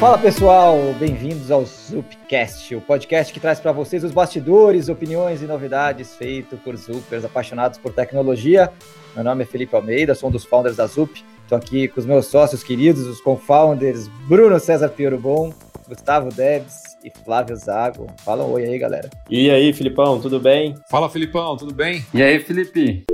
Fala 0.00 0.16
pessoal, 0.16 0.78
bem-vindos 0.98 1.50
ao 1.50 1.66
Zupcast, 1.66 2.74
o 2.74 2.80
podcast 2.80 3.32
que 3.32 3.40
traz 3.40 3.60
para 3.60 3.72
vocês 3.72 4.02
os 4.04 4.12
bastidores, 4.12 4.88
opiniões 4.88 5.42
e 5.42 5.44
novidades 5.44 6.14
feito 6.14 6.56
por 6.56 6.76
Zupers 6.76 7.24
apaixonados 7.24 7.78
por 7.78 7.92
tecnologia. 7.92 8.72
Meu 9.14 9.22
nome 9.22 9.42
é 9.42 9.46
Felipe 9.46 9.74
Almeida, 9.74 10.14
sou 10.14 10.30
um 10.30 10.32
dos 10.32 10.44
founders 10.44 10.76
da 10.76 10.86
Zup. 10.86 11.22
Estou 11.42 11.58
aqui 11.58 11.88
com 11.88 12.00
os 12.00 12.06
meus 12.06 12.26
sócios 12.26 12.62
queridos, 12.62 13.06
os 13.06 13.20
co-founders 13.20 14.08
Bruno 14.28 14.58
César 14.58 14.88
Piero 14.88 15.18
Bom, 15.18 15.52
Gustavo 15.86 16.30
Debs 16.30 16.96
e 17.04 17.10
Flávio 17.24 17.56
Zago. 17.56 18.06
Fala 18.24 18.44
um 18.44 18.52
oi 18.52 18.64
aí, 18.64 18.78
galera. 18.78 19.10
E 19.28 19.50
aí, 19.50 19.72
Filipão, 19.74 20.20
tudo 20.20 20.40
bem? 20.40 20.74
Fala, 20.88 21.10
Filipão, 21.10 21.56
tudo 21.56 21.74
bem? 21.74 22.06
E 22.14 22.22
aí, 22.22 22.38
Felipe? 22.38 23.04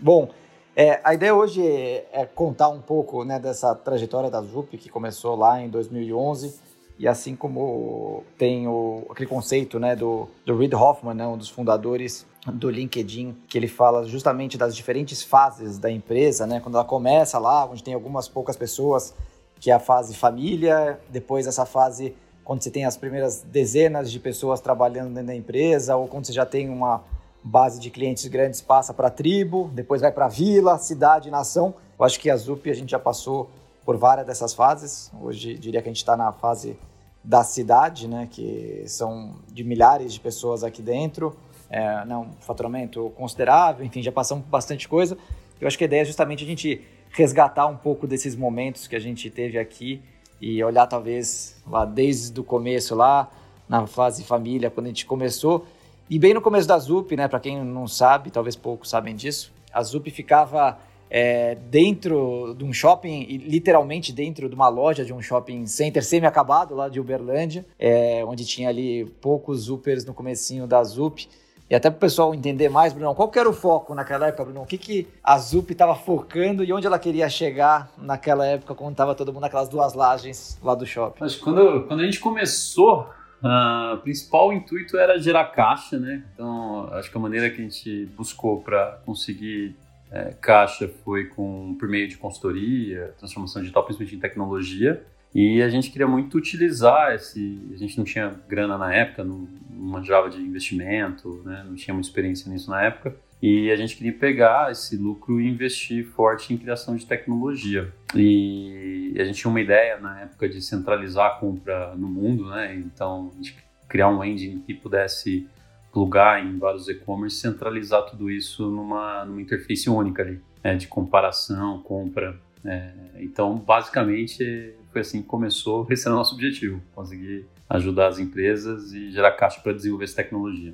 Bom, 0.00 0.30
é, 0.76 1.00
a 1.02 1.14
ideia 1.14 1.34
hoje 1.34 1.60
é, 1.66 2.28
contar 2.34 2.68
um 2.68 2.80
pouco 2.80 3.24
né, 3.24 3.38
dessa 3.38 3.74
trajetória 3.74 4.30
da 4.30 4.40
Zup, 4.42 4.76
que 4.76 4.88
começou 4.88 5.34
lá 5.34 5.60
em 5.60 5.68
2011, 5.68 6.60
e 6.98 7.08
assim 7.08 7.34
como 7.34 8.22
tem 8.36 8.68
o, 8.68 9.06
aquele 9.10 9.28
conceito 9.28 9.78
né, 9.78 9.96
do, 9.96 10.28
do 10.44 10.56
Reid 10.56 10.74
Hoffman, 10.74 11.14
né, 11.14 11.26
um 11.26 11.36
dos 11.36 11.48
fundadores 11.48 12.26
do 12.46 12.70
LinkedIn, 12.70 13.36
que 13.48 13.58
ele 13.58 13.68
fala 13.68 14.04
justamente 14.06 14.56
das 14.56 14.74
diferentes 14.74 15.22
fases 15.22 15.78
da 15.78 15.90
empresa, 15.90 16.46
né, 16.46 16.60
quando 16.60 16.76
ela 16.76 16.84
começa 16.84 17.38
lá, 17.38 17.64
onde 17.64 17.82
tem 17.82 17.94
algumas 17.94 18.28
poucas 18.28 18.56
pessoas, 18.56 19.14
que 19.60 19.70
é 19.70 19.74
a 19.74 19.80
fase 19.80 20.14
família, 20.14 21.00
depois 21.08 21.46
essa 21.46 21.66
fase 21.66 22.14
quando 22.48 22.62
você 22.62 22.70
tem 22.70 22.86
as 22.86 22.96
primeiras 22.96 23.42
dezenas 23.42 24.10
de 24.10 24.18
pessoas 24.18 24.58
trabalhando 24.58 25.12
dentro 25.12 25.26
da 25.26 25.34
empresa, 25.34 25.96
ou 25.96 26.08
quando 26.08 26.24
você 26.24 26.32
já 26.32 26.46
tem 26.46 26.70
uma 26.70 27.04
base 27.44 27.78
de 27.78 27.90
clientes 27.90 28.26
grandes 28.26 28.62
passa 28.62 28.94
para 28.94 29.08
a 29.08 29.10
tribo, 29.10 29.70
depois 29.74 30.00
vai 30.00 30.10
para 30.10 30.24
a 30.24 30.28
vila, 30.28 30.78
cidade, 30.78 31.30
nação. 31.30 31.74
Eu 31.98 32.06
acho 32.06 32.18
que 32.18 32.30
a 32.30 32.36
ZUP 32.38 32.70
a 32.70 32.74
gente 32.74 32.88
já 32.88 32.98
passou 32.98 33.50
por 33.84 33.98
várias 33.98 34.26
dessas 34.26 34.54
fases. 34.54 35.12
Hoje 35.20 35.58
diria 35.58 35.82
que 35.82 35.90
a 35.90 35.92
gente 35.92 35.98
está 35.98 36.16
na 36.16 36.32
fase 36.32 36.74
da 37.22 37.44
cidade, 37.44 38.08
né, 38.08 38.26
que 38.30 38.82
são 38.86 39.34
de 39.52 39.62
milhares 39.62 40.14
de 40.14 40.18
pessoas 40.18 40.64
aqui 40.64 40.80
dentro, 40.80 41.36
é, 41.68 42.02
né, 42.06 42.16
um 42.16 42.30
faturamento 42.40 43.12
considerável, 43.14 43.84
enfim, 43.84 44.02
já 44.02 44.10
passamos 44.10 44.46
bastante 44.46 44.88
coisa. 44.88 45.18
Eu 45.60 45.68
acho 45.68 45.76
que 45.76 45.84
a 45.84 45.86
ideia 45.86 46.00
é 46.00 46.06
justamente 46.06 46.44
a 46.44 46.46
gente 46.46 46.82
resgatar 47.10 47.66
um 47.66 47.76
pouco 47.76 48.06
desses 48.06 48.34
momentos 48.34 48.86
que 48.86 48.96
a 48.96 49.00
gente 49.00 49.28
teve 49.28 49.58
aqui 49.58 50.00
e 50.40 50.62
olhar 50.62 50.86
talvez 50.86 51.56
lá 51.66 51.84
desde 51.84 52.38
o 52.40 52.44
começo 52.44 52.94
lá 52.94 53.30
na 53.68 53.86
fase 53.86 54.24
família, 54.24 54.70
quando 54.70 54.86
a 54.86 54.88
gente 54.88 55.04
começou, 55.06 55.66
e 56.08 56.18
bem 56.18 56.32
no 56.32 56.40
começo 56.40 56.66
da 56.66 56.78
ZUP, 56.78 57.16
né, 57.16 57.28
para 57.28 57.38
quem 57.38 57.62
não 57.62 57.86
sabe, 57.86 58.30
talvez 58.30 58.56
poucos 58.56 58.88
sabem 58.88 59.14
disso, 59.14 59.52
a 59.72 59.82
ZUP 59.82 60.10
ficava 60.10 60.78
é, 61.10 61.54
dentro 61.54 62.54
de 62.56 62.64
um 62.64 62.72
shopping, 62.72 63.24
literalmente 63.24 64.12
dentro 64.12 64.48
de 64.48 64.54
uma 64.54 64.68
loja 64.68 65.04
de 65.04 65.12
um 65.12 65.20
shopping 65.20 65.66
center 65.66 66.04
semi-acabado 66.04 66.74
lá 66.74 66.88
de 66.88 67.00
Uberlândia, 67.00 67.64
é, 67.78 68.24
onde 68.24 68.44
tinha 68.44 68.68
ali 68.68 69.04
poucos 69.20 69.60
Zupers 69.62 70.04
no 70.04 70.14
comecinho 70.14 70.66
da 70.66 70.82
ZUP. 70.82 71.28
E 71.70 71.74
até 71.74 71.90
para 71.90 71.96
o 71.96 72.00
pessoal 72.00 72.34
entender 72.34 72.68
mais, 72.68 72.92
Bruno, 72.92 73.14
qual 73.14 73.28
que 73.28 73.38
era 73.38 73.48
o 73.48 73.52
foco 73.52 73.94
naquela 73.94 74.28
época, 74.28 74.44
Bruno? 74.44 74.62
O 74.62 74.66
que, 74.66 74.78
que 74.78 75.06
a 75.22 75.36
ZUP 75.36 75.72
estava 75.72 75.94
focando 75.94 76.64
e 76.64 76.72
onde 76.72 76.86
ela 76.86 76.98
queria 76.98 77.28
chegar 77.28 77.90
naquela 77.98 78.46
época, 78.46 78.74
quando 78.74 78.92
estava 78.92 79.14
todo 79.14 79.32
mundo 79.32 79.42
naquelas 79.42 79.68
duas 79.68 79.92
lajes 79.92 80.58
lá 80.62 80.74
do 80.74 80.86
shopping? 80.86 81.26
Que 81.26 81.38
quando, 81.38 81.86
quando 81.86 82.00
a 82.00 82.04
gente 82.04 82.20
começou, 82.20 83.06
Uh, 83.40 83.94
o 83.94 83.98
principal 83.98 84.52
intuito 84.52 84.98
era 84.98 85.16
gerar 85.16 85.44
caixa, 85.44 85.96
né? 85.96 86.24
Então, 86.34 86.88
acho 86.92 87.08
que 87.08 87.16
a 87.16 87.20
maneira 87.20 87.48
que 87.48 87.60
a 87.60 87.62
gente 87.62 88.06
buscou 88.06 88.60
para 88.60 88.98
conseguir 89.06 89.76
é, 90.10 90.34
caixa 90.40 90.90
foi 91.04 91.26
com 91.26 91.76
por 91.78 91.88
meio 91.88 92.08
de 92.08 92.16
consultoria, 92.16 93.14
transformação 93.18 93.62
digital, 93.62 93.84
principalmente 93.84 94.16
em 94.16 94.18
tecnologia. 94.18 95.04
E 95.34 95.62
a 95.62 95.68
gente 95.68 95.90
queria 95.90 96.06
muito 96.06 96.36
utilizar 96.36 97.14
esse. 97.14 97.60
A 97.72 97.76
gente 97.76 97.96
não 97.98 98.04
tinha 98.04 98.34
grana 98.48 98.78
na 98.78 98.92
época, 98.94 99.24
não, 99.24 99.48
manjava 99.70 100.28
de 100.28 100.38
investimento, 100.38 101.42
né? 101.44 101.64
não 101.66 101.74
tinha 101.74 101.94
muita 101.94 102.08
experiência 102.08 102.50
nisso 102.50 102.70
na 102.70 102.82
época. 102.82 103.16
E 103.40 103.70
a 103.70 103.76
gente 103.76 103.96
queria 103.96 104.12
pegar 104.12 104.72
esse 104.72 104.96
lucro 104.96 105.40
e 105.40 105.48
investir 105.48 106.04
forte 106.04 106.52
em 106.52 106.58
criação 106.58 106.96
de 106.96 107.06
tecnologia. 107.06 107.92
E 108.14 109.14
a 109.16 109.24
gente 109.24 109.38
tinha 109.38 109.50
uma 109.50 109.60
ideia 109.60 109.98
na 110.00 110.22
época 110.22 110.48
de 110.48 110.60
centralizar 110.60 111.26
a 111.26 111.30
compra 111.30 111.94
no 111.94 112.08
mundo, 112.08 112.48
né? 112.50 112.74
Então, 112.74 113.32
a 113.32 113.36
gente 113.36 113.56
criar 113.88 114.08
um 114.08 114.24
engine 114.24 114.60
que 114.66 114.74
pudesse 114.74 115.48
plugar 115.92 116.44
em 116.44 116.58
vários 116.58 116.88
e-commerce, 116.88 117.36
centralizar 117.36 118.02
tudo 118.06 118.28
isso 118.28 118.68
numa, 118.70 119.24
numa 119.24 119.40
interface 119.40 119.88
única 119.88 120.22
ali, 120.22 120.40
né? 120.62 120.74
de 120.74 120.88
comparação, 120.88 121.80
compra. 121.82 122.38
É, 122.64 122.92
então, 123.20 123.56
basicamente, 123.56 124.74
foi 124.90 125.00
assim 125.00 125.22
que 125.22 125.28
começou. 125.28 125.86
Esse 125.90 126.06
era 126.06 126.14
o 126.14 126.18
nosso 126.18 126.34
objetivo, 126.34 126.80
conseguir 126.94 127.46
ajudar 127.68 128.08
as 128.08 128.18
empresas 128.18 128.92
e 128.92 129.10
gerar 129.10 129.32
caixa 129.32 129.60
para 129.60 129.72
desenvolver 129.72 130.04
essa 130.04 130.16
tecnologia. 130.16 130.72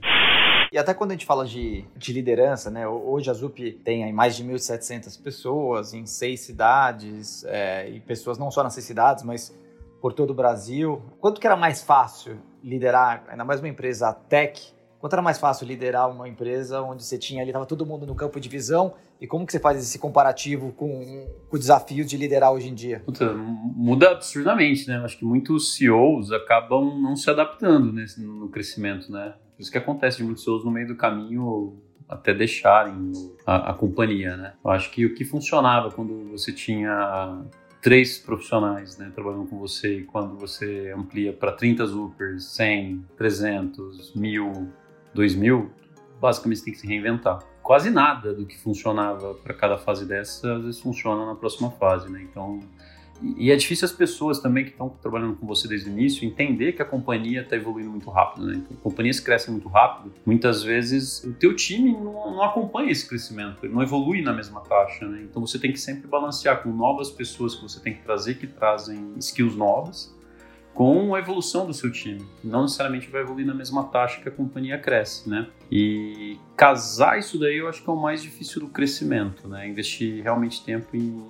E 0.72 0.78
até 0.78 0.92
quando 0.92 1.12
a 1.12 1.14
gente 1.14 1.26
fala 1.26 1.46
de, 1.46 1.84
de 1.96 2.12
liderança, 2.12 2.70
né? 2.70 2.86
Hoje 2.88 3.30
a 3.30 3.32
ZUP 3.32 3.80
tem 3.84 4.12
mais 4.12 4.36
de 4.36 4.44
1.700 4.44 5.22
pessoas 5.22 5.94
em 5.94 6.04
seis 6.04 6.40
cidades, 6.40 7.44
é, 7.44 7.88
e 7.88 8.00
pessoas 8.00 8.38
não 8.38 8.50
só 8.50 8.62
nas 8.62 8.74
seis 8.74 8.84
cidades, 8.84 9.22
mas 9.22 9.56
por 10.00 10.12
todo 10.12 10.30
o 10.30 10.34
Brasil. 10.34 11.00
Quanto 11.20 11.40
que 11.40 11.46
era 11.46 11.56
mais 11.56 11.82
fácil 11.82 12.38
liderar, 12.62 13.24
ainda 13.28 13.44
mais 13.44 13.60
uma 13.60 13.68
empresa 13.68 14.12
tech, 14.12 14.73
quanto 15.04 15.12
era 15.12 15.20
mais 15.20 15.38
fácil 15.38 15.66
liderar 15.66 16.10
uma 16.10 16.26
empresa 16.26 16.80
onde 16.80 17.04
você 17.04 17.18
tinha 17.18 17.42
ali, 17.42 17.50
estava 17.50 17.66
todo 17.66 17.84
mundo 17.84 18.06
no 18.06 18.14
campo 18.14 18.40
de 18.40 18.48
visão, 18.48 18.94
e 19.20 19.26
como 19.26 19.44
que 19.44 19.52
você 19.52 19.60
faz 19.60 19.78
esse 19.78 19.98
comparativo 19.98 20.72
com, 20.72 21.28
com 21.46 21.56
o 21.56 21.58
desafio 21.58 22.06
de 22.06 22.16
liderar 22.16 22.50
hoje 22.50 22.70
em 22.70 22.74
dia? 22.74 23.02
Puta, 23.04 23.34
muda 23.34 24.12
absurdamente, 24.12 24.88
né? 24.88 24.96
Acho 25.04 25.18
que 25.18 25.24
muitos 25.26 25.76
CEOs 25.76 26.32
acabam 26.32 26.98
não 27.02 27.16
se 27.16 27.28
adaptando 27.28 27.92
nesse, 27.92 28.18
no 28.22 28.48
crescimento, 28.48 29.12
né? 29.12 29.34
Por 29.54 29.60
isso 29.60 29.70
que 29.70 29.76
acontece 29.76 30.16
de 30.16 30.24
muitos 30.24 30.42
CEOs 30.42 30.64
no 30.64 30.70
meio 30.70 30.86
do 30.88 30.96
caminho 30.96 31.76
até 32.08 32.32
deixarem 32.32 33.12
a, 33.44 33.72
a, 33.72 33.74
companhia, 33.74 34.38
né? 34.38 34.54
Eu 34.64 34.70
acho 34.70 34.90
que 34.90 35.04
o 35.04 35.14
que 35.14 35.22
funcionava 35.22 35.90
quando 35.90 36.30
você 36.30 36.50
tinha 36.50 37.42
três 37.82 38.16
profissionais 38.16 38.96
né, 38.96 39.12
trabalhando 39.14 39.46
com 39.48 39.58
você 39.58 39.98
e 39.98 40.04
quando 40.04 40.38
você 40.38 40.94
amplia 40.96 41.34
para 41.34 41.52
30 41.52 41.84
Zupers, 41.84 42.44
100, 42.46 43.04
300, 43.18 44.14
1000, 44.14 44.72
2000, 45.14 45.70
basicamente 46.20 46.58
você 46.58 46.64
tem 46.64 46.74
que 46.74 46.80
se 46.80 46.86
reinventar. 46.86 47.40
Quase 47.62 47.90
nada 47.90 48.34
do 48.34 48.44
que 48.44 48.58
funcionava 48.58 49.34
para 49.34 49.54
cada 49.54 49.78
fase 49.78 50.04
dessa, 50.04 50.56
às 50.56 50.62
vezes 50.64 50.80
funciona 50.80 51.24
na 51.24 51.34
próxima 51.34 51.70
fase, 51.70 52.10
né? 52.10 52.22
Então, 52.22 52.60
e 53.22 53.50
é 53.50 53.56
difícil 53.56 53.86
as 53.86 53.92
pessoas 53.92 54.38
também 54.40 54.64
que 54.64 54.70
estão 54.70 54.88
trabalhando 54.88 55.36
com 55.36 55.46
você 55.46 55.66
desde 55.66 55.88
o 55.88 55.92
início 55.92 56.26
entender 56.26 56.72
que 56.72 56.82
a 56.82 56.84
companhia 56.84 57.40
está 57.40 57.56
evoluindo 57.56 57.90
muito 57.90 58.10
rápido, 58.10 58.46
né? 58.46 58.56
Então, 58.56 58.76
companhias 58.82 59.20
crescem 59.20 59.52
muito 59.52 59.68
rápido. 59.68 60.12
Muitas 60.26 60.62
vezes 60.62 61.24
o 61.24 61.32
teu 61.32 61.54
time 61.54 61.92
não, 61.92 62.32
não 62.32 62.42
acompanha 62.42 62.90
esse 62.90 63.08
crescimento, 63.08 63.64
ele 63.64 63.72
não 63.72 63.82
evolui 63.82 64.20
na 64.20 64.32
mesma 64.32 64.60
taxa, 64.60 65.06
né? 65.06 65.22
Então 65.22 65.44
você 65.44 65.58
tem 65.58 65.72
que 65.72 65.80
sempre 65.80 66.06
balancear 66.06 66.62
com 66.62 66.70
novas 66.70 67.10
pessoas 67.10 67.54
que 67.54 67.62
você 67.62 67.80
tem 67.80 67.94
que 67.94 68.02
trazer 68.02 68.34
que 68.34 68.46
trazem 68.46 69.14
skills 69.18 69.56
novas 69.56 70.13
com 70.74 71.14
a 71.14 71.20
evolução 71.20 71.66
do 71.66 71.72
seu 71.72 71.90
time. 71.90 72.20
Não 72.42 72.62
necessariamente 72.62 73.08
vai 73.08 73.22
evoluir 73.22 73.46
na 73.46 73.54
mesma 73.54 73.84
taxa 73.84 74.20
que 74.20 74.28
a 74.28 74.32
companhia 74.32 74.76
cresce, 74.76 75.30
né? 75.30 75.46
E 75.70 76.36
casar 76.56 77.18
isso 77.18 77.38
daí 77.38 77.58
eu 77.58 77.68
acho 77.68 77.82
que 77.82 77.88
é 77.88 77.92
o 77.92 77.96
mais 77.96 78.20
difícil 78.20 78.60
do 78.60 78.66
crescimento, 78.66 79.46
né? 79.46 79.68
Investir 79.68 80.22
realmente 80.22 80.64
tempo 80.64 80.96
em, 80.96 81.24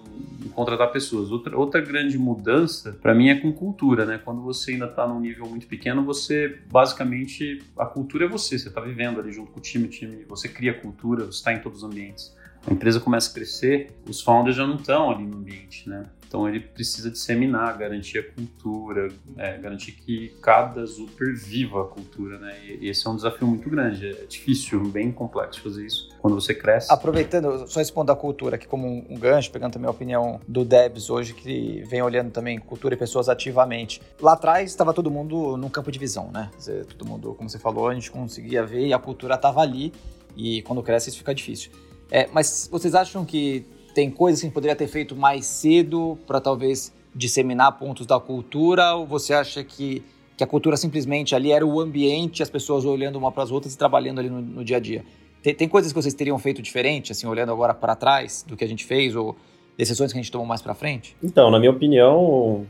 em 0.45 0.49
contratar 0.49 0.91
pessoas. 0.91 1.31
Outra, 1.31 1.57
outra 1.57 1.81
grande 1.83 2.19
mudança 2.19 2.99
para 3.03 3.15
mim 3.15 3.29
é 3.29 3.35
com 3.39 3.53
cultura, 3.53 4.07
né? 4.07 4.19
Quando 4.25 4.41
você 4.41 4.73
ainda 4.73 4.87
está 4.87 5.07
num 5.07 5.21
nível 5.21 5.47
muito 5.47 5.67
pequeno, 5.67 6.03
você 6.03 6.59
basicamente 6.71 7.63
a 7.79 7.85
cultura 7.85 8.25
é 8.25 8.29
você, 8.29 8.59
você 8.59 8.69
está 8.69 8.81
vivendo 8.81 9.21
ali 9.21 9.31
junto 9.31 9.53
com 9.53 9.59
o 9.59 9.63
time, 9.63 9.85
o 9.85 9.91
time, 9.91 10.25
você 10.27 10.49
cria 10.49 10.73
cultura, 10.73 11.27
você 11.27 11.39
está 11.39 11.53
em 11.53 11.61
todos 11.61 11.83
os 11.83 11.85
ambientes. 11.85 12.35
A 12.67 12.73
empresa 12.73 12.99
começa 12.99 13.31
a 13.31 13.35
crescer, 13.35 13.91
os 14.09 14.23
founders 14.23 14.57
já 14.57 14.67
não 14.67 14.77
estão 14.77 15.11
ali 15.11 15.27
no 15.27 15.37
ambiente, 15.37 15.87
né? 15.87 16.05
Então 16.35 16.49
ele 16.49 16.59
precisa 16.59 17.09
disseminar, 17.09 17.79
garantir 17.79 18.19
a 18.19 18.23
cultura, 18.25 19.09
é, 19.37 19.57
garantir 19.57 19.93
que 19.93 20.35
cada 20.43 20.85
super 20.85 21.33
viva 21.33 21.83
a 21.83 21.85
cultura, 21.85 22.41
né? 22.41 22.59
E 22.81 22.89
esse 22.89 23.07
é 23.07 23.11
um 23.11 23.15
desafio 23.15 23.47
muito 23.47 23.71
grande, 23.71 24.09
é 24.09 24.25
difícil, 24.29 24.81
bem 24.81 25.13
complexo 25.13 25.63
fazer 25.63 25.87
isso 25.87 26.09
quando 26.19 26.35
você 26.35 26.53
cresce. 26.53 26.93
Aproveitando, 26.93 27.69
só 27.69 27.81
esse 27.81 27.93
ponto 27.93 28.09
da 28.09 28.17
cultura 28.17 28.57
aqui 28.57 28.67
como 28.67 28.89
um, 29.09 29.17
gancho, 29.17 29.49
pegando 29.53 29.75
também 29.75 29.87
a 29.87 29.93
opinião 29.93 30.41
do 30.49 30.65
Debs 30.65 31.09
hoje, 31.09 31.35
que 31.35 31.85
vem 31.87 32.03
olhando 32.03 32.33
também 32.33 32.59
cultura 32.59 32.95
e 32.95 32.99
pessoas 32.99 33.29
ativamente. 33.29 34.03
Lá 34.21 34.33
atrás 34.33 34.71
estava 34.71 34.93
todo 34.93 35.13
mundo 35.13 35.57
num 35.57 35.69
campo 35.69 35.93
de 35.93 36.01
visão, 36.01 36.33
né? 36.33 36.51
Todo 36.99 37.09
mundo, 37.09 37.35
como 37.35 37.49
você 37.49 37.61
falou, 37.61 37.87
a 37.87 37.95
gente 37.95 38.11
conseguia 38.11 38.67
ver 38.67 38.89
e 38.89 38.93
a 38.93 38.99
cultura 38.99 39.37
estava 39.37 39.61
ali 39.61 39.93
e 40.37 40.63
quando 40.63 40.83
cresce 40.83 41.11
isso 41.11 41.19
fica 41.19 41.33
difícil. 41.33 41.71
É, 42.11 42.29
mas 42.33 42.69
vocês 42.71 42.93
acham 42.93 43.25
que 43.25 43.65
tem 43.95 44.11
coisas 44.11 44.43
que 44.43 44.51
poderia 44.51 44.77
ter 44.77 44.89
feito 44.89 45.15
mais 45.15 45.47
cedo 45.47 46.19
para 46.27 46.41
talvez 46.41 46.93
disseminar 47.15 47.73
pontos 47.79 48.07
da 48.07 48.19
cultura? 48.19 48.95
Ou 48.95 49.07
você 49.07 49.33
acha 49.33 49.63
que 49.63 50.03
que 50.37 50.43
a 50.43 50.47
cultura 50.47 50.77
simplesmente 50.77 51.35
ali 51.35 51.53
era 51.53 51.65
o 51.65 51.81
ambiente, 51.81 52.43
as 52.43 52.51
pessoas 52.51 52.85
olhando 52.85 53.17
uma 53.17 53.31
para 53.31 53.45
as 53.45 53.51
outras 53.51 53.75
e 53.75 53.79
trabalhando 53.79 54.19
ali 54.19 54.29
no, 54.29 54.41
no 54.41 54.65
dia 54.65 54.79
a 54.79 54.81
dia. 54.81 55.05
Tem, 55.43 55.55
tem, 55.55 55.69
coisas 55.69 55.93
que 55.93 56.03
vocês 56.03 56.15
teriam 56.15 56.39
feito 56.39 56.63
diferente, 56.63 57.13
assim, 57.13 57.27
olhando 57.27 57.53
agora 57.53 57.75
para 57.75 57.95
trás 57.95 58.45
do 58.47 58.57
que 58.57 58.65
a 58.65 58.67
gente 58.67 58.85
fez 58.85 59.15
ou 59.15 59.37
decisões 59.77 60.13
que 60.13 60.19
a 60.19 60.23
gente 60.23 60.33
tomou 60.33 60.47
mais 60.47 60.63
para 60.63 60.75
frente? 60.75 61.17
Então, 61.23 61.51
na 61.51 61.59
minha 61.59 61.71
opinião, 61.71 62.67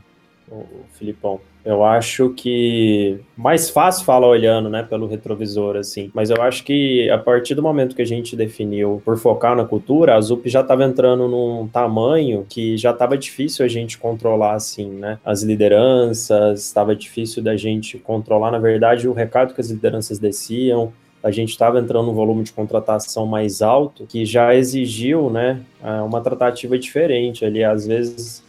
o 0.51 0.63
Filipão. 0.93 1.39
Eu 1.63 1.83
acho 1.83 2.29
que 2.29 3.19
mais 3.35 3.71
fácil 3.71 4.05
falar 4.05 4.27
olhando, 4.27 4.69
né, 4.69 4.83
pelo 4.83 5.07
retrovisor, 5.07 5.75
assim. 5.75 6.11
Mas 6.13 6.29
eu 6.29 6.39
acho 6.39 6.63
que 6.63 7.09
a 7.09 7.17
partir 7.17 7.55
do 7.55 7.63
momento 7.63 7.95
que 7.95 8.03
a 8.03 8.05
gente 8.05 8.35
definiu 8.35 9.01
por 9.03 9.17
focar 9.17 9.55
na 9.55 9.65
cultura, 9.65 10.15
a 10.15 10.21
ZUP 10.21 10.47
já 10.47 10.61
estava 10.61 10.83
entrando 10.83 11.27
num 11.27 11.67
tamanho 11.67 12.45
que 12.47 12.77
já 12.77 12.91
estava 12.91 13.17
difícil 13.17 13.65
a 13.65 13.67
gente 13.67 13.97
controlar, 13.97 14.53
assim, 14.53 14.87
né? 14.91 15.17
As 15.25 15.41
lideranças, 15.41 16.67
estava 16.67 16.95
difícil 16.95 17.41
da 17.41 17.57
gente 17.57 17.97
controlar, 17.97 18.51
na 18.51 18.59
verdade, 18.59 19.07
o 19.07 19.13
recado 19.13 19.55
que 19.55 19.61
as 19.61 19.71
lideranças 19.71 20.19
desciam, 20.19 20.93
a 21.23 21.31
gente 21.31 21.49
estava 21.49 21.79
entrando 21.79 22.05
num 22.05 22.13
volume 22.13 22.43
de 22.43 22.53
contratação 22.53 23.25
mais 23.25 23.63
alto, 23.63 24.05
que 24.05 24.23
já 24.23 24.53
exigiu, 24.53 25.31
né, 25.31 25.59
uma 26.05 26.21
tratativa 26.21 26.77
diferente 26.77 27.43
ali. 27.43 27.63
Às 27.63 27.87
vezes 27.87 28.44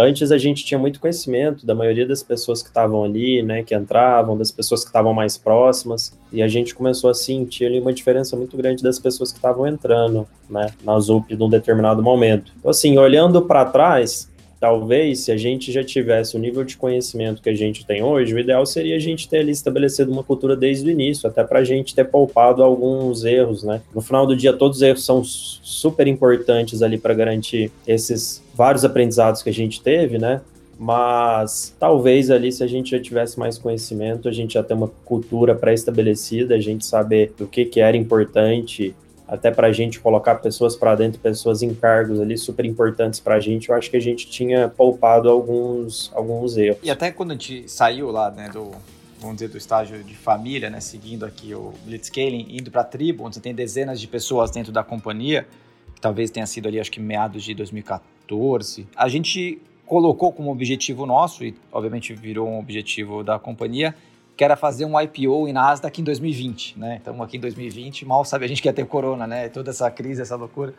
Antes 0.00 0.30
a 0.30 0.38
gente 0.38 0.64
tinha 0.64 0.78
muito 0.78 1.00
conhecimento 1.00 1.66
da 1.66 1.74
maioria 1.74 2.06
das 2.06 2.22
pessoas 2.22 2.62
que 2.62 2.68
estavam 2.68 3.02
ali, 3.02 3.42
né, 3.42 3.64
que 3.64 3.74
entravam, 3.74 4.38
das 4.38 4.52
pessoas 4.52 4.82
que 4.82 4.86
estavam 4.90 5.12
mais 5.12 5.36
próximas, 5.36 6.16
e 6.32 6.40
a 6.40 6.46
gente 6.46 6.72
começou 6.72 7.10
a 7.10 7.14
sentir 7.14 7.64
ali 7.64 7.80
uma 7.80 7.92
diferença 7.92 8.36
muito 8.36 8.56
grande 8.56 8.80
das 8.80 9.00
pessoas 9.00 9.32
que 9.32 9.38
estavam 9.38 9.66
entrando, 9.66 10.24
né, 10.48 10.68
na 10.84 10.96
ZUP 11.00 11.34
num 11.34 11.48
determinado 11.48 12.00
momento. 12.00 12.52
Então, 12.56 12.70
assim, 12.70 12.96
olhando 12.96 13.42
para 13.42 13.64
trás, 13.64 14.30
talvez 14.60 15.20
se 15.20 15.32
a 15.32 15.36
gente 15.36 15.70
já 15.70 15.84
tivesse 15.84 16.36
o 16.36 16.38
nível 16.38 16.64
de 16.64 16.76
conhecimento 16.76 17.40
que 17.40 17.48
a 17.48 17.54
gente 17.54 17.86
tem 17.86 18.02
hoje, 18.02 18.34
o 18.34 18.38
ideal 18.38 18.64
seria 18.66 18.96
a 18.96 18.98
gente 18.98 19.28
ter 19.28 19.38
ali 19.38 19.52
estabelecido 19.52 20.10
uma 20.10 20.24
cultura 20.24 20.56
desde 20.56 20.88
o 20.88 20.90
início, 20.90 21.28
até 21.28 21.44
para 21.44 21.60
a 21.60 21.64
gente 21.64 21.94
ter 21.94 22.04
poupado 22.04 22.62
alguns 22.62 23.24
erros, 23.24 23.62
né? 23.62 23.80
No 23.94 24.00
final 24.00 24.26
do 24.26 24.36
dia, 24.36 24.52
todos 24.52 24.78
os 24.78 24.82
erros 24.82 25.04
são 25.04 25.22
super 25.24 26.06
importantes 26.06 26.82
ali 26.82 26.98
para 26.98 27.14
garantir 27.14 27.70
esses 27.86 28.42
vários 28.54 28.84
aprendizados 28.84 29.42
que 29.42 29.50
a 29.50 29.54
gente 29.54 29.80
teve, 29.80 30.18
né? 30.18 30.40
Mas 30.78 31.74
talvez 31.78 32.30
ali, 32.30 32.52
se 32.52 32.62
a 32.62 32.66
gente 32.66 32.92
já 32.92 33.00
tivesse 33.00 33.38
mais 33.38 33.58
conhecimento, 33.58 34.28
a 34.28 34.32
gente 34.32 34.54
já 34.54 34.62
ter 34.62 34.74
uma 34.74 34.88
cultura 35.04 35.54
pré-estabelecida, 35.54 36.54
a 36.54 36.60
gente 36.60 36.86
saber 36.86 37.32
do 37.36 37.48
que, 37.48 37.64
que 37.64 37.80
era 37.80 37.96
importante 37.96 38.94
até 39.28 39.50
para 39.50 39.66
a 39.66 39.72
gente 39.72 40.00
colocar 40.00 40.36
pessoas 40.36 40.74
para 40.74 40.94
dentro, 40.94 41.20
pessoas 41.20 41.62
em 41.62 41.74
cargos 41.74 42.18
ali 42.18 42.36
super 42.38 42.64
importantes 42.64 43.20
para 43.20 43.34
a 43.34 43.40
gente, 43.40 43.68
eu 43.68 43.74
acho 43.74 43.90
que 43.90 43.96
a 43.96 44.00
gente 44.00 44.26
tinha 44.28 44.68
poupado 44.68 45.28
alguns, 45.28 46.10
alguns 46.14 46.56
erros. 46.56 46.78
E 46.82 46.90
até 46.90 47.12
quando 47.12 47.32
a 47.32 47.34
gente 47.34 47.68
saiu 47.68 48.10
lá, 48.10 48.30
né, 48.30 48.48
do, 48.48 48.70
vamos 49.20 49.36
dizer, 49.36 49.48
do 49.48 49.58
estágio 49.58 50.02
de 50.02 50.16
família, 50.16 50.70
né, 50.70 50.80
seguindo 50.80 51.26
aqui 51.26 51.54
o 51.54 51.74
Blitzscaling, 51.84 52.46
indo 52.48 52.70
para 52.70 52.80
a 52.80 52.84
tribo, 52.84 53.24
onde 53.24 53.34
você 53.34 53.40
tem 53.40 53.54
dezenas 53.54 54.00
de 54.00 54.08
pessoas 54.08 54.50
dentro 54.50 54.72
da 54.72 54.82
companhia, 54.82 55.46
que 55.94 56.00
talvez 56.00 56.30
tenha 56.30 56.46
sido 56.46 56.66
ali, 56.66 56.80
acho 56.80 56.90
que 56.90 57.00
meados 57.00 57.44
de 57.44 57.54
2014, 57.54 58.88
a 58.96 59.08
gente 59.08 59.60
colocou 59.84 60.32
como 60.32 60.50
objetivo 60.50 61.04
nosso, 61.04 61.44
e 61.44 61.54
obviamente 61.70 62.14
virou 62.14 62.48
um 62.48 62.58
objetivo 62.58 63.22
da 63.22 63.38
companhia, 63.38 63.94
que 64.38 64.44
era 64.44 64.54
fazer 64.54 64.84
um 64.84 64.98
IPO 64.98 65.48
em 65.48 65.52
Nasdaq 65.52 66.00
em 66.00 66.04
2020, 66.04 66.78
né? 66.78 67.00
Então 67.02 67.20
aqui 67.20 67.36
em 67.36 67.40
2020, 67.40 68.06
mal 68.06 68.24
sabe 68.24 68.44
a 68.44 68.48
gente 68.48 68.62
que 68.62 68.68
ia 68.68 68.72
ter 68.72 68.86
corona, 68.86 69.26
né? 69.26 69.48
Toda 69.48 69.70
essa 69.70 69.90
crise, 69.90 70.22
essa 70.22 70.36
loucura. 70.36 70.74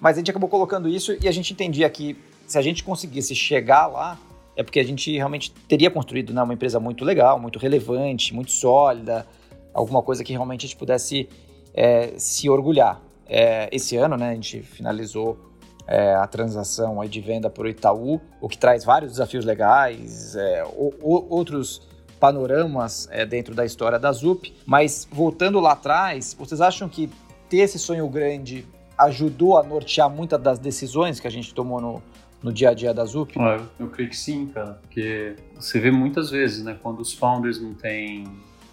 Mas 0.00 0.16
a 0.16 0.20
gente 0.20 0.30
acabou 0.30 0.48
colocando 0.48 0.88
isso 0.88 1.14
e 1.22 1.28
a 1.28 1.30
gente 1.30 1.52
entendia 1.52 1.88
que 1.90 2.16
se 2.46 2.56
a 2.56 2.62
gente 2.62 2.82
conseguisse 2.82 3.34
chegar 3.34 3.88
lá, 3.88 4.18
é 4.56 4.62
porque 4.62 4.80
a 4.80 4.84
gente 4.84 5.14
realmente 5.14 5.52
teria 5.68 5.90
construído 5.90 6.32
né, 6.32 6.42
uma 6.42 6.54
empresa 6.54 6.80
muito 6.80 7.04
legal, 7.04 7.38
muito 7.38 7.58
relevante, 7.58 8.32
muito 8.32 8.52
sólida, 8.52 9.26
alguma 9.74 10.00
coisa 10.00 10.24
que 10.24 10.32
realmente 10.32 10.64
a 10.64 10.68
gente 10.68 10.78
pudesse 10.78 11.28
é, 11.74 12.14
se 12.16 12.48
orgulhar. 12.48 13.02
É, 13.28 13.68
esse 13.70 13.98
ano, 13.98 14.16
né, 14.16 14.30
a 14.30 14.34
gente 14.34 14.62
finalizou 14.62 15.38
é, 15.86 16.14
a 16.14 16.26
transação 16.26 17.04
de 17.04 17.20
venda 17.20 17.50
por 17.50 17.68
Itaú, 17.68 18.18
o 18.40 18.48
que 18.48 18.56
traz 18.56 18.82
vários 18.82 19.12
desafios 19.12 19.44
legais, 19.44 20.34
é, 20.36 20.64
o, 20.64 20.94
o, 21.02 21.26
outros 21.28 21.92
panoramas 22.24 23.06
é, 23.10 23.26
dentro 23.26 23.54
da 23.54 23.66
história 23.66 23.98
da 23.98 24.10
ZUP. 24.10 24.54
Mas 24.64 25.06
voltando 25.12 25.60
lá 25.60 25.72
atrás, 25.72 26.34
vocês 26.38 26.58
acham 26.62 26.88
que 26.88 27.10
ter 27.50 27.58
esse 27.58 27.78
sonho 27.78 28.08
grande 28.08 28.66
ajudou 28.96 29.58
a 29.58 29.62
nortear 29.62 30.08
muitas 30.08 30.40
das 30.40 30.58
decisões 30.58 31.20
que 31.20 31.26
a 31.26 31.30
gente 31.30 31.52
tomou 31.52 31.82
no, 31.82 32.02
no 32.42 32.50
dia 32.50 32.70
a 32.70 32.74
dia 32.74 32.94
da 32.94 33.04
ZUP? 33.04 33.36
Eu, 33.36 33.66
eu 33.78 33.88
creio 33.88 34.08
que 34.08 34.16
sim, 34.16 34.46
cara. 34.46 34.80
Porque 34.80 35.36
você 35.54 35.78
vê 35.78 35.90
muitas 35.90 36.30
vezes, 36.30 36.64
né, 36.64 36.78
quando 36.82 37.00
os 37.00 37.12
founders 37.12 37.60
não 37.60 37.74
têm 37.74 38.24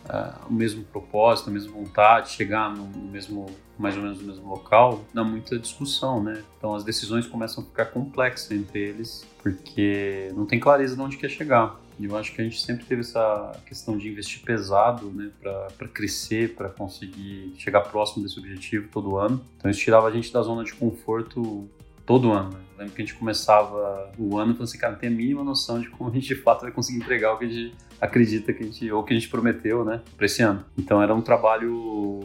uh, 0.06 0.48
o 0.50 0.54
mesmo 0.54 0.86
propósito, 0.86 1.50
a 1.50 1.54
mesma 1.54 1.74
vontade, 1.74 2.28
de 2.28 2.36
chegar 2.36 2.74
no, 2.74 2.86
mesmo, 3.12 3.48
mais 3.78 3.98
ou 3.98 4.02
menos 4.02 4.22
no 4.22 4.28
mesmo 4.28 4.48
local, 4.48 5.02
dá 5.14 5.26
muita 5.26 5.60
discussão, 5.60 6.24
né? 6.24 6.42
Então 6.58 6.74
as 6.74 6.86
decisões 6.86 7.28
começam 7.28 7.66
a 7.66 7.68
ficar 7.68 7.88
complexas 7.88 8.50
entre 8.52 8.80
eles, 8.80 9.28
porque 9.44 10.32
não 10.38 10.46
tem 10.46 10.58
clareza 10.58 10.96
de 10.96 11.02
onde 11.02 11.18
quer 11.18 11.30
chegar. 11.30 11.81
Eu 12.06 12.18
acho 12.18 12.34
que 12.34 12.42
a 12.42 12.44
gente 12.44 12.62
sempre 12.62 12.86
teve 12.86 13.02
essa 13.02 13.52
questão 13.66 13.98
de 13.98 14.10
investir 14.10 14.42
pesado, 14.44 15.12
né, 15.12 15.32
para 15.42 15.88
crescer, 15.88 16.56
para 16.56 16.70
conseguir 16.70 17.54
chegar 17.58 17.82
próximo 17.82 18.24
desse 18.24 18.40
objetivo 18.40 18.88
todo 18.92 19.18
ano. 19.18 19.44
Então 19.58 19.70
isso 19.70 19.80
tirava 19.80 20.08
a 20.08 20.12
gente 20.12 20.32
da 20.32 20.42
zona 20.42 20.64
de 20.64 20.74
conforto 20.74 21.70
todo 22.06 22.32
ano. 22.32 22.50
Né? 22.52 22.60
Lembro 22.80 22.94
que 22.94 23.02
a 23.02 23.06
gente 23.06 23.16
começava 23.18 24.12
o 24.18 24.38
ano 24.38 24.54
falando 24.54 24.64
assim, 24.64 24.78
cara, 24.78 24.94
não 24.94 25.00
tem 25.00 25.10
a 25.10 25.12
mínima 25.12 25.44
noção 25.44 25.80
de 25.80 25.90
como 25.90 26.10
a 26.10 26.14
gente 26.14 26.28
de 26.28 26.36
fato 26.36 26.62
vai 26.62 26.72
conseguir 26.72 27.00
entregar 27.00 27.34
o 27.34 27.38
que 27.38 27.46
a 27.46 27.48
gente 27.48 27.76
acredita 28.00 28.52
que 28.52 28.64
a 28.64 28.66
gente, 28.66 28.92
ou 28.92 29.04
que 29.04 29.14
a 29.14 29.16
gente 29.18 29.30
prometeu, 29.30 29.86
né, 29.86 30.02
para 30.18 30.26
esse 30.26 30.42
ano. 30.42 30.66
Então 30.78 31.02
era 31.02 31.14
um 31.14 31.22
trabalho 31.22 32.20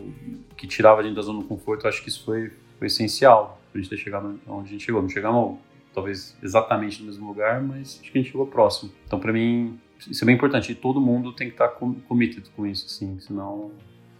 que 0.56 0.67
tirava 0.67 1.00
a 1.00 1.05
gente 1.05 1.14
da 1.14 1.23
zona 1.23 1.40
de 1.40 1.44
conforto, 1.44 1.84
eu 1.84 1.90
acho 1.90 2.02
que 2.02 2.08
isso 2.08 2.25
foi, 2.25 2.50
foi 2.78 2.87
essencial 2.87 3.61
para 3.70 3.78
a 3.78 3.82
gente 3.82 3.90
ter 3.90 3.99
chegado 3.99 4.40
onde 4.49 4.69
a 4.69 4.73
gente 4.73 4.84
chegou. 4.84 5.02
Não 5.02 5.08
chegamos 5.08 5.58
talvez 5.97 6.37
exatamente 6.43 7.01
no 7.01 7.07
mesmo 7.07 7.27
lugar, 7.27 7.63
mas 7.63 7.99
acho 8.03 8.13
que 8.13 8.19
a 8.19 8.21
gente 8.21 8.31
chegou 8.31 8.47
próximo. 8.47 8.93
Então, 9.07 9.19
para 9.19 9.33
mim, 9.33 9.81
isso 10.07 10.23
é 10.23 10.27
bem 10.27 10.35
importante. 10.35 10.71
E 10.71 10.75
todo 10.75 11.01
mundo 11.01 11.33
tem 11.33 11.49
que 11.49 11.55
estar 11.55 11.69
tá 11.69 11.87
committed 12.07 12.47
com 12.55 12.67
isso, 12.67 12.85
assim, 12.85 13.19
senão 13.19 13.71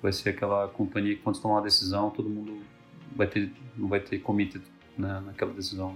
vai 0.03 0.11
ser 0.11 0.31
aquela 0.31 0.69
companhia 0.69 1.15
que 1.15 1.21
quando 1.21 1.39
tomar 1.39 1.57
uma 1.57 1.63
decisão, 1.63 2.09
todo 2.09 2.31
mundo 2.31 2.63
vai 3.15 3.27
ter, 3.27 3.53
não 3.77 3.89
vai 3.89 4.01
ter 4.01 4.19
committed 4.21 4.63
né, 4.97 5.23
naquela 5.27 5.53
decisão. 5.53 5.95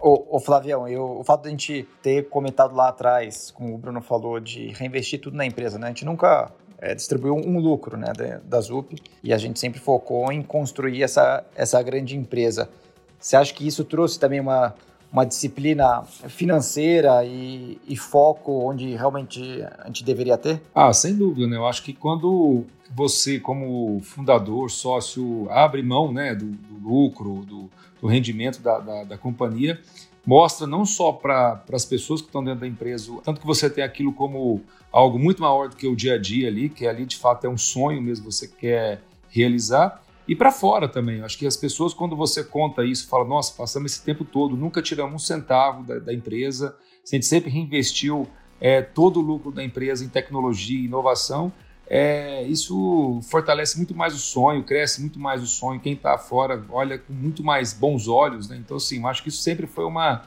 Ô, 0.00 0.36
ô 0.36 0.38
Flavião, 0.38 0.86
eu, 0.86 1.18
o 1.18 1.24
fato 1.24 1.42
de 1.42 1.48
a 1.48 1.50
gente 1.50 1.88
ter 2.00 2.28
comentado 2.28 2.72
lá 2.76 2.88
atrás, 2.88 3.50
como 3.50 3.74
o 3.74 3.78
Bruno 3.78 4.00
falou, 4.00 4.38
de 4.38 4.68
reinvestir 4.68 5.20
tudo 5.20 5.36
na 5.36 5.44
empresa, 5.44 5.76
né? 5.76 5.86
A 5.86 5.88
gente 5.88 6.04
nunca 6.04 6.52
é, 6.80 6.94
distribuiu 6.94 7.34
um 7.34 7.58
lucro 7.58 7.96
né, 7.96 8.12
da, 8.16 8.38
da 8.38 8.60
ZUP 8.60 8.94
e 9.24 9.32
a 9.32 9.38
gente 9.38 9.58
sempre 9.58 9.80
focou 9.80 10.30
em 10.30 10.40
construir 10.40 11.02
essa, 11.02 11.44
essa 11.56 11.82
grande 11.82 12.16
empresa. 12.16 12.70
Você 13.18 13.36
acha 13.36 13.52
que 13.52 13.66
isso 13.66 13.84
trouxe 13.84 14.18
também 14.18 14.40
uma, 14.40 14.74
uma 15.12 15.24
disciplina 15.24 16.02
financeira 16.28 17.24
e, 17.24 17.80
e, 17.86 17.96
foco 17.96 18.52
onde 18.52 18.94
realmente 18.94 19.62
a 19.78 19.86
gente 19.86 20.04
deveria 20.04 20.36
ter? 20.36 20.60
Ah, 20.74 20.92
sem 20.92 21.14
dúvida, 21.14 21.46
né? 21.46 21.56
Eu 21.56 21.66
acho 21.66 21.82
que 21.82 21.92
quando 21.92 22.64
você, 22.94 23.38
como 23.38 24.00
fundador, 24.02 24.70
sócio, 24.70 25.48
abre 25.50 25.82
mão 25.82 26.12
né, 26.12 26.34
do, 26.34 26.46
do 26.46 26.88
lucro, 26.88 27.44
do, 27.44 27.70
do 28.00 28.06
rendimento 28.06 28.60
da, 28.60 28.78
da, 28.78 29.04
da, 29.04 29.18
companhia, 29.18 29.80
mostra 30.26 30.66
não 30.66 30.84
só 30.86 31.12
para 31.12 31.62
as 31.72 31.84
pessoas 31.84 32.20
que 32.20 32.28
estão 32.28 32.42
dentro 32.42 32.60
da 32.60 32.66
empresa, 32.66 33.12
tanto 33.24 33.40
que 33.40 33.46
você 33.46 33.68
tem 33.68 33.84
aquilo 33.84 34.12
como 34.12 34.62
algo 34.92 35.18
muito 35.18 35.42
maior 35.42 35.68
do 35.68 35.76
que 35.76 35.86
o 35.86 35.96
dia 35.96 36.14
a 36.14 36.18
dia 36.18 36.48
ali, 36.48 36.68
que 36.68 36.86
ali 36.86 37.04
de 37.04 37.16
fato 37.16 37.46
é 37.46 37.50
um 37.50 37.58
sonho 37.58 38.00
mesmo, 38.00 38.30
você 38.30 38.48
quer 38.48 39.02
realizar, 39.30 40.02
e 40.28 40.36
para 40.36 40.52
fora 40.52 40.86
também. 40.86 41.22
Acho 41.22 41.38
que 41.38 41.46
as 41.46 41.56
pessoas, 41.56 41.94
quando 41.94 42.14
você 42.14 42.44
conta 42.44 42.84
isso, 42.84 43.08
falam: 43.08 43.26
nossa, 43.26 43.54
passamos 43.56 43.92
esse 43.92 44.04
tempo 44.04 44.24
todo, 44.24 44.54
nunca 44.56 44.82
tiramos 44.82 45.14
um 45.14 45.18
centavo 45.18 45.82
da, 45.82 45.98
da 45.98 46.12
empresa, 46.12 46.76
a 47.02 47.14
gente 47.14 47.24
sempre 47.24 47.50
reinvestiu 47.50 48.28
é, 48.60 48.82
todo 48.82 49.20
o 49.20 49.22
lucro 49.22 49.50
da 49.50 49.64
empresa 49.64 50.04
em 50.04 50.08
tecnologia 50.08 50.78
e 50.78 50.84
inovação. 50.84 51.50
É, 51.90 52.42
isso 52.42 53.18
fortalece 53.30 53.78
muito 53.78 53.94
mais 53.94 54.14
o 54.14 54.18
sonho, 54.18 54.62
cresce 54.62 55.00
muito 55.00 55.18
mais 55.18 55.42
o 55.42 55.46
sonho. 55.46 55.80
Quem 55.80 55.94
está 55.94 56.18
fora 56.18 56.62
olha 56.68 56.98
com 56.98 57.14
muito 57.14 57.42
mais 57.42 57.72
bons 57.72 58.06
olhos. 58.08 58.46
Né? 58.46 58.58
Então, 58.58 58.76
assim, 58.76 59.02
acho 59.06 59.22
que 59.22 59.30
isso 59.30 59.40
sempre 59.40 59.66
foi 59.66 59.86
uma, 59.86 60.24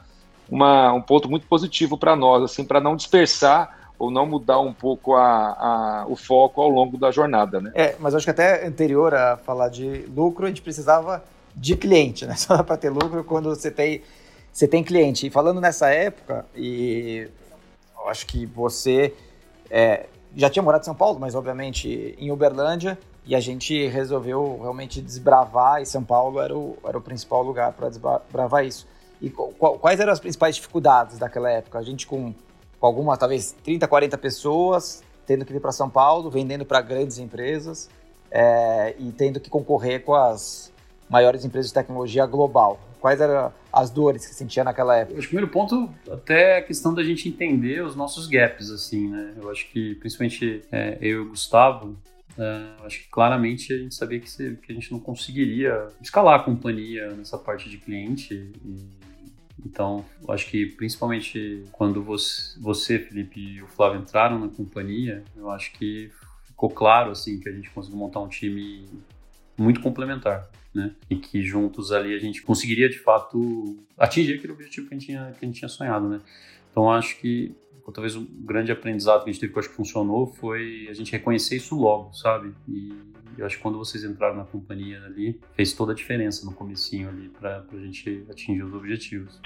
uma 0.50 0.92
um 0.92 1.00
ponto 1.00 1.30
muito 1.30 1.46
positivo 1.46 1.96
para 1.96 2.16
nós, 2.16 2.42
assim, 2.42 2.64
para 2.64 2.80
não 2.80 2.96
dispersar 2.96 3.81
ou 4.02 4.10
não 4.10 4.26
mudar 4.26 4.58
um 4.58 4.72
pouco 4.72 5.14
a, 5.14 5.52
a, 5.52 6.06
o 6.08 6.16
foco 6.16 6.60
ao 6.60 6.68
longo 6.68 6.98
da 6.98 7.12
jornada, 7.12 7.60
né? 7.60 7.70
É, 7.72 7.94
mas 8.00 8.16
acho 8.16 8.26
que 8.26 8.32
até 8.32 8.66
anterior 8.66 9.14
a 9.14 9.36
falar 9.36 9.68
de 9.68 10.06
lucro, 10.12 10.44
a 10.44 10.48
gente 10.48 10.60
precisava 10.60 11.22
de 11.54 11.76
cliente, 11.76 12.26
né? 12.26 12.34
Só 12.34 12.56
dá 12.56 12.64
para 12.64 12.76
ter 12.76 12.90
lucro 12.90 13.22
quando 13.22 13.48
você 13.48 13.70
tem, 13.70 14.02
você 14.52 14.66
tem 14.66 14.82
cliente. 14.82 15.28
E 15.28 15.30
falando 15.30 15.60
nessa 15.60 15.88
época, 15.88 16.44
e 16.52 17.28
acho 18.08 18.26
que 18.26 18.44
você 18.44 19.14
é, 19.70 20.06
já 20.34 20.50
tinha 20.50 20.64
morado 20.64 20.82
em 20.82 20.86
São 20.86 20.96
Paulo, 20.96 21.20
mas 21.20 21.36
obviamente 21.36 22.16
em 22.18 22.32
Uberlândia, 22.32 22.98
e 23.24 23.36
a 23.36 23.40
gente 23.40 23.86
resolveu 23.86 24.58
realmente 24.60 25.00
desbravar, 25.00 25.80
e 25.80 25.86
São 25.86 26.02
Paulo 26.02 26.40
era 26.40 26.58
o, 26.58 26.76
era 26.84 26.98
o 26.98 27.00
principal 27.00 27.44
lugar 27.44 27.72
para 27.72 27.88
desbravar 27.88 28.66
isso. 28.66 28.84
E 29.20 29.30
quais 29.30 30.00
eram 30.00 30.12
as 30.12 30.18
principais 30.18 30.56
dificuldades 30.56 31.20
daquela 31.20 31.48
época? 31.48 31.78
A 31.78 31.82
gente 31.84 32.04
com 32.04 32.34
com 32.82 32.86
alguma, 32.88 33.16
talvez 33.16 33.54
30, 33.62 33.86
40 33.86 34.18
pessoas, 34.18 35.04
tendo 35.24 35.44
que 35.44 35.52
vir 35.52 35.60
para 35.60 35.70
São 35.70 35.88
Paulo, 35.88 36.28
vendendo 36.28 36.66
para 36.66 36.80
grandes 36.80 37.16
empresas 37.16 37.88
é, 38.28 38.96
e 38.98 39.12
tendo 39.12 39.38
que 39.38 39.48
concorrer 39.48 40.02
com 40.02 40.16
as 40.16 40.72
maiores 41.08 41.44
empresas 41.44 41.68
de 41.70 41.74
tecnologia 41.74 42.26
global. 42.26 42.80
Quais 43.00 43.20
eram 43.20 43.52
as 43.72 43.88
dores 43.88 44.26
que 44.26 44.34
sentia 44.34 44.64
naquela 44.64 44.96
época? 44.96 45.20
O 45.20 45.22
primeiro 45.22 45.46
ponto 45.46 45.88
até 46.10 46.56
a 46.56 46.62
questão 46.62 46.92
da 46.92 47.04
gente 47.04 47.28
entender 47.28 47.84
os 47.84 47.94
nossos 47.94 48.26
gaps, 48.26 48.68
assim, 48.68 49.08
né? 49.08 49.32
Eu 49.40 49.48
acho 49.48 49.70
que 49.70 49.94
principalmente 49.94 50.62
é, 50.72 50.98
eu 51.00 51.18
e 51.18 51.26
o 51.26 51.28
Gustavo, 51.28 51.96
é, 52.36 52.84
acho 52.84 53.04
que 53.04 53.08
claramente 53.10 53.72
a 53.72 53.78
gente 53.78 53.94
sabia 53.94 54.18
que, 54.18 54.28
se, 54.28 54.58
que, 54.60 54.72
a 54.72 54.74
gente 54.74 54.90
não 54.90 54.98
conseguiria 54.98 55.86
escalar 56.00 56.40
a 56.40 56.42
companhia 56.42 57.12
nessa 57.12 57.38
parte 57.38 57.70
de 57.70 57.78
cliente. 57.78 58.50
E, 58.64 59.11
então, 59.64 60.04
acho 60.28 60.46
que 60.48 60.66
principalmente 60.66 61.64
quando 61.72 62.02
você, 62.02 62.58
você, 62.58 62.98
Felipe 62.98 63.40
e 63.40 63.62
o 63.62 63.66
Flávio 63.66 64.00
entraram 64.00 64.38
na 64.38 64.48
companhia, 64.48 65.22
eu 65.36 65.50
acho 65.50 65.72
que 65.72 66.10
ficou 66.46 66.70
claro 66.70 67.10
assim 67.10 67.38
que 67.38 67.48
a 67.48 67.52
gente 67.52 67.70
conseguiu 67.70 67.98
montar 67.98 68.20
um 68.20 68.28
time 68.28 68.88
muito 69.56 69.80
complementar. 69.80 70.48
Né? 70.74 70.94
E 71.10 71.16
que 71.16 71.42
juntos 71.42 71.92
ali 71.92 72.14
a 72.14 72.18
gente 72.18 72.40
conseguiria 72.40 72.88
de 72.88 72.98
fato 72.98 73.76
atingir 73.98 74.38
aquele 74.38 74.54
objetivo 74.54 74.88
que 74.88 74.94
a 74.94 74.98
gente 74.98 75.06
tinha, 75.06 75.34
que 75.38 75.44
a 75.44 75.46
gente 75.46 75.58
tinha 75.58 75.68
sonhado, 75.68 76.08
né? 76.08 76.18
Então 76.70 76.90
acho 76.90 77.18
que 77.18 77.54
talvez 77.92 78.16
um 78.16 78.24
grande 78.24 78.72
aprendizado 78.72 79.22
que 79.22 79.28
a 79.28 79.32
gente 79.32 79.40
teve 79.40 79.52
que 79.52 79.58
eu 79.58 79.60
acho 79.60 79.68
que 79.68 79.74
funcionou 79.74 80.26
foi 80.26 80.86
a 80.88 80.94
gente 80.94 81.12
reconhecer 81.12 81.56
isso 81.56 81.78
logo, 81.78 82.14
sabe? 82.14 82.54
E 82.66 82.90
eu 83.36 83.46
acho 83.46 83.56
que 83.56 83.62
quando 83.62 83.78
vocês 83.78 84.04
entraram 84.04 84.36
na 84.36 84.44
companhia 84.44 85.02
ali, 85.04 85.40
fez 85.54 85.72
toda 85.72 85.92
a 85.92 85.94
diferença 85.94 86.44
no 86.44 86.52
comecinho 86.52 87.08
ali 87.08 87.28
para 87.28 87.64
a 87.72 87.76
gente 87.76 88.26
atingir 88.30 88.62
os 88.62 88.74
objetivos. 88.74 89.40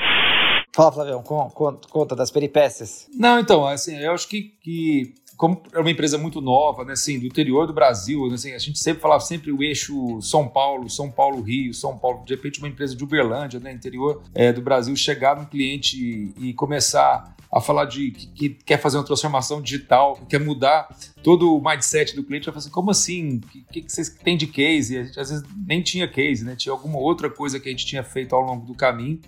Fala, 0.75 0.93
Flavião, 0.93 1.23
conta, 1.23 1.88
conta 1.88 2.14
das 2.14 2.31
peripécias. 2.31 3.09
Não, 3.14 3.38
então, 3.38 3.66
assim, 3.66 3.97
eu 3.97 4.12
acho 4.12 4.28
que, 4.28 4.55
que 4.61 5.14
como 5.37 5.62
é 5.73 5.78
uma 5.78 5.90
empresa 5.90 6.16
muito 6.16 6.40
nova, 6.40 6.85
né, 6.85 6.95
assim, 6.95 7.19
do 7.19 7.26
interior 7.26 7.66
do 7.66 7.73
Brasil, 7.73 8.26
né, 8.28 8.35
assim, 8.35 8.52
a 8.52 8.59
gente 8.59 8.78
sempre 8.78 9.02
falava 9.02 9.21
sempre 9.21 9.52
o 9.52 9.62
eixo 9.62 10.21
São 10.23 10.49
Paulo, 10.49 10.88
São 10.88 11.11
Paulo 11.11 11.43
Rio, 11.43 11.75
São 11.75 11.99
Paulo, 11.99 12.25
de 12.25 12.35
repente 12.35 12.59
uma 12.59 12.69
empresa 12.69 12.97
de 12.97 13.05
Uberlândia, 13.05 13.61
né, 13.61 13.73
interior 13.73 14.23
é, 14.35 14.52
do 14.52 14.62
Brasil, 14.62 14.97
chegar 14.97 15.37
num 15.37 15.45
cliente 15.45 16.35
e, 16.38 16.49
e 16.49 16.55
começar 16.55 17.37
a 17.52 17.61
falar 17.61 17.85
de 17.85 18.11
que, 18.11 18.26
que, 18.26 18.49
quer 18.50 18.78
fazer 18.78 18.97
uma 18.97 19.05
transformação 19.05 19.62
digital, 19.62 20.16
que 20.16 20.26
quer 20.26 20.40
mudar 20.40 20.88
todo 21.23 21.55
o 21.55 21.62
mindset 21.62 22.14
do 22.14 22.25
cliente, 22.25 22.47
vai 22.47 22.52
falar 22.52 22.62
assim, 22.62 22.71
como 22.71 22.90
assim? 22.90 23.37
O 23.37 23.40
que, 23.73 23.83
que, 23.83 23.93
vocês 23.93 24.11
têm 24.11 24.37
de 24.37 24.47
case? 24.47 24.99
A 24.99 25.05
gente 25.05 25.21
às 25.21 25.31
vezes 25.31 25.45
nem 25.66 25.83
tinha 25.83 26.09
case, 26.09 26.45
né? 26.45 26.57
Tinha 26.57 26.73
alguma 26.73 26.99
outra 26.99 27.31
coisa 27.31 27.61
que 27.61 27.69
a 27.69 27.73
gente 27.73 27.87
tinha 27.87 28.02
feito 28.02 28.35
ao 28.35 28.43
longo 28.43 28.66
do 28.66 28.75
caminho. 28.75 29.21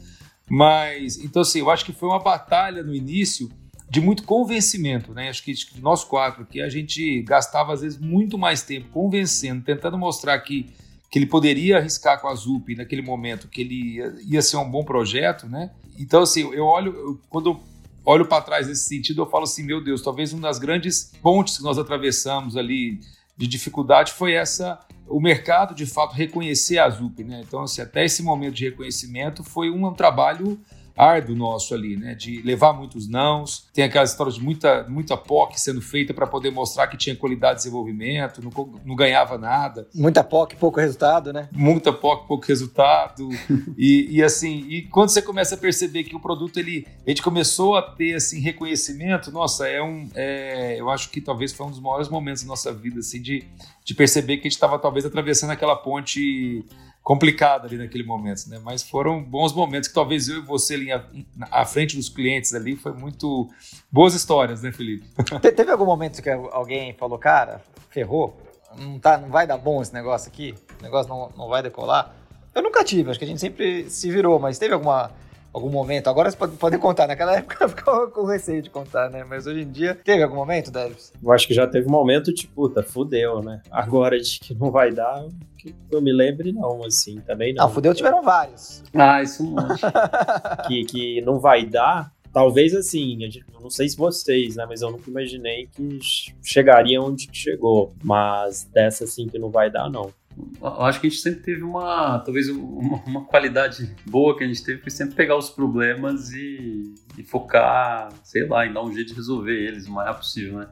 Mas, 0.50 1.18
então 1.18 1.42
assim, 1.42 1.60
eu 1.60 1.70
acho 1.70 1.84
que 1.84 1.92
foi 1.92 2.08
uma 2.08 2.18
batalha 2.18 2.82
no 2.82 2.94
início 2.94 3.48
de 3.90 4.00
muito 4.00 4.22
convencimento, 4.24 5.12
né? 5.14 5.28
Acho 5.28 5.42
que, 5.42 5.52
acho 5.52 5.68
que 5.68 5.80
nós 5.80 6.04
quatro 6.04 6.44
que 6.44 6.60
a 6.60 6.68
gente 6.68 7.22
gastava 7.22 7.72
às 7.72 7.80
vezes 7.80 7.98
muito 7.98 8.36
mais 8.36 8.62
tempo 8.62 8.88
convencendo, 8.90 9.64
tentando 9.64 9.96
mostrar 9.96 10.38
que 10.40 10.66
que 11.10 11.18
ele 11.18 11.26
poderia 11.26 11.78
arriscar 11.78 12.20
com 12.20 12.28
a 12.28 12.34
ZUP 12.34 12.74
naquele 12.74 13.02
momento, 13.02 13.48
que 13.48 13.62
ele 13.62 13.96
ia, 13.96 14.14
ia 14.26 14.42
ser 14.42 14.58
um 14.58 14.70
bom 14.70 14.84
projeto, 14.84 15.46
né? 15.46 15.70
Então, 15.98 16.22
assim, 16.22 16.42
eu 16.52 16.64
olho, 16.64 16.94
eu, 16.94 17.20
quando 17.30 17.58
olho 18.04 18.26
para 18.26 18.42
trás 18.42 18.68
nesse 18.68 18.84
sentido, 18.84 19.22
eu 19.22 19.26
falo 19.26 19.44
assim, 19.44 19.62
meu 19.62 19.82
Deus, 19.82 20.02
talvez 20.02 20.32
uma 20.32 20.42
das 20.42 20.58
grandes 20.58 21.12
pontes 21.22 21.56
que 21.56 21.62
nós 21.62 21.78
atravessamos 21.78 22.56
ali 22.56 23.00
de 23.36 23.46
dificuldade 23.46 24.12
foi 24.12 24.32
essa 24.32 24.78
o 25.06 25.20
mercado 25.20 25.74
de 25.74 25.86
fato 25.86 26.14
reconhecer 26.14 26.78
a 26.78 26.90
ZUP, 26.90 27.24
né? 27.24 27.42
Então, 27.46 27.62
assim, 27.62 27.80
até 27.80 28.04
esse 28.04 28.22
momento 28.22 28.54
de 28.54 28.64
reconhecimento 28.64 29.42
foi 29.42 29.70
um 29.70 29.90
trabalho 29.94 30.60
árduo 30.98 31.36
nosso 31.36 31.74
ali, 31.74 31.96
né? 31.96 32.14
De 32.14 32.42
levar 32.42 32.72
muitos 32.72 33.08
nãos. 33.08 33.68
Tem 33.72 33.84
aquelas 33.84 34.10
histórias 34.10 34.34
de 34.34 34.42
muita, 34.42 34.84
muita 34.88 35.16
POC 35.16 35.58
sendo 35.60 35.80
feita 35.80 36.12
para 36.12 36.26
poder 36.26 36.50
mostrar 36.50 36.88
que 36.88 36.96
tinha 36.96 37.14
qualidade 37.14 37.54
de 37.54 37.64
desenvolvimento, 37.64 38.42
não, 38.42 38.80
não 38.84 38.96
ganhava 38.96 39.38
nada. 39.38 39.86
Muita 39.94 40.24
POC, 40.24 40.56
pouco 40.56 40.80
resultado, 40.80 41.32
né? 41.32 41.48
Muita 41.52 41.92
POC, 41.92 42.26
pouco 42.26 42.46
resultado. 42.46 43.28
e, 43.78 44.08
e, 44.10 44.22
assim, 44.22 44.66
e 44.68 44.82
quando 44.82 45.10
você 45.10 45.22
começa 45.22 45.54
a 45.54 45.58
perceber 45.58 46.02
que 46.04 46.16
o 46.16 46.20
produto, 46.20 46.58
ele, 46.58 46.86
a 47.06 47.10
gente 47.10 47.22
começou 47.22 47.76
a 47.76 47.82
ter, 47.82 48.14
assim, 48.14 48.40
reconhecimento, 48.40 49.30
nossa, 49.30 49.68
é 49.68 49.80
um, 49.80 50.08
é, 50.14 50.80
eu 50.80 50.90
acho 50.90 51.10
que 51.10 51.20
talvez 51.20 51.52
foi 51.52 51.66
um 51.66 51.70
dos 51.70 51.80
maiores 51.80 52.08
momentos 52.08 52.42
da 52.42 52.48
nossa 52.48 52.72
vida, 52.72 52.98
assim, 52.98 53.22
de, 53.22 53.44
de 53.84 53.94
perceber 53.94 54.38
que 54.38 54.42
a 54.42 54.50
gente 54.50 54.52
estava 54.52 54.78
talvez 54.78 55.04
atravessando 55.04 55.50
aquela 55.50 55.76
ponte 55.76 56.64
complicado 57.08 57.64
ali 57.64 57.78
naquele 57.78 58.04
momento, 58.04 58.50
né? 58.50 58.60
Mas 58.62 58.82
foram 58.82 59.24
bons 59.24 59.54
momentos 59.54 59.88
que 59.88 59.94
talvez 59.94 60.28
eu 60.28 60.40
e 60.40 60.40
você 60.42 60.74
ali 60.74 60.88
à 61.50 61.64
frente 61.64 61.96
dos 61.96 62.10
clientes 62.10 62.52
ali 62.52 62.76
foi 62.76 62.92
muito 62.92 63.48
boas 63.90 64.12
histórias, 64.12 64.60
né, 64.60 64.70
Felipe? 64.70 65.08
Te, 65.40 65.50
teve 65.52 65.70
algum 65.70 65.86
momento 65.86 66.20
que 66.20 66.28
alguém 66.28 66.92
falou, 66.92 67.18
cara, 67.18 67.62
ferrou, 67.88 68.38
não 68.76 68.98
tá, 68.98 69.16
não 69.16 69.30
vai 69.30 69.46
dar 69.46 69.56
bom 69.56 69.80
esse 69.80 69.94
negócio 69.94 70.28
aqui, 70.28 70.54
o 70.78 70.82
negócio 70.82 71.08
não, 71.08 71.32
não 71.34 71.48
vai 71.48 71.62
decolar? 71.62 72.14
Eu 72.54 72.60
nunca 72.60 72.84
tive, 72.84 73.08
acho 73.08 73.18
que 73.18 73.24
a 73.24 73.28
gente 73.28 73.40
sempre 73.40 73.88
se 73.88 74.10
virou, 74.10 74.38
mas 74.38 74.58
teve 74.58 74.74
alguma 74.74 75.10
algum 75.52 75.70
momento. 75.70 76.08
Agora 76.08 76.30
você 76.30 76.36
pode, 76.36 76.56
pode 76.56 76.78
contar. 76.78 77.06
Naquela 77.06 77.36
época 77.36 77.68
ficou 77.68 78.08
com 78.08 78.24
receio 78.24 78.62
de 78.62 78.70
contar, 78.70 79.10
né? 79.10 79.24
Mas 79.24 79.46
hoje 79.46 79.62
em 79.62 79.70
dia, 79.70 79.94
teve 79.94 80.22
algum 80.22 80.36
momento, 80.36 80.70
Davis? 80.70 81.12
Eu 81.22 81.32
acho 81.32 81.46
que 81.46 81.54
já 81.54 81.66
teve 81.66 81.86
um 81.88 81.92
momento 81.92 82.32
de 82.32 82.46
puta, 82.46 82.82
fudeu, 82.82 83.42
né? 83.42 83.62
Agora 83.70 84.18
de 84.18 84.38
que 84.40 84.54
não 84.54 84.70
vai 84.70 84.92
dar, 84.92 85.26
que 85.58 85.74
eu 85.90 86.00
me 86.00 86.12
lembre, 86.12 86.52
não, 86.52 86.84
assim, 86.84 87.20
também 87.20 87.54
não. 87.54 87.64
Ah, 87.64 87.68
fudeu 87.68 87.94
tiveram 87.94 88.22
vários. 88.22 88.82
Ah, 88.94 89.22
isso 89.22 89.42
não. 89.44 89.68
que, 90.66 90.84
que 90.84 91.20
não 91.22 91.38
vai 91.38 91.64
dar. 91.64 92.12
Talvez 92.32 92.74
assim, 92.74 93.18
eu 93.24 93.60
não 93.60 93.70
sei 93.70 93.88
se 93.88 93.96
vocês, 93.96 94.56
né? 94.56 94.66
Mas 94.68 94.82
eu 94.82 94.90
nunca 94.90 95.08
imaginei 95.10 95.66
que 95.66 95.98
chegaria 96.42 97.00
onde 97.00 97.28
chegou. 97.32 97.94
Mas 98.04 98.64
dessa 98.64 99.04
assim 99.04 99.26
que 99.26 99.38
não 99.38 99.50
vai 99.50 99.70
dar, 99.70 99.90
não 99.90 100.12
eu 100.60 100.82
acho 100.82 101.00
que 101.00 101.06
a 101.06 101.10
gente 101.10 101.22
sempre 101.22 101.40
teve 101.40 101.62
uma, 101.62 102.18
talvez 102.20 102.48
uma, 102.48 103.02
uma, 103.04 103.24
qualidade 103.24 103.94
boa 104.06 104.36
que 104.36 104.44
a 104.44 104.46
gente 104.46 104.62
teve 104.62 104.80
foi 104.80 104.90
sempre 104.90 105.14
pegar 105.14 105.36
os 105.36 105.50
problemas 105.50 106.32
e, 106.32 106.94
e, 107.16 107.22
focar, 107.22 108.08
sei 108.22 108.46
lá, 108.46 108.66
em 108.66 108.72
dar 108.72 108.82
um 108.82 108.92
jeito 108.92 109.08
de 109.08 109.14
resolver 109.14 109.54
eles 109.54 109.86
o 109.86 109.92
mais 109.92 110.16
possível, 110.16 110.58
né? 110.58 110.68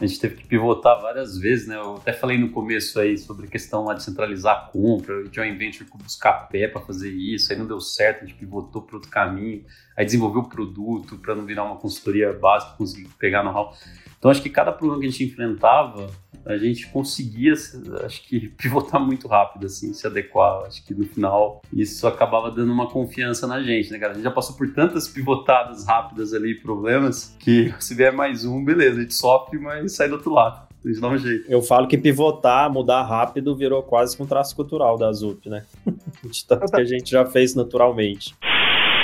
A 0.00 0.06
gente 0.06 0.20
teve 0.20 0.36
que 0.36 0.46
pivotar 0.46 1.00
várias 1.00 1.36
vezes, 1.36 1.66
né? 1.66 1.76
Eu 1.76 1.96
até 1.96 2.12
falei 2.12 2.38
no 2.38 2.50
começo 2.50 2.98
aí 2.98 3.18
sobre 3.18 3.46
a 3.46 3.50
questão 3.50 3.84
lá 3.84 3.92
de 3.92 4.02
centralizar 4.02 4.56
a 4.56 4.60
compra, 4.70 5.24
de 5.24 5.34
joint 5.34 5.58
venture 5.58 5.86
buscar 5.94 6.48
pé 6.48 6.68
para 6.68 6.80
fazer 6.80 7.10
isso, 7.10 7.52
aí 7.52 7.58
não 7.58 7.66
deu 7.66 7.80
certo, 7.80 8.24
a 8.24 8.26
gente 8.26 8.38
pivotou 8.38 8.82
para 8.82 8.96
outro 8.96 9.10
caminho, 9.10 9.64
aí 10.00 10.06
desenvolveu 10.06 10.40
o 10.40 10.48
produto 10.48 11.18
para 11.18 11.34
não 11.34 11.44
virar 11.44 11.62
uma 11.62 11.76
consultoria 11.76 12.32
básica, 12.32 12.72
conseguir 12.76 13.06
pegar 13.18 13.42
know-how. 13.42 13.74
Então 14.18 14.30
acho 14.30 14.42
que 14.42 14.48
cada 14.48 14.72
problema 14.72 15.00
que 15.00 15.06
a 15.06 15.10
gente 15.10 15.24
enfrentava, 15.24 16.10
a 16.44 16.56
gente 16.56 16.86
conseguia, 16.88 17.52
acho 17.52 18.22
que, 18.26 18.48
pivotar 18.56 18.98
muito 18.98 19.28
rápido, 19.28 19.66
assim, 19.66 19.92
se 19.92 20.06
adequar. 20.06 20.64
Acho 20.66 20.82
que 20.86 20.94
no 20.94 21.04
final 21.04 21.60
isso 21.70 22.06
acabava 22.06 22.50
dando 22.50 22.72
uma 22.72 22.88
confiança 22.88 23.46
na 23.46 23.62
gente, 23.62 23.90
né, 23.90 23.98
cara? 23.98 24.12
A 24.12 24.14
gente 24.14 24.24
já 24.24 24.30
passou 24.30 24.56
por 24.56 24.72
tantas 24.72 25.06
pivotadas 25.06 25.86
rápidas 25.86 26.32
ali, 26.32 26.58
problemas, 26.58 27.36
que 27.38 27.74
se 27.78 27.94
vier 27.94 28.12
mais 28.12 28.46
um, 28.46 28.64
beleza, 28.64 29.00
a 29.00 29.02
gente 29.02 29.14
sofre, 29.14 29.58
mas 29.58 29.92
sai 29.92 30.08
do 30.08 30.14
outro 30.14 30.32
lado. 30.32 30.66
Gente 30.82 30.98
dá 30.98 31.08
um 31.08 31.18
jeito. 31.18 31.44
Eu 31.46 31.60
falo 31.60 31.86
que 31.86 31.98
pivotar, 31.98 32.72
mudar 32.72 33.02
rápido, 33.02 33.54
virou 33.54 33.82
quase 33.82 34.16
que 34.16 34.22
um 34.22 34.26
traço 34.26 34.56
cultural 34.56 34.96
da 34.96 35.12
ZUP, 35.12 35.50
né? 35.50 35.66
De 36.24 36.46
tanto 36.46 36.72
que 36.72 36.80
a 36.80 36.84
gente 36.84 37.10
já 37.10 37.26
fez 37.26 37.54
naturalmente 37.54 38.34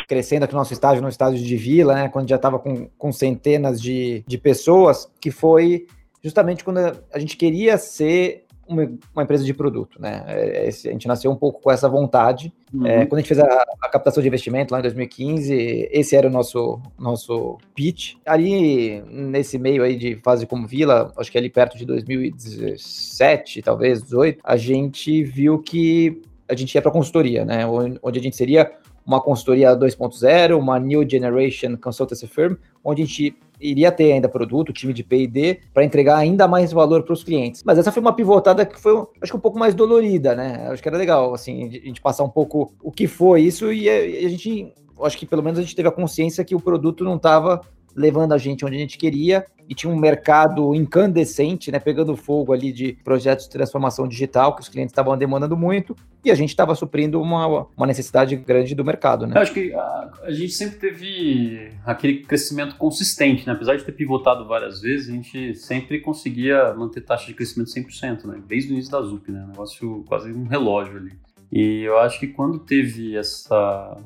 crescendo 0.07 0.45
aqui 0.45 0.55
no 0.55 0.61
nosso 0.61 0.73
estádio, 0.73 1.03
no 1.03 1.09
estádio 1.09 1.43
de 1.43 1.57
Vila, 1.57 1.95
né, 1.95 2.09
quando 2.09 2.29
já 2.29 2.37
estava 2.37 2.59
com, 2.59 2.89
com 2.97 3.13
centenas 3.13 3.81
de, 3.81 4.25
de 4.27 4.39
pessoas, 4.39 5.11
que 5.21 5.31
foi 5.31 5.87
justamente 6.23 6.65
quando 6.65 6.79
a 6.79 7.19
gente 7.19 7.37
queria 7.37 7.79
ser 7.79 8.47
uma, 8.69 8.83
uma, 9.15 9.23
empresa 9.23 9.45
de 9.45 9.55
produto, 9.55 10.01
né? 10.01 10.25
É, 10.27 10.67
a 10.69 10.91
gente 10.91 11.07
nasceu 11.07 11.31
um 11.31 11.37
pouco 11.37 11.61
com 11.61 11.71
essa 11.71 11.89
vontade. 11.89 12.53
Uhum. 12.75 12.87
É, 12.87 13.07
quando 13.07 13.19
a 13.19 13.23
gente 13.23 13.29
fez 13.29 13.39
a, 13.39 13.65
a, 13.81 13.89
captação 13.89 14.21
de 14.21 14.29
investimento 14.29 14.73
lá 14.73 14.81
em 14.81 14.83
2015, 14.83 15.89
esse 15.91 16.17
era 16.17 16.27
o 16.27 16.31
nosso, 16.31 16.81
nosso 16.99 17.59
pitch. 17.75 18.15
Ali, 18.27 19.03
nesse 19.09 19.59
meio 19.59 19.85
aí 19.85 19.97
de 19.97 20.17
fase 20.17 20.47
como 20.47 20.67
Vila, 20.67 21.13
acho 21.17 21.31
que 21.31 21.39
ali 21.39 21.49
perto 21.49 21.79
de 21.79 21.85
2017, 21.87 23.63
talvez, 23.63 24.03
18, 24.03 24.41
a 24.43 24.57
gente 24.57 25.23
viu 25.23 25.61
que 25.61 26.21
a 26.49 26.55
gente 26.55 26.75
ia 26.75 26.83
para 26.83 26.91
consultoria, 26.91 27.45
né? 27.45 27.67
Onde 28.03 28.19
a 28.19 28.23
gente 28.23 28.37
seria 28.37 28.71
uma 29.07 29.21
consultoria 29.21 29.77
2.0, 29.77 30.59
uma 30.59 30.81
New 30.81 31.09
Generation 31.09 31.77
Consultancy 31.77 32.27
Firm, 32.27 32.57
onde 32.85 33.03
a 33.03 33.07
gente 33.07 33.37
iria 33.61 33.93
ter 33.93 34.13
ainda 34.13 34.29
produto, 34.29 34.73
time 34.73 34.93
de 34.93 35.05
P&D, 35.05 35.61
para 35.73 35.85
entregar 35.85 36.17
ainda 36.17 36.49
mais 36.49 36.73
valor 36.73 37.05
para 37.05 37.13
os 37.13 37.23
clientes. 37.23 37.63
Mas 37.65 37.79
essa 37.79 37.93
foi 37.93 38.03
uma 38.03 38.13
pivotada 38.13 38.67
que 38.67 38.79
foi, 38.79 39.07
acho 39.23 39.33
que 39.33 39.37
um 39.37 39.41
pouco 39.41 39.59
mais 39.59 39.75
dolorida, 39.75 40.35
né? 40.35 40.69
Acho 40.69 40.83
que 40.83 40.89
era 40.89 40.99
legal, 40.99 41.33
assim, 41.33 41.67
a 41.69 41.71
gente 41.71 42.01
passar 42.01 42.25
um 42.25 42.29
pouco 42.29 42.75
o 42.83 42.91
que 42.91 43.07
foi 43.07 43.43
isso 43.43 43.73
e 43.73 43.89
a, 43.89 44.29
gente, 44.29 44.75
acho 45.03 45.17
que 45.17 45.25
pelo 45.25 45.43
menos 45.43 45.59
a 45.59 45.63
gente 45.63 45.77
teve 45.77 45.89
a 45.89 45.93
consciência 45.93 46.45
que 46.45 46.55
o 46.55 46.61
produto 46.61 47.05
não 47.05 47.17
estava 47.17 47.61
levando 47.97 48.33
a 48.33 48.38
gente 48.38 48.65
onde 48.65 48.76
a 48.76 48.79
gente 48.79 48.99
queria 48.99 49.45
e 49.69 49.75
tinha 49.75 49.93
um 49.93 49.97
mercado 49.97 50.75
incandescente, 50.75 51.73
né, 51.73 51.79
pegando 51.79 52.17
fogo 52.17 52.53
ali 52.53 52.73
de 52.73 52.97
projetos 53.03 53.47
de 53.47 53.50
transformação 53.50 54.07
digital 54.07 54.55
que 54.55 54.62
os 54.62 54.69
clientes 54.69 54.93
estavam 54.93 55.17
demandando 55.17 55.57
muito 55.57 55.97
e 56.25 56.31
a 56.31 56.35
gente 56.35 56.50
estava 56.50 56.75
suprindo 56.75 57.21
uma, 57.21 57.67
uma 57.76 57.87
necessidade 57.87 58.37
grande 58.37 58.75
do 58.75 58.85
mercado, 58.85 59.26
né? 59.26 59.37
Eu 59.37 59.43
acho 59.43 59.53
que 59.53 59.73
a, 59.73 60.12
a, 60.23 60.31
gente 60.31 60.53
sempre 60.53 60.79
teve 60.79 61.71
aquele 61.85 62.21
crescimento 62.21 62.76
consistente, 62.76 63.47
né? 63.47 63.53
Apesar 63.53 63.76
de 63.76 63.85
ter 63.85 63.93
pivotado 63.93 64.47
várias 64.47 64.81
vezes, 64.81 65.09
a 65.09 65.12
gente 65.12 65.55
sempre 65.55 66.00
conseguia 66.00 66.75
manter 66.75 67.00
taxa 67.03 67.26
de 67.26 67.35
crescimento 67.35 67.71
100%, 67.71 68.25
né? 68.25 68.41
Desde 68.47 68.71
o 68.71 68.75
início 68.75 68.91
da 68.91 69.00
ZUP, 69.03 69.31
né? 69.31 69.45
Um 69.45 69.49
negócio 69.49 70.05
quase 70.09 70.33
um 70.33 70.47
relógio 70.47 70.97
ali. 70.97 71.12
E 71.53 71.83
eu 71.83 71.99
acho 71.99 72.19
que 72.19 72.26
quando 72.26 72.59
teve 72.59 73.17
essa, 73.17 73.97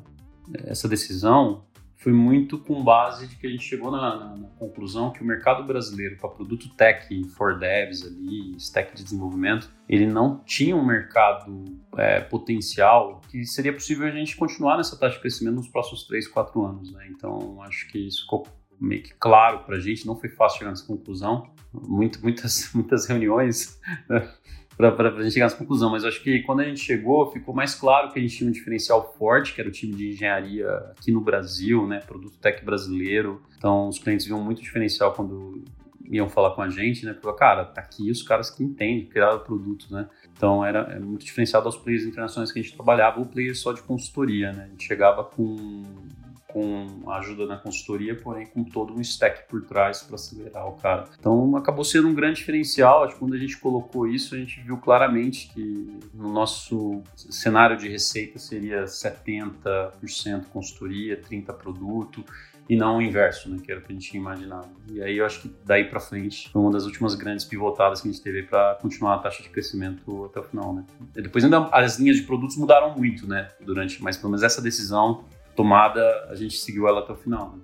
essa 0.65 0.87
decisão, 0.87 1.63
foi 2.01 2.11
muito 2.11 2.57
com 2.57 2.83
base 2.83 3.27
de 3.27 3.35
que 3.35 3.45
a 3.45 3.49
gente 3.49 3.63
chegou 3.63 3.91
na, 3.91 4.35
na, 4.35 4.47
conclusão 4.57 5.11
que 5.11 5.21
o 5.21 5.25
mercado 5.25 5.63
brasileiro 5.63 6.17
para 6.17 6.29
produto 6.29 6.67
tech 6.75 7.07
for 7.35 7.59
devs 7.59 8.03
ali, 8.03 8.55
stack 8.57 8.95
de 8.95 9.03
desenvolvimento, 9.03 9.69
ele 9.87 10.07
não 10.07 10.39
tinha 10.39 10.75
um 10.75 10.83
mercado 10.83 11.63
é, 11.95 12.19
potencial 12.19 13.21
que 13.29 13.45
seria 13.45 13.71
possível 13.71 14.07
a 14.07 14.11
gente 14.11 14.35
continuar 14.35 14.77
nessa 14.77 14.97
taxa 14.97 15.15
de 15.15 15.21
crescimento 15.21 15.57
nos 15.57 15.67
próximos 15.67 16.07
3, 16.07 16.27
4 16.27 16.65
anos. 16.65 16.91
Né? 16.91 17.07
Então, 17.11 17.61
acho 17.61 17.87
que 17.89 18.07
isso 18.07 18.23
ficou 18.23 18.47
meio 18.79 19.03
que 19.03 19.13
claro 19.13 19.59
para 19.59 19.75
a 19.75 19.79
gente, 19.79 20.07
não 20.07 20.15
foi 20.15 20.29
fácil 20.29 20.57
chegar 20.57 20.71
nessa 20.71 20.87
conclusão, 20.87 21.53
Muito, 21.71 22.19
muitas, 22.23 22.71
muitas 22.73 23.05
reuniões 23.05 23.79
né? 24.09 24.27
Para 24.77 25.09
a 25.09 25.23
gente 25.23 25.33
chegar 25.33 25.45
nessa 25.45 25.57
conclusão, 25.57 25.91
mas 25.91 26.03
acho 26.03 26.21
que 26.23 26.41
quando 26.41 26.61
a 26.61 26.63
gente 26.63 26.79
chegou, 26.79 27.31
ficou 27.31 27.53
mais 27.53 27.75
claro 27.75 28.11
que 28.11 28.17
a 28.17 28.21
gente 28.21 28.37
tinha 28.37 28.49
um 28.49 28.53
diferencial 28.53 29.13
forte, 29.17 29.53
que 29.53 29.61
era 29.61 29.69
o 29.69 29.71
time 29.71 29.93
de 29.93 30.09
engenharia 30.09 30.67
aqui 30.97 31.11
no 31.11 31.21
Brasil, 31.21 31.85
né, 31.87 31.99
produto 31.99 32.37
tech 32.39 32.63
brasileiro. 32.63 33.41
Então, 33.57 33.87
os 33.87 33.99
clientes 33.99 34.25
viam 34.25 34.43
muito 34.43 34.61
diferencial 34.61 35.13
quando 35.13 35.63
iam 36.09 36.27
falar 36.27 36.51
com 36.51 36.61
a 36.61 36.69
gente, 36.69 37.05
né, 37.05 37.13
porque, 37.13 37.37
cara, 37.37 37.63
tá 37.63 37.81
aqui 37.81 38.09
os 38.09 38.23
caras 38.23 38.49
que 38.49 38.63
entendem, 38.63 39.05
criaram 39.05 39.37
o 39.37 39.41
produto, 39.41 39.87
né. 39.91 40.09
Então, 40.35 40.65
era, 40.65 40.79
era 40.79 40.99
muito 40.99 41.23
diferenciado 41.23 41.67
aos 41.67 41.77
players 41.77 42.03
internacionais 42.03 42.51
que 42.51 42.59
a 42.59 42.61
gente 42.61 42.73
trabalhava, 42.73 43.21
o 43.21 43.25
player 43.25 43.55
só 43.55 43.73
de 43.73 43.81
consultoria, 43.83 44.51
né. 44.51 44.65
A 44.65 44.67
gente 44.69 44.85
chegava 44.85 45.23
com 45.23 45.83
com 46.51 46.87
a 47.07 47.17
ajuda 47.17 47.45
na 47.45 47.57
consultoria, 47.57 48.15
porém 48.15 48.45
com 48.45 48.63
todo 48.63 48.93
um 48.93 49.01
stack 49.01 49.47
por 49.47 49.61
trás 49.63 50.01
para 50.01 50.15
acelerar 50.15 50.67
o 50.67 50.73
cara. 50.73 51.05
Então 51.19 51.55
acabou 51.55 51.83
sendo 51.83 52.07
um 52.07 52.13
grande 52.13 52.37
diferencial. 52.39 53.03
Acho 53.03 53.13
que 53.13 53.19
quando 53.19 53.33
a 53.33 53.37
gente 53.37 53.57
colocou 53.57 54.07
isso, 54.07 54.35
a 54.35 54.37
gente 54.37 54.61
viu 54.61 54.77
claramente 54.77 55.49
que 55.53 55.99
no 56.13 56.31
nosso 56.31 57.01
cenário 57.15 57.77
de 57.77 57.87
receita 57.87 58.39
seria 58.39 58.85
70% 58.85 60.45
consultoria, 60.51 61.19
30% 61.19 61.53
produto 61.53 62.23
e 62.69 62.75
não 62.75 62.97
o 62.97 63.01
inverso, 63.01 63.49
né, 63.49 63.57
que 63.61 63.69
era 63.69 63.81
o 63.81 63.83
que 63.83 63.91
a 63.91 63.95
gente 63.95 64.09
tinha 64.09 64.21
imaginado. 64.21 64.69
E 64.87 65.01
aí 65.01 65.17
eu 65.17 65.25
acho 65.25 65.41
que 65.41 65.55
daí 65.65 65.83
para 65.83 65.99
frente 65.99 66.49
foi 66.49 66.61
uma 66.61 66.71
das 66.71 66.85
últimas 66.85 67.15
grandes 67.15 67.43
pivotadas 67.43 68.01
que 68.01 68.07
a 68.07 68.11
gente 68.11 68.23
teve 68.23 68.43
para 68.43 68.75
continuar 68.75 69.15
a 69.15 69.17
taxa 69.17 69.43
de 69.43 69.49
crescimento 69.49 70.25
até 70.25 70.39
o 70.39 70.43
final, 70.43 70.73
né. 70.73 70.85
E 71.15 71.21
depois 71.21 71.43
ainda 71.43 71.67
as 71.71 71.99
linhas 71.99 72.17
de 72.17 72.23
produtos 72.23 72.55
mudaram 72.55 72.95
muito, 72.95 73.27
né, 73.27 73.49
durante, 73.59 74.01
mas 74.01 74.15
pelo 74.15 74.29
menos 74.29 74.43
essa 74.43 74.61
decisão 74.61 75.25
tomada, 75.61 76.27
a 76.27 76.35
gente 76.35 76.55
seguiu 76.55 76.87
ela 76.87 77.01
até 77.01 77.13
o 77.13 77.15
final. 77.15 77.55
Né? 77.55 77.63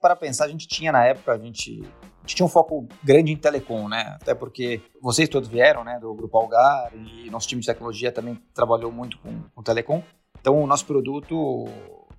Para 0.00 0.16
pensar, 0.16 0.46
a 0.46 0.48
gente 0.48 0.66
tinha 0.66 0.90
na 0.90 1.04
época, 1.04 1.32
a 1.32 1.38
gente, 1.38 1.82
a 1.82 2.20
gente 2.22 2.36
tinha 2.36 2.46
um 2.46 2.48
foco 2.48 2.88
grande 3.04 3.30
em 3.30 3.36
telecom, 3.36 3.88
né? 3.88 4.16
Até 4.20 4.34
porque 4.34 4.80
vocês 5.02 5.28
todos 5.28 5.48
vieram, 5.48 5.84
né, 5.84 5.98
do 6.00 6.14
Grupo 6.14 6.38
Algar 6.38 6.90
e 6.94 7.28
nosso 7.28 7.46
time 7.46 7.60
de 7.60 7.66
tecnologia 7.66 8.10
também 8.10 8.40
trabalhou 8.54 8.90
muito 8.90 9.18
com, 9.18 9.42
com 9.54 9.62
telecom. 9.62 10.02
Então, 10.40 10.62
o 10.62 10.66
nosso 10.66 10.86
produto 10.86 11.66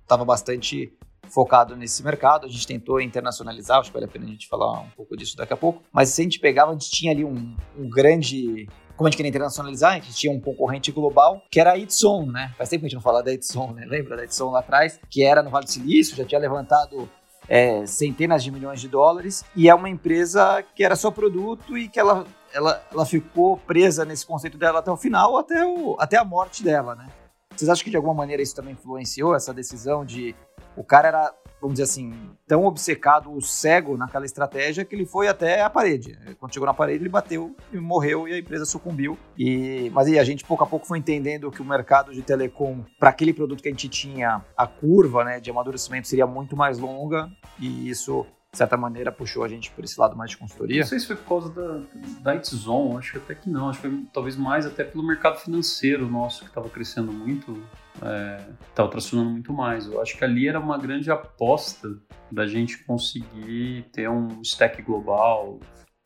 estava 0.00 0.24
bastante 0.24 0.96
focado 1.28 1.74
nesse 1.74 2.04
mercado. 2.04 2.46
A 2.46 2.48
gente 2.48 2.66
tentou 2.66 3.00
internacionalizar, 3.00 3.80
acho 3.80 3.90
que 3.90 3.94
vale 3.94 4.06
a 4.06 4.08
pena 4.08 4.26
a 4.26 4.28
gente 4.28 4.46
falar 4.46 4.80
um 4.80 4.90
pouco 4.90 5.16
disso 5.16 5.36
daqui 5.36 5.52
a 5.52 5.56
pouco. 5.56 5.82
Mas 5.92 6.10
se 6.10 6.20
a 6.20 6.24
gente 6.24 6.38
pegava, 6.38 6.70
a 6.70 6.74
gente 6.74 6.90
tinha 6.90 7.10
ali 7.10 7.24
um, 7.24 7.56
um 7.76 7.90
grande 7.90 8.68
como 9.02 9.08
a 9.08 9.10
gente 9.10 9.16
queria 9.16 9.30
internacionalizar, 9.30 9.90
a 9.90 9.94
gente 9.96 10.14
tinha 10.14 10.32
um 10.32 10.40
concorrente 10.40 10.92
global, 10.92 11.42
que 11.50 11.58
era 11.58 11.72
a 11.72 11.76
Itson, 11.76 12.24
né? 12.26 12.54
Faz 12.56 12.68
tempo 12.68 12.82
que 12.82 12.86
a 12.86 12.88
gente 12.88 12.94
não 12.94 13.02
fala 13.02 13.20
da 13.20 13.32
Itson, 13.32 13.72
né? 13.72 13.84
Lembra 13.84 14.16
da 14.16 14.24
Itson 14.24 14.52
lá 14.52 14.60
atrás? 14.60 15.00
Que 15.10 15.24
era 15.24 15.42
no 15.42 15.50
Vale 15.50 15.64
do 15.64 15.72
Silício, 15.72 16.14
já 16.14 16.24
tinha 16.24 16.40
levantado 16.40 17.10
é, 17.48 17.84
centenas 17.84 18.44
de 18.44 18.52
milhões 18.52 18.80
de 18.80 18.86
dólares, 18.86 19.44
e 19.56 19.68
é 19.68 19.74
uma 19.74 19.90
empresa 19.90 20.64
que 20.76 20.84
era 20.84 20.94
só 20.94 21.10
produto 21.10 21.76
e 21.76 21.88
que 21.88 21.98
ela, 21.98 22.24
ela, 22.54 22.80
ela 22.92 23.04
ficou 23.04 23.56
presa 23.56 24.04
nesse 24.04 24.24
conceito 24.24 24.56
dela 24.56 24.78
até 24.78 24.92
o 24.92 24.96
final, 24.96 25.36
até, 25.36 25.66
o, 25.66 25.96
até 25.98 26.16
a 26.16 26.24
morte 26.24 26.62
dela, 26.62 26.94
né? 26.94 27.08
Vocês 27.56 27.68
acham 27.68 27.82
que 27.82 27.90
de 27.90 27.96
alguma 27.96 28.14
maneira 28.14 28.40
isso 28.40 28.54
também 28.54 28.74
influenciou 28.74 29.34
essa 29.34 29.52
decisão 29.52 30.04
de 30.04 30.32
o 30.76 30.84
cara 30.84 31.08
era 31.08 31.34
vamos 31.62 31.74
dizer 31.74 31.84
assim, 31.84 32.12
tão 32.44 32.64
obcecado, 32.64 33.40
cego 33.40 33.96
naquela 33.96 34.26
estratégia 34.26 34.84
que 34.84 34.96
ele 34.96 35.06
foi 35.06 35.28
até 35.28 35.62
a 35.62 35.70
parede. 35.70 36.18
Quando 36.40 36.52
chegou 36.52 36.66
na 36.66 36.74
parede, 36.74 37.04
ele 37.04 37.08
bateu 37.08 37.54
e 37.72 37.76
morreu 37.78 38.26
e 38.26 38.32
a 38.32 38.38
empresa 38.38 38.64
sucumbiu. 38.64 39.16
E, 39.38 39.88
mas 39.94 40.08
aí 40.08 40.18
a 40.18 40.24
gente 40.24 40.44
pouco 40.44 40.64
a 40.64 40.66
pouco 40.66 40.84
foi 40.84 40.98
entendendo 40.98 41.52
que 41.52 41.62
o 41.62 41.64
mercado 41.64 42.12
de 42.12 42.20
telecom, 42.20 42.84
para 42.98 43.10
aquele 43.10 43.32
produto 43.32 43.62
que 43.62 43.68
a 43.68 43.70
gente 43.70 43.88
tinha, 43.88 44.44
a 44.56 44.66
curva 44.66 45.22
né, 45.22 45.38
de 45.38 45.50
amadurecimento 45.50 46.08
seria 46.08 46.26
muito 46.26 46.56
mais 46.56 46.80
longa 46.80 47.30
e 47.60 47.88
isso 47.88 48.26
de 48.50 48.58
certa 48.58 48.76
maneira, 48.76 49.10
puxou 49.10 49.44
a 49.44 49.48
gente 49.48 49.70
por 49.70 49.82
esse 49.82 49.98
lado 49.98 50.14
mais 50.14 50.30
de 50.30 50.36
consultoria? 50.36 50.80
Não 50.80 50.86
sei 50.86 51.00
se 51.00 51.06
foi 51.06 51.16
por 51.16 51.26
causa 51.26 51.48
da, 51.48 51.80
da 52.20 52.34
Itzon, 52.36 52.98
acho 52.98 53.12
que 53.12 53.18
até 53.18 53.34
que 53.34 53.48
não. 53.48 53.70
Acho 53.70 53.80
que 53.80 53.88
foi 53.88 54.04
talvez 54.12 54.36
mais 54.36 54.66
até 54.66 54.84
pelo 54.84 55.02
mercado 55.02 55.38
financeiro 55.38 56.06
nosso, 56.06 56.40
que 56.40 56.50
estava 56.50 56.68
crescendo 56.68 57.10
muito, 57.10 57.62
estava 57.94 58.88
é, 58.88 58.90
tracionando 58.90 59.30
muito 59.30 59.52
mais. 59.52 59.86
Eu 59.86 60.00
acho 60.00 60.16
que 60.16 60.24
ali 60.24 60.48
era 60.48 60.58
uma 60.58 60.78
grande 60.78 61.10
aposta 61.10 61.98
da 62.30 62.46
gente 62.46 62.84
conseguir 62.84 63.86
ter 63.92 64.08
um 64.08 64.40
stack 64.42 64.82
global 64.82 65.60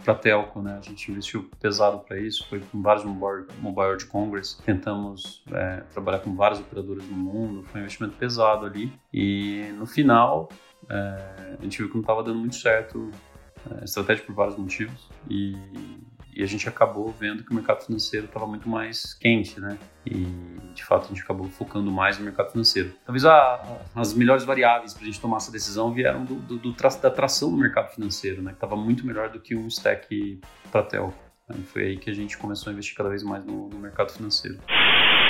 para 0.04 0.14
telco, 0.14 0.62
né? 0.62 0.76
A 0.78 0.80
gente 0.80 1.10
investiu 1.10 1.50
pesado 1.60 1.98
para 1.98 2.18
isso, 2.18 2.46
foi 2.48 2.60
com 2.60 2.80
vários 2.80 3.04
Mobile, 3.04 3.46
World 3.62 4.06
Congress, 4.06 4.56
tentamos 4.62 5.42
é, 5.50 5.82
trabalhar 5.92 6.20
com 6.20 6.34
vários 6.36 6.60
operadores 6.60 7.04
no 7.08 7.16
mundo, 7.16 7.64
foi 7.64 7.80
um 7.80 7.84
investimento 7.84 8.16
pesado 8.16 8.66
ali. 8.66 8.92
E 9.12 9.72
no 9.76 9.84
final, 9.84 10.48
é, 10.88 11.56
a 11.58 11.62
gente 11.62 11.78
viu 11.78 11.88
que 11.88 11.94
não 11.94 12.02
estava 12.02 12.22
dando 12.22 12.38
muito 12.38 12.54
certo 12.54 13.10
é, 13.70 13.84
estratégia 13.84 14.24
por 14.24 14.34
vários 14.34 14.56
motivos 14.56 15.08
e, 15.28 15.56
e, 16.36 16.42
a 16.42 16.46
gente 16.46 16.68
acabou 16.68 17.10
vendo 17.10 17.42
que 17.42 17.50
o 17.50 17.54
mercado 17.54 17.84
financeiro 17.84 18.26
estava 18.26 18.46
muito 18.46 18.68
mais 18.68 19.14
quente, 19.14 19.58
né? 19.60 19.78
E 20.04 20.26
de 20.74 20.84
fato 20.84 21.06
a 21.06 21.08
gente 21.08 21.22
acabou 21.22 21.48
focando 21.48 21.90
mais 21.90 22.18
no 22.18 22.24
mercado 22.24 22.52
financeiro. 22.52 22.92
Talvez 23.04 23.24
a, 23.24 23.80
as 23.94 24.14
melhores 24.14 24.44
variáveis 24.44 24.92
para 24.92 25.02
a 25.02 25.06
gente 25.06 25.20
tomar 25.20 25.38
essa 25.38 25.50
decisão 25.50 25.92
vieram 25.92 26.24
do, 26.24 26.34
do, 26.36 26.58
do 26.58 26.72
tra 26.72 26.88
da 26.90 27.10
tração 27.10 27.50
no 27.50 27.56
mercado 27.56 27.92
financeiro, 27.92 28.42
né? 28.42 28.50
Que 28.50 28.56
estava 28.56 28.76
muito 28.76 29.06
melhor 29.06 29.30
do 29.30 29.40
que 29.40 29.56
um 29.56 29.66
stack 29.68 30.40
para 30.70 30.82
telco. 30.82 31.26
Né? 31.48 31.56
Foi 31.66 31.82
aí 31.82 31.96
que 31.96 32.10
a 32.10 32.14
gente 32.14 32.36
começou 32.36 32.70
a 32.70 32.72
investir 32.72 32.96
cada 32.96 33.08
vez 33.08 33.22
mais 33.22 33.44
no, 33.44 33.68
no 33.68 33.78
mercado 33.78 34.12
financeiro. 34.12 34.58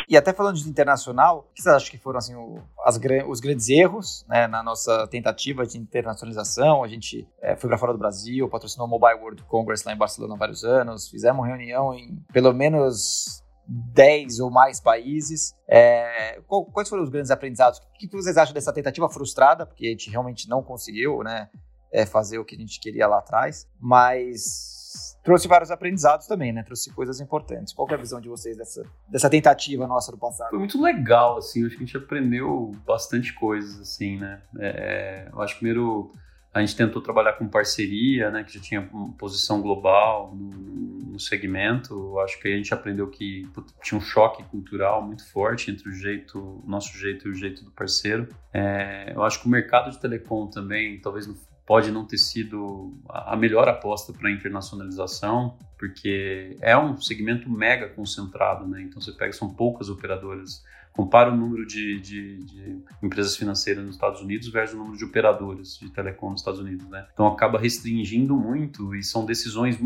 E 0.08 0.16
até 0.16 0.32
falando 0.32 0.56
de 0.56 0.68
internacional, 0.68 1.48
o 1.50 1.54
que 1.54 1.62
vocês 1.62 1.74
acham 1.74 1.90
que 1.90 1.98
foram 1.98 2.18
assim, 2.18 2.34
o, 2.34 2.62
as, 2.84 2.98
os 3.28 3.40
grandes 3.40 3.68
erros 3.68 4.24
né, 4.28 4.46
na 4.46 4.62
nossa 4.62 5.06
tentativa 5.08 5.66
de 5.66 5.78
internacionalização? 5.78 6.84
A 6.84 6.88
gente 6.88 7.28
é, 7.40 7.56
foi 7.56 7.68
para 7.68 7.78
fora 7.78 7.92
do 7.92 7.98
Brasil, 7.98 8.48
patrocinou 8.48 8.86
o 8.86 8.90
Mobile 8.90 9.20
World 9.20 9.42
Congress 9.44 9.84
lá 9.84 9.92
em 9.92 9.96
Barcelona 9.96 10.34
há 10.34 10.38
vários 10.38 10.64
anos, 10.64 11.08
fizemos 11.08 11.46
reunião 11.46 11.92
em 11.92 12.16
pelo 12.32 12.52
menos 12.52 13.42
10 13.66 14.40
ou 14.40 14.50
mais 14.50 14.80
países. 14.80 15.54
É, 15.68 16.40
quais 16.72 16.88
foram 16.88 17.02
os 17.02 17.10
grandes 17.10 17.30
aprendizados? 17.30 17.80
O 17.80 17.98
que 17.98 18.08
vocês 18.08 18.36
acham 18.36 18.54
dessa 18.54 18.72
tentativa 18.72 19.08
frustrada? 19.08 19.66
Porque 19.66 19.86
a 19.86 19.90
gente 19.90 20.08
realmente 20.08 20.48
não 20.48 20.62
conseguiu 20.62 21.22
né, 21.24 21.50
é, 21.92 22.06
fazer 22.06 22.38
o 22.38 22.44
que 22.44 22.54
a 22.54 22.58
gente 22.58 22.78
queria 22.78 23.08
lá 23.08 23.18
atrás, 23.18 23.68
mas 23.80 24.75
trouxe 25.22 25.48
vários 25.48 25.70
aprendizados 25.70 26.26
também, 26.26 26.52
né? 26.52 26.62
Trouxe 26.62 26.92
coisas 26.92 27.20
importantes. 27.20 27.72
Qual 27.72 27.88
é 27.90 27.94
a 27.94 27.96
visão 27.96 28.20
de 28.20 28.28
vocês 28.28 28.56
dessa, 28.56 28.84
dessa 29.08 29.30
tentativa 29.30 29.86
nossa 29.86 30.10
do 30.12 30.18
passado? 30.18 30.50
Foi 30.50 30.58
muito 30.58 30.80
legal, 30.80 31.38
assim. 31.38 31.64
Acho 31.64 31.76
que 31.76 31.82
a 31.82 31.86
gente 31.86 31.96
aprendeu 31.96 32.72
bastante 32.86 33.32
coisas, 33.32 33.80
assim, 33.80 34.18
né? 34.18 34.42
É, 34.58 35.28
eu 35.32 35.40
acho 35.40 35.54
que 35.54 35.60
primeiro 35.60 36.12
a 36.56 36.60
gente 36.60 36.74
tentou 36.74 37.02
trabalhar 37.02 37.34
com 37.34 37.46
parceria, 37.46 38.30
né? 38.30 38.42
Que 38.42 38.54
já 38.54 38.60
tinha 38.60 38.88
uma 38.92 39.12
posição 39.12 39.60
global 39.60 40.34
no, 40.34 41.12
no 41.12 41.20
segmento. 41.20 41.92
Eu 41.92 42.20
acho 42.20 42.40
que 42.40 42.48
a 42.48 42.56
gente 42.56 42.72
aprendeu 42.72 43.08
que 43.08 43.46
tinha 43.82 43.98
um 43.98 44.00
choque 44.00 44.42
cultural 44.44 45.02
muito 45.02 45.30
forte 45.30 45.70
entre 45.70 45.86
o 45.88 45.92
jeito, 45.92 46.62
nosso 46.66 46.96
jeito 46.96 47.28
e 47.28 47.30
o 47.30 47.34
jeito 47.34 47.62
do 47.62 47.70
parceiro. 47.70 48.28
É, 48.54 49.12
eu 49.14 49.22
acho 49.22 49.40
que 49.40 49.46
o 49.46 49.50
mercado 49.50 49.90
de 49.90 49.98
telecom 50.00 50.46
também, 50.46 50.98
talvez 50.98 51.26
no 51.26 51.36
pode 51.66 51.90
não 51.90 52.06
ter 52.06 52.18
sido 52.18 52.94
a 53.08 53.36
melhor 53.36 53.68
aposta 53.68 54.12
para 54.12 54.30
internacionalização, 54.30 55.58
porque 55.76 56.56
é 56.60 56.78
um 56.78 56.98
segmento 57.00 57.50
mega 57.50 57.88
concentrado, 57.88 58.66
né? 58.68 58.82
Então 58.82 59.02
você 59.02 59.10
pega, 59.12 59.32
são 59.32 59.52
poucas 59.52 59.90
operadoras. 59.90 60.64
Compara 60.92 61.30
o 61.30 61.36
número 61.36 61.66
de, 61.66 62.00
de, 62.00 62.44
de, 62.44 62.78
empresas 63.02 63.36
financeiras 63.36 63.84
nos 63.84 63.96
Estados 63.96 64.22
Unidos 64.22 64.48
versus 64.48 64.74
o 64.74 64.78
número 64.78 64.96
de 64.96 65.04
operadoras 65.04 65.76
de 65.78 65.90
telecom 65.90 66.30
nos 66.30 66.40
Estados 66.40 66.60
Unidos, 66.60 66.88
né? 66.88 67.06
Então 67.12 67.26
acaba 67.26 67.58
restringindo 67.58 68.36
muito 68.36 68.94
e 68.94 69.02
são 69.02 69.26
decisões. 69.26 69.76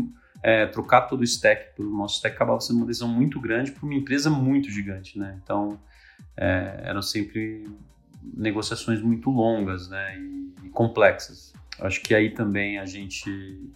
É, 0.43 0.65
trocar 0.65 1.01
todo 1.01 1.21
o 1.21 1.23
stack 1.23 1.79
o 1.79 1.83
nosso 1.83 2.15
stack 2.15 2.35
acabava 2.35 2.59
sendo 2.61 2.77
uma 2.77 2.85
decisão 2.85 3.07
muito 3.07 3.39
grande 3.39 3.71
para 3.71 3.83
uma 3.83 3.93
empresa 3.93 4.29
muito 4.29 4.69
gigante, 4.69 5.19
né? 5.19 5.37
Então 5.43 5.79
é, 6.37 6.83
eram 6.85 7.01
sempre 7.01 7.67
negociações 8.23 9.01
muito 9.01 9.29
longas, 9.29 9.89
né? 9.89 10.17
E, 10.17 10.53
e 10.67 10.69
complexas. 10.69 11.51
Acho 11.81 12.01
que 12.01 12.13
aí 12.13 12.29
também 12.29 12.77
a 12.77 12.85
gente 12.85 13.29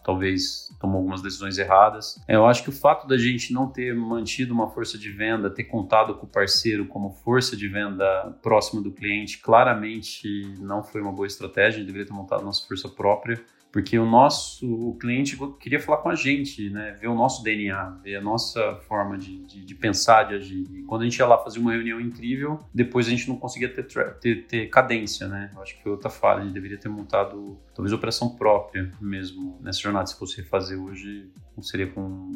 talvez 0.04 0.70
tomou 0.80 0.98
algumas 0.98 1.22
decisões 1.22 1.58
erradas. 1.58 2.22
Eu 2.28 2.46
acho 2.46 2.64
que 2.64 2.70
o 2.70 2.72
fato 2.72 3.08
da 3.08 3.18
gente 3.18 3.52
não 3.52 3.68
ter 3.68 3.96
mantido 3.96 4.54
uma 4.54 4.70
força 4.70 4.98
de 4.98 5.10
venda, 5.10 5.50
ter 5.50 5.64
contado 5.64 6.16
com 6.16 6.26
o 6.26 6.30
parceiro 6.30 6.86
como 6.86 7.10
força 7.10 7.58
de 7.58 7.68
venda 7.68 8.38
próxima 8.42 8.82
do 8.82 8.92
cliente, 8.92 9.40
claramente 9.40 10.56
não 10.60 10.84
foi 10.84 11.02
uma 11.02 11.12
boa 11.12 11.28
estratégia. 11.28 11.78
A 11.78 11.80
gente 11.80 11.88
deveria 11.88 12.06
ter 12.06 12.14
montado 12.14 12.44
nossa 12.44 12.66
força 12.68 12.88
própria 12.88 13.44
porque 13.76 14.00
o 14.00 14.06
nosso 14.06 14.66
o 14.66 14.96
cliente 14.98 15.38
queria 15.60 15.82
falar 15.82 15.98
com 15.98 16.08
a 16.08 16.16
gente, 16.16 16.70
né? 16.70 16.98
ver 16.98 17.10
o 17.10 17.14
nosso 17.14 17.44
DNA, 17.44 18.00
ver 18.02 18.16
a 18.16 18.22
nossa 18.22 18.76
forma 18.88 19.18
de, 19.18 19.46
de, 19.46 19.66
de, 19.66 19.76
pensar, 19.76 20.24
de 20.24 20.36
agir. 20.36 20.66
E 20.72 20.84
quando 20.84 21.02
a 21.02 21.04
gente 21.04 21.18
ia 21.18 21.26
lá 21.26 21.38
fazer 21.38 21.60
uma 21.60 21.74
reunião 21.74 22.00
incrível, 22.00 22.58
depois 22.74 23.06
a 23.06 23.10
gente 23.10 23.28
não 23.28 23.36
conseguia 23.36 23.68
ter, 23.68 23.86
ter, 24.22 24.48
ter 24.48 24.68
cadência, 24.68 25.28
né? 25.28 25.52
Eu 25.54 25.62
acho 25.62 25.76
que 25.76 25.84
foi 25.84 25.92
outra 25.92 26.10
falha, 26.10 26.40
a 26.40 26.44
gente 26.46 26.54
deveria 26.54 26.78
ter 26.78 26.88
montado 26.88 27.60
talvez 27.76 27.92
operação 27.92 28.30
própria 28.38 28.90
mesmo 29.02 29.60
nessa 29.62 29.82
jornada. 29.82 30.08
Se 30.08 30.18
fosse 30.18 30.38
refazer 30.38 30.82
hoje, 30.82 31.30
seria 31.62 31.88
com 31.88 32.32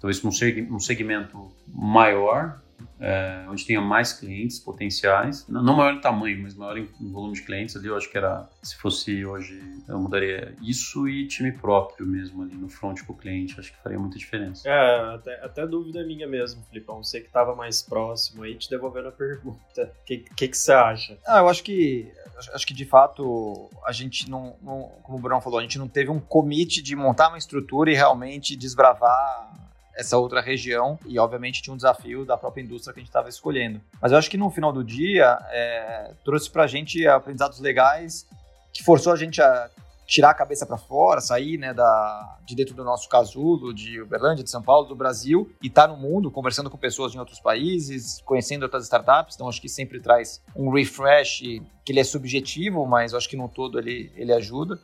talvez 0.00 0.24
um 0.24 0.80
segmento 0.80 1.54
maior, 1.68 2.62
é, 3.00 3.44
onde 3.48 3.64
tenha 3.64 3.80
mais 3.80 4.12
clientes 4.12 4.58
potenciais, 4.58 5.46
não, 5.48 5.74
maior 5.74 5.94
em 5.94 6.00
tamanho, 6.00 6.42
mas 6.42 6.54
maior 6.54 6.76
em, 6.76 6.88
em, 7.00 7.10
volume 7.10 7.34
de 7.34 7.42
clientes 7.42 7.76
ali, 7.76 7.86
eu 7.86 7.96
acho 7.96 8.10
que 8.10 8.16
era, 8.16 8.48
se 8.62 8.76
fosse 8.76 9.24
hoje, 9.24 9.60
eu 9.88 9.98
mudaria 9.98 10.54
isso 10.62 11.08
e 11.08 11.26
time 11.26 11.52
próprio 11.52 12.06
mesmo 12.06 12.42
ali 12.42 12.54
no 12.54 12.68
front 12.68 13.02
com 13.04 13.12
o 13.12 13.16
cliente, 13.16 13.58
acho 13.58 13.72
que 13.72 13.82
faria 13.82 13.98
muita 13.98 14.18
diferença. 14.18 14.68
É, 14.68 15.14
até, 15.14 15.44
até 15.44 15.66
dúvida 15.66 16.04
minha 16.04 16.26
mesmo, 16.26 16.62
Filipão, 16.68 17.02
você 17.02 17.20
que 17.20 17.26
estava 17.26 17.54
mais 17.54 17.82
próximo 17.82 18.42
aí, 18.42 18.54
te 18.54 18.68
devolvendo 18.68 19.08
a 19.08 19.12
pergunta, 19.12 19.58
o 19.82 19.88
que, 20.04 20.18
que, 20.18 20.48
que 20.48 20.56
você 20.56 20.72
acha? 20.72 21.18
Ah, 21.26 21.38
eu 21.38 21.48
acho 21.48 21.62
que, 21.62 22.12
acho 22.54 22.66
que 22.66 22.74
de 22.74 22.84
fato, 22.84 23.70
a 23.84 23.92
gente 23.92 24.28
não, 24.28 24.56
não, 24.62 24.82
como 25.02 25.18
o 25.18 25.20
Bruno 25.20 25.40
falou, 25.40 25.58
a 25.58 25.62
gente 25.62 25.78
não 25.78 25.88
teve 25.88 26.10
um 26.10 26.20
commit 26.20 26.82
de 26.82 26.94
montar 26.94 27.28
uma 27.28 27.38
estrutura 27.38 27.90
e 27.90 27.94
realmente 27.94 28.56
desbravar 28.56 29.49
essa 30.00 30.16
outra 30.16 30.40
região 30.40 30.98
e, 31.06 31.18
obviamente, 31.18 31.62
tinha 31.62 31.74
um 31.74 31.76
desafio 31.76 32.24
da 32.24 32.36
própria 32.36 32.62
indústria 32.62 32.94
que 32.94 33.00
a 33.00 33.02
gente 33.02 33.10
estava 33.10 33.28
escolhendo. 33.28 33.80
Mas 34.00 34.12
eu 34.12 34.18
acho 34.18 34.30
que 34.30 34.38
no 34.38 34.50
final 34.50 34.72
do 34.72 34.82
dia 34.82 35.38
é, 35.50 36.12
trouxe 36.24 36.50
para 36.50 36.64
a 36.64 36.66
gente 36.66 37.06
aprendizados 37.06 37.60
legais 37.60 38.26
que 38.72 38.82
forçou 38.82 39.12
a 39.12 39.16
gente 39.16 39.42
a 39.42 39.70
tirar 40.06 40.30
a 40.30 40.34
cabeça 40.34 40.66
para 40.66 40.76
fora, 40.76 41.20
sair 41.20 41.56
né, 41.56 41.72
da, 41.72 42.38
de 42.44 42.56
dentro 42.56 42.74
do 42.74 42.82
nosso 42.82 43.08
casulo, 43.08 43.72
de 43.72 44.00
Uberlândia, 44.00 44.42
de 44.42 44.50
São 44.50 44.60
Paulo, 44.60 44.88
do 44.88 44.96
Brasil, 44.96 45.48
e 45.62 45.68
estar 45.68 45.86
tá 45.86 45.88
no 45.88 45.96
mundo, 45.96 46.32
conversando 46.32 46.68
com 46.68 46.76
pessoas 46.76 47.14
em 47.14 47.18
outros 47.18 47.38
países, 47.38 48.20
conhecendo 48.22 48.64
outras 48.64 48.84
startups. 48.84 49.36
Então, 49.36 49.48
acho 49.48 49.60
que 49.60 49.68
sempre 49.68 50.00
traz 50.00 50.42
um 50.56 50.68
refresh 50.70 51.42
que 51.84 51.92
ele 51.92 52.00
é 52.00 52.04
subjetivo, 52.04 52.84
mas 52.86 53.14
acho 53.14 53.28
que 53.28 53.36
no 53.36 53.48
todo 53.48 53.78
ele, 53.78 54.12
ele 54.16 54.32
ajuda. 54.32 54.80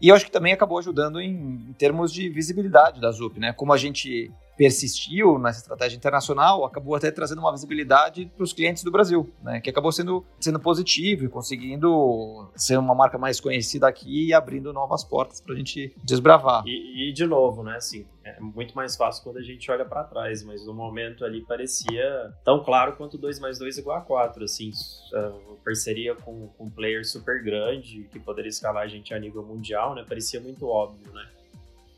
E 0.00 0.10
acho 0.10 0.24
que 0.24 0.32
também 0.32 0.52
acabou 0.52 0.78
ajudando 0.78 1.20
em, 1.20 1.30
em 1.30 1.72
termos 1.72 2.12
de 2.12 2.28
visibilidade 2.28 3.00
da 3.00 3.10
ZUP, 3.12 3.38
né? 3.38 3.52
Como 3.52 3.72
a 3.72 3.76
gente 3.76 4.32
persistiu 4.56 5.38
nessa 5.38 5.60
estratégia 5.60 5.96
internacional, 5.96 6.64
acabou 6.64 6.94
até 6.94 7.10
trazendo 7.10 7.40
uma 7.40 7.52
visibilidade 7.52 8.30
para 8.34 8.44
os 8.44 8.52
clientes 8.52 8.82
do 8.82 8.90
Brasil, 8.90 9.30
né? 9.42 9.60
Que 9.60 9.70
acabou 9.70 9.92
sendo, 9.92 10.24
sendo 10.40 10.58
positivo 10.58 11.24
e 11.24 11.28
conseguindo 11.28 12.50
ser 12.56 12.78
uma 12.78 12.94
marca 12.94 13.18
mais 13.18 13.40
conhecida 13.40 13.86
aqui 13.86 14.28
e 14.28 14.34
abrindo 14.34 14.72
novas 14.72 15.04
portas 15.04 15.40
para 15.40 15.54
a 15.54 15.56
gente 15.56 15.94
desbravar. 16.02 16.64
E, 16.66 17.10
e, 17.10 17.12
de 17.12 17.26
novo, 17.26 17.62
né? 17.62 17.76
Assim, 17.76 18.06
é 18.24 18.40
muito 18.40 18.74
mais 18.74 18.96
fácil 18.96 19.22
quando 19.22 19.38
a 19.38 19.42
gente 19.42 19.70
olha 19.70 19.84
para 19.84 20.04
trás, 20.04 20.42
mas 20.42 20.64
no 20.66 20.74
momento 20.74 21.24
ali 21.24 21.42
parecia 21.42 22.32
tão 22.44 22.62
claro 22.62 22.96
quanto 22.96 23.18
2 23.18 23.38
mais 23.38 23.58
2 23.58 23.78
igual 23.78 23.98
a 23.98 24.00
4, 24.00 24.44
assim, 24.44 24.70
parceria 25.64 26.14
com, 26.14 26.48
com 26.48 26.64
um 26.64 26.70
player 26.70 27.06
super 27.06 27.42
grande 27.42 28.08
que 28.10 28.18
poderia 28.18 28.48
escalar 28.48 28.84
a 28.84 28.88
gente 28.88 29.12
a 29.12 29.18
nível 29.18 29.42
mundial, 29.42 29.94
né? 29.94 30.04
Parecia 30.08 30.40
muito 30.40 30.66
óbvio, 30.66 31.12
né? 31.12 31.28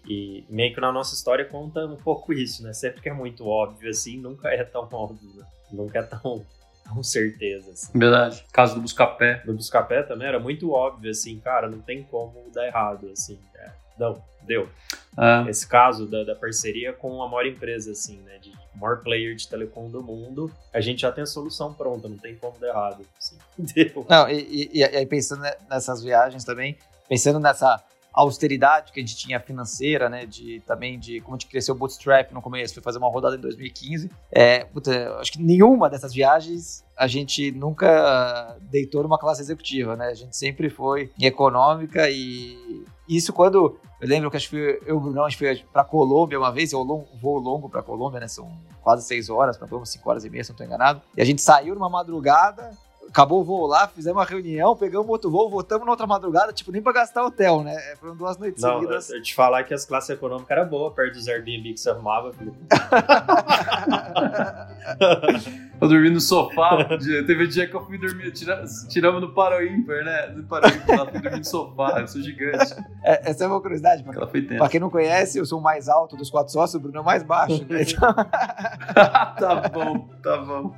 E 0.09 0.43
meio 0.49 0.75
que 0.75 0.81
na 0.81 0.91
nossa 0.91 1.15
história 1.15 1.45
conta 1.45 1.85
um 1.85 1.97
pouco 1.97 2.33
isso, 2.33 2.63
né? 2.63 2.73
Sempre 2.73 3.03
que 3.03 3.11
é 3.11 3.13
muito 3.13 3.47
óbvio 3.47 3.91
assim, 3.91 4.17
nunca 4.17 4.49
é 4.49 4.65
tão 4.65 4.89
óbvio, 4.91 5.31
né? 5.35 5.45
Nunca 5.71 5.99
é 5.99 6.03
tão, 6.03 6.47
tão 6.83 7.03
certeza. 7.03 7.71
Assim. 7.71 7.99
Verdade. 7.99 8.43
Caso 8.51 8.75
do 8.75 8.81
Buscapé. 8.81 9.43
Do 9.45 9.53
Buscapé 9.53 10.03
também 10.03 10.27
era 10.27 10.41
muito 10.41 10.73
óbvio, 10.73 11.11
assim, 11.11 11.39
cara, 11.41 11.69
não 11.69 11.81
tem 11.81 12.03
como 12.03 12.51
dar 12.55 12.67
errado, 12.67 13.11
assim. 13.13 13.39
É, 13.55 13.71
não, 13.99 14.23
deu. 14.45 14.71
Ah. 15.15 15.45
Esse 15.47 15.69
caso 15.69 16.07
da, 16.07 16.25
da, 16.25 16.35
parceria 16.35 16.95
com 16.95 17.23
a 17.23 17.29
maior 17.29 17.45
empresa, 17.45 17.93
assim, 17.93 18.17
né? 18.21 18.39
De 18.39 18.51
maior 18.75 19.03
player 19.03 19.35
de 19.35 19.47
telecom 19.47 19.91
do 19.91 20.03
mundo, 20.03 20.51
a 20.73 20.81
gente 20.81 21.03
já 21.03 21.13
tem 21.13 21.23
a 21.23 21.27
solução 21.27 21.75
pronta, 21.75 22.09
não 22.09 22.17
tem 22.17 22.35
como 22.35 22.59
dar 22.59 22.69
errado. 22.69 23.05
Assim. 23.19 23.37
Deu. 23.75 24.07
Não, 24.09 24.27
e, 24.31 24.71
e, 24.73 24.79
e 24.79 24.85
aí 24.85 25.05
pensando 25.05 25.43
nessas 25.69 26.03
viagens 26.03 26.45
também, 26.45 26.79
pensando 27.09 27.39
nessa 27.39 27.85
austeridade 28.13 28.93
que 28.93 29.01
a 29.01 29.03
gente 29.03 29.17
tinha 29.17 29.39
financeira, 29.39 30.09
né, 30.09 30.27
de 30.27 30.61
também 30.67 30.99
de 30.99 31.21
como 31.21 31.37
a 31.37 31.39
gente 31.39 31.49
cresceu 31.49 31.75
o 31.75 31.79
bootstrap 31.79 32.33
no 32.33 32.43
começo, 32.43 32.75
foi 32.75 32.83
fazer 32.83 32.99
uma 32.99 33.09
rodada 33.09 33.37
em 33.37 33.41
2015. 33.41 34.11
É, 34.31 34.65
puta, 34.65 35.17
acho 35.21 35.33
que 35.33 35.43
nenhuma 35.43 35.89
dessas 35.89 36.13
viagens 36.13 36.85
a 36.97 37.07
gente 37.07 37.53
nunca 37.53 38.57
deitou 38.63 39.03
numa 39.03 39.19
classe 39.19 39.41
executiva, 39.41 39.95
né? 39.95 40.09
A 40.09 40.15
gente 40.15 40.37
sempre 40.37 40.69
foi 40.69 41.13
econômica 41.21 42.11
e 42.11 42.85
isso 43.09 43.33
quando 43.33 43.79
eu 44.01 44.09
lembro 44.09 44.31
que 44.31 44.37
acho 44.37 44.51
que 44.51 44.81
eu 44.87 44.97
o 44.97 45.01
Brunão, 45.01 45.25
a 45.25 45.29
gente 45.29 45.39
foi 45.39 45.65
para 45.73 45.83
Colômbia 45.85 46.39
uma 46.39 46.53
vez, 46.53 46.73
eu 46.73 46.85
voo 47.21 47.39
longo 47.39 47.69
para 47.69 47.83
Colômbia, 47.83 48.21
né? 48.21 48.29
São 48.29 48.51
quase 48.83 49.05
seis 49.05 49.29
horas, 49.29 49.57
para 49.57 49.69
cinco 49.85 50.11
horas 50.11 50.25
e 50.25 50.31
meia, 50.31 50.45
se 50.45 50.51
não 50.51 50.55
estou 50.55 50.67
enganado. 50.67 51.03
E 51.17 51.23
a 51.23 51.25
gente 51.25 51.43
saiu 51.43 51.75
numa 51.75 51.89
madrugada, 51.89 52.71
acabou 53.09 53.41
o 53.41 53.45
voo 53.45 53.67
lá, 53.67 53.89
fizemos 53.89 54.19
uma 54.19 54.25
reunião, 54.25 54.77
pegamos 54.77 55.09
outro 55.09 55.31
voo, 55.31 55.49
voltamos 55.49 55.85
na 55.85 55.91
outra 55.91 56.07
madrugada, 56.07 56.53
tipo, 56.53 56.71
nem 56.71 56.83
pra 56.83 56.93
gastar 56.93 57.25
hotel, 57.25 57.63
né? 57.63 57.77
Foram 57.99 58.17
duas 58.17 58.37
noites 58.39 58.63
Não, 58.63 58.81
seguidas. 58.81 59.11
Eu 59.11 59.23
te 59.23 59.35
falar 59.35 59.65
que 59.65 59.75
as 59.75 59.85
classes 59.85 60.11
econômicas 60.11 60.51
eram 60.51 60.69
boas, 60.69 60.95
perto 60.95 61.15
dos 61.15 61.29
Airbnb 61.29 61.73
que 61.73 61.81
você 61.81 61.91
arrumava, 61.91 62.33
eu 65.81 65.89
dormi 65.89 66.11
no 66.11 66.21
sofá. 66.21 66.85
Teve 67.27 67.45
um 67.45 67.49
dia 67.49 67.67
que 67.67 67.75
eu 67.75 67.85
fui 67.85 67.99
dormir, 67.99 68.31
tira, 68.33 68.65
tiramos 68.89 69.21
no 69.21 69.33
Paroímper, 69.33 70.05
né? 70.05 70.33
No 70.37 70.45
Paroímper, 70.45 70.99
eu 70.99 71.07
fui 71.07 71.21
dormir 71.21 71.39
no 71.39 71.45
sofá, 71.45 72.01
eu 72.01 72.09
sou 72.09 72.21
gigante. 72.21 72.75
É, 73.05 73.31
essa 73.31 73.45
é 73.45 73.47
uma 73.47 73.61
curiosidade, 73.61 74.03
pra, 74.03 74.27
pra 74.27 74.69
quem 74.69 74.81
não 74.81 74.91
conhece, 74.91 75.39
eu 75.39 75.47
sou 75.47 75.59
o 75.59 75.63
mais 75.63 75.89
alto 75.89 76.17
dos 76.17 76.31
quatro 76.31 76.53
sócios, 76.53 76.75
o 76.75 76.81
Bruno 76.81 76.99
é 76.99 77.01
o 77.01 77.05
mais 77.05 77.23
baixo. 77.23 77.65
Né? 77.69 77.83
Então... 77.83 78.15
tá 78.15 79.71
bom, 79.73 80.09
tá 80.23 80.37
bom. 80.39 80.75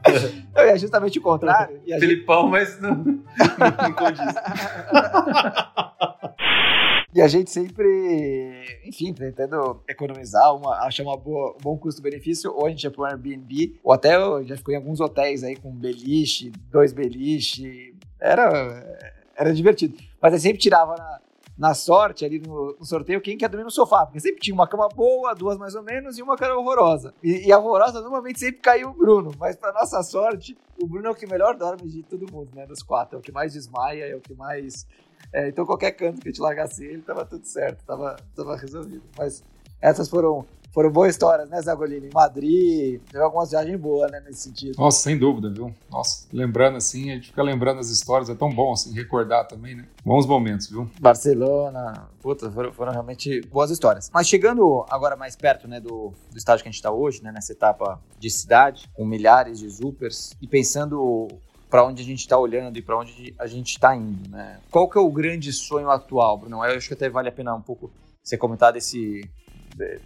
Eu, 0.54 0.62
é 0.62 0.78
justamente 0.78 1.18
o 1.18 1.22
contrário. 1.22 1.80
E 1.86 1.92
a 1.92 1.98
Filipão, 1.98 2.42
gente... 2.42 2.50
mas 2.50 2.80
não, 2.80 2.94
não 2.94 3.92
condiz. 3.92 4.20
E 7.12 7.20
a 7.20 7.26
gente 7.26 7.50
sempre, 7.50 7.84
enfim, 8.84 9.12
tentando 9.12 9.82
economizar, 9.88 10.54
uma, 10.54 10.78
achar 10.80 11.02
uma 11.02 11.16
boa, 11.16 11.52
um 11.52 11.62
bom 11.62 11.78
custo-benefício, 11.78 12.52
ou 12.52 12.66
a 12.66 12.70
gente 12.70 12.84
ia 12.84 12.90
para 12.90 13.02
um 13.02 13.04
Airbnb, 13.04 13.78
ou 13.82 13.92
até 13.92 14.12
já 14.44 14.56
ficou 14.56 14.72
em 14.72 14.76
alguns 14.76 15.00
hotéis 15.00 15.42
aí 15.42 15.56
com 15.56 15.70
beliche, 15.70 16.50
dois 16.70 16.92
beliche, 16.92 17.94
era, 18.20 19.14
era 19.36 19.52
divertido. 19.52 19.96
Mas 20.20 20.32
eu 20.32 20.38
sempre 20.38 20.58
tirava 20.58 20.96
na, 20.96 21.20
na 21.60 21.74
sorte 21.74 22.24
ali 22.24 22.38
no, 22.38 22.74
no, 22.78 22.84
sorteio 22.86 23.20
quem 23.20 23.36
quer 23.36 23.48
dormir 23.48 23.64
no 23.64 23.70
sofá, 23.70 24.06
porque 24.06 24.18
sempre 24.18 24.40
tinha 24.40 24.54
uma 24.54 24.66
cama 24.66 24.88
boa, 24.88 25.34
duas 25.34 25.58
mais 25.58 25.74
ou 25.74 25.82
menos, 25.82 26.16
e 26.16 26.22
uma 26.22 26.34
era 26.40 26.58
horrorosa. 26.58 27.14
E, 27.22 27.48
e 27.48 27.52
a 27.52 27.58
horrorosa 27.58 28.00
normalmente 28.00 28.40
sempre 28.40 28.62
caiu 28.62 28.88
o 28.88 28.94
Bruno, 28.94 29.32
mas 29.38 29.56
para 29.56 29.72
nossa 29.72 30.02
sorte, 30.02 30.56
o 30.80 30.86
Bruno 30.86 31.08
é 31.08 31.10
o 31.10 31.14
que 31.14 31.26
melhor 31.26 31.54
dorme 31.56 31.86
de 31.86 32.02
todo 32.02 32.30
mundo, 32.32 32.50
né? 32.54 32.66
Dos 32.66 32.82
quatro, 32.82 33.16
é 33.16 33.18
o 33.18 33.22
que 33.22 33.30
mais 33.30 33.52
desmaia, 33.52 34.04
é 34.06 34.16
o 34.16 34.20
que 34.20 34.34
mais 34.34 34.86
é, 35.32 35.48
então 35.48 35.64
qualquer 35.64 35.92
canto 35.92 36.20
que 36.20 36.28
a 36.28 36.32
gente 36.32 36.40
largasse 36.40 36.84
ele, 36.84 37.02
tava 37.02 37.24
tudo 37.24 37.44
certo, 37.44 37.84
tava, 37.84 38.16
tava 38.34 38.56
resolvido. 38.56 39.02
Mas 39.16 39.44
essas 39.80 40.08
foram, 40.08 40.44
foram 40.72 40.90
boas 40.90 41.10
histórias, 41.10 41.48
né, 41.48 41.60
Zagolini? 41.62 42.10
Madrid, 42.12 43.00
teve 43.10 43.22
algumas 43.22 43.50
viagens 43.50 43.80
boas, 43.80 44.10
né, 44.10 44.20
nesse 44.20 44.42
sentido. 44.42 44.76
Nossa, 44.76 45.02
sem 45.02 45.16
dúvida, 45.16 45.48
viu? 45.48 45.72
Nossa, 45.88 46.26
lembrando 46.32 46.76
assim, 46.76 47.10
a 47.10 47.14
gente 47.14 47.28
fica 47.28 47.42
lembrando 47.42 47.78
as 47.78 47.90
histórias, 47.90 48.28
é 48.28 48.34
tão 48.34 48.52
bom 48.52 48.72
assim, 48.72 48.92
recordar 48.92 49.46
também, 49.46 49.76
né? 49.76 49.86
Bons 50.04 50.26
momentos, 50.26 50.68
viu? 50.68 50.90
Barcelona, 51.00 52.08
puta, 52.20 52.50
foram, 52.50 52.72
foram 52.72 52.92
realmente 52.92 53.40
boas 53.42 53.70
histórias. 53.70 54.10
Mas 54.12 54.28
chegando 54.28 54.84
agora 54.90 55.16
mais 55.16 55.36
perto, 55.36 55.68
né, 55.68 55.80
do, 55.80 56.12
do 56.30 56.36
estágio 56.36 56.62
que 56.62 56.68
a 56.68 56.72
gente 56.72 56.78
está 56.78 56.90
hoje, 56.90 57.22
né, 57.22 57.30
nessa 57.30 57.52
etapa 57.52 58.00
de 58.18 58.28
cidade, 58.30 58.90
com 58.94 59.04
milhares 59.04 59.58
de 59.58 59.70
supers, 59.70 60.36
e 60.42 60.46
pensando 60.46 61.28
para 61.70 61.84
onde 61.84 62.02
a 62.02 62.04
gente 62.04 62.18
está 62.18 62.36
olhando 62.36 62.76
e 62.76 62.82
para 62.82 62.98
onde 62.98 63.32
a 63.38 63.46
gente 63.46 63.70
está 63.70 63.94
indo, 63.94 64.28
né? 64.28 64.58
Qual 64.70 64.90
que 64.90 64.98
é 64.98 65.00
o 65.00 65.10
grande 65.10 65.52
sonho 65.52 65.88
atual, 65.88 66.36
Bruno? 66.36 66.56
Eu 66.64 66.76
acho 66.76 66.88
que 66.88 66.94
até 66.94 67.08
vale 67.08 67.28
a 67.28 67.32
pena 67.32 67.54
um 67.54 67.62
pouco 67.62 67.90
você 68.22 68.36
comentar 68.36 68.72
desse, 68.72 69.22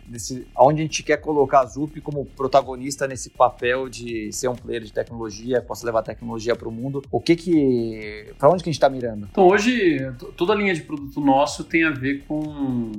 desse 0.07 0.47
onde 0.57 0.83
a 0.83 0.85
gente 0.85 1.03
quer 1.03 1.17
colocar 1.17 1.61
a 1.61 1.67
Zup 1.67 2.01
como 2.03 2.27
protagonista 2.27 3.09
nesse 3.09 3.31
papel 3.31 3.89
de 3.89 4.31
ser 4.31 4.49
um 4.49 4.55
player 4.55 4.83
de 4.83 4.93
tecnologia, 4.93 5.63
possa 5.63 5.87
levar 5.87 6.01
a 6.01 6.03
tecnologia 6.03 6.55
para 6.55 6.69
o 6.69 6.73
mundo. 6.73 7.03
O 7.11 7.21
que 7.21 7.35
que, 7.35 8.33
para 8.39 8.51
onde 8.51 8.63
que 8.63 8.69
a 8.69 8.73
gente 8.73 8.77
está 8.77 8.91
mirando? 8.91 9.27
Então 9.31 9.49
hoje 9.49 9.99
toda 10.37 10.53
a 10.53 10.57
linha 10.57 10.75
de 10.75 10.83
produto 10.83 11.21
nosso 11.21 11.65
tem 11.65 11.85
a 11.85 11.91
ver 11.91 12.25
com 12.29 12.93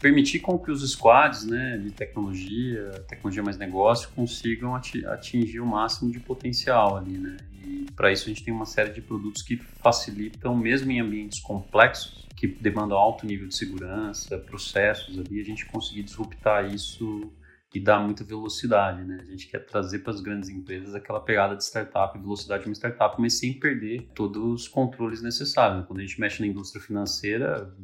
permitir 0.00 0.40
com 0.40 0.58
que 0.58 0.70
os 0.70 0.90
squads 0.90 1.44
né, 1.44 1.78
de 1.78 1.92
tecnologia, 1.92 2.90
tecnologia 3.08 3.40
mais 3.40 3.56
negócio, 3.56 4.08
consigam 4.16 4.74
atingir 4.74 5.60
o 5.60 5.66
máximo 5.66 6.10
de 6.10 6.18
potencial 6.18 6.96
ali, 6.96 7.16
né? 7.16 7.36
E 7.64 7.81
para 7.94 8.12
isso 8.12 8.24
a 8.24 8.28
gente 8.28 8.44
tem 8.44 8.52
uma 8.52 8.66
série 8.66 8.92
de 8.92 9.00
produtos 9.00 9.42
que 9.42 9.56
facilitam, 9.56 10.56
mesmo 10.56 10.90
em 10.90 11.00
ambientes 11.00 11.40
complexos, 11.40 12.26
que 12.36 12.46
demandam 12.46 12.96
alto 12.98 13.26
nível 13.26 13.48
de 13.48 13.54
segurança, 13.54 14.38
processos 14.38 15.18
ali, 15.18 15.40
a 15.40 15.44
gente 15.44 15.66
conseguir 15.66 16.02
disruptar 16.02 16.72
isso 16.72 17.32
e 17.74 17.80
dar 17.80 18.00
muita 18.00 18.22
velocidade, 18.22 19.02
né? 19.02 19.20
A 19.22 19.30
gente 19.30 19.46
quer 19.46 19.60
trazer 19.60 20.00
para 20.00 20.12
as 20.12 20.20
grandes 20.20 20.50
empresas 20.50 20.94
aquela 20.94 21.20
pegada 21.20 21.56
de 21.56 21.64
startup, 21.64 22.18
velocidade 22.18 22.64
de 22.64 22.68
uma 22.68 22.74
startup, 22.74 23.18
mas 23.18 23.38
sem 23.38 23.54
perder 23.54 24.08
todos 24.14 24.42
os 24.42 24.68
controles 24.68 25.22
necessários. 25.22 25.86
Quando 25.86 26.00
a 26.00 26.02
gente 26.02 26.20
mexe 26.20 26.42
na 26.42 26.48
indústria 26.48 26.82
financeira, 26.82 27.74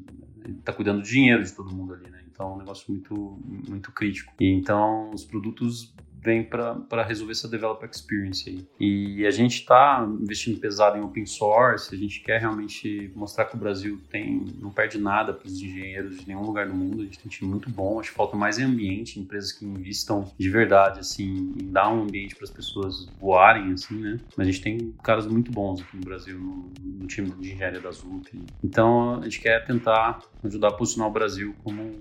está 0.59 0.73
cuidando 0.73 1.01
do 1.01 1.07
dinheiro 1.07 1.43
de 1.43 1.53
todo 1.53 1.75
mundo 1.75 1.95
ali, 1.95 2.11
né? 2.11 2.23
Então 2.31 2.51
é 2.51 2.55
um 2.55 2.59
negócio 2.59 2.93
muito, 2.93 3.39
muito 3.69 3.91
crítico. 3.91 4.33
E 4.39 4.47
então 4.47 5.11
os 5.11 5.25
produtos 5.25 5.95
vem 6.21 6.43
para 6.43 7.03
resolver 7.03 7.33
essa 7.33 7.49
developer 7.49 7.89
experience 7.89 8.49
aí. 8.49 8.67
E 8.79 9.27
a 9.27 9.31
gente 9.31 9.61
está 9.61 10.07
investindo 10.21 10.59
pesado 10.59 10.99
em 10.99 11.01
open 11.01 11.27
source, 11.27 11.95
a 11.95 11.99
gente 11.99 12.21
quer 12.21 12.41
realmente 12.41 13.11
mostrar 13.15 13.45
que 13.45 13.55
o 13.55 13.59
Brasil 13.59 14.01
tem 14.11 14.47
não 14.61 14.71
perde 14.71 14.99
nada 14.99 15.33
para 15.33 15.47
os 15.47 15.61
engenheiros 15.61 16.19
de 16.19 16.29
nenhum 16.29 16.43
lugar 16.43 16.67
do 16.67 16.75
mundo, 16.75 17.03
a 17.03 17.05
gente 17.05 17.19
tem 17.19 17.29
time 17.29 17.51
muito 17.51 17.71
bom, 17.71 18.01
acho 18.01 18.11
que 18.11 18.17
falta 18.17 18.37
mais 18.37 18.59
ambiente, 18.59 19.19
empresas 19.19 19.53
que 19.53 19.65
investam 19.65 20.31
de 20.39 20.51
verdade, 20.51 21.01
assim, 21.01 21.55
em 21.61 21.71
dar 21.71 21.93
um 21.93 22.03
ambiente 22.03 22.35
para 22.35 22.45
as 22.45 22.51
pessoas 22.51 23.09
voarem, 23.21 23.73
assim, 23.73 23.97
né? 23.97 24.21
Mas 24.37 24.47
a 24.47 24.51
gente 24.51 24.63
tem 24.63 24.95
caras 25.03 25.27
muito 25.27 25.51
bons 25.51 25.81
aqui 25.81 25.97
no 25.97 26.05
Brasil, 26.05 26.39
no, 26.39 26.73
no 26.83 27.07
time 27.07 27.31
de 27.31 27.53
engenharia 27.53 27.81
da 27.81 27.91
ZUP. 27.91 28.41
Então, 28.63 29.21
a 29.21 29.25
gente 29.25 29.41
quer 29.41 29.65
tentar 29.65 30.21
ajudar 30.45 30.69
a 30.69 30.73
posicionar 30.73 31.09
o 31.09 31.13
Brasil 31.13 31.55
como 31.63 31.95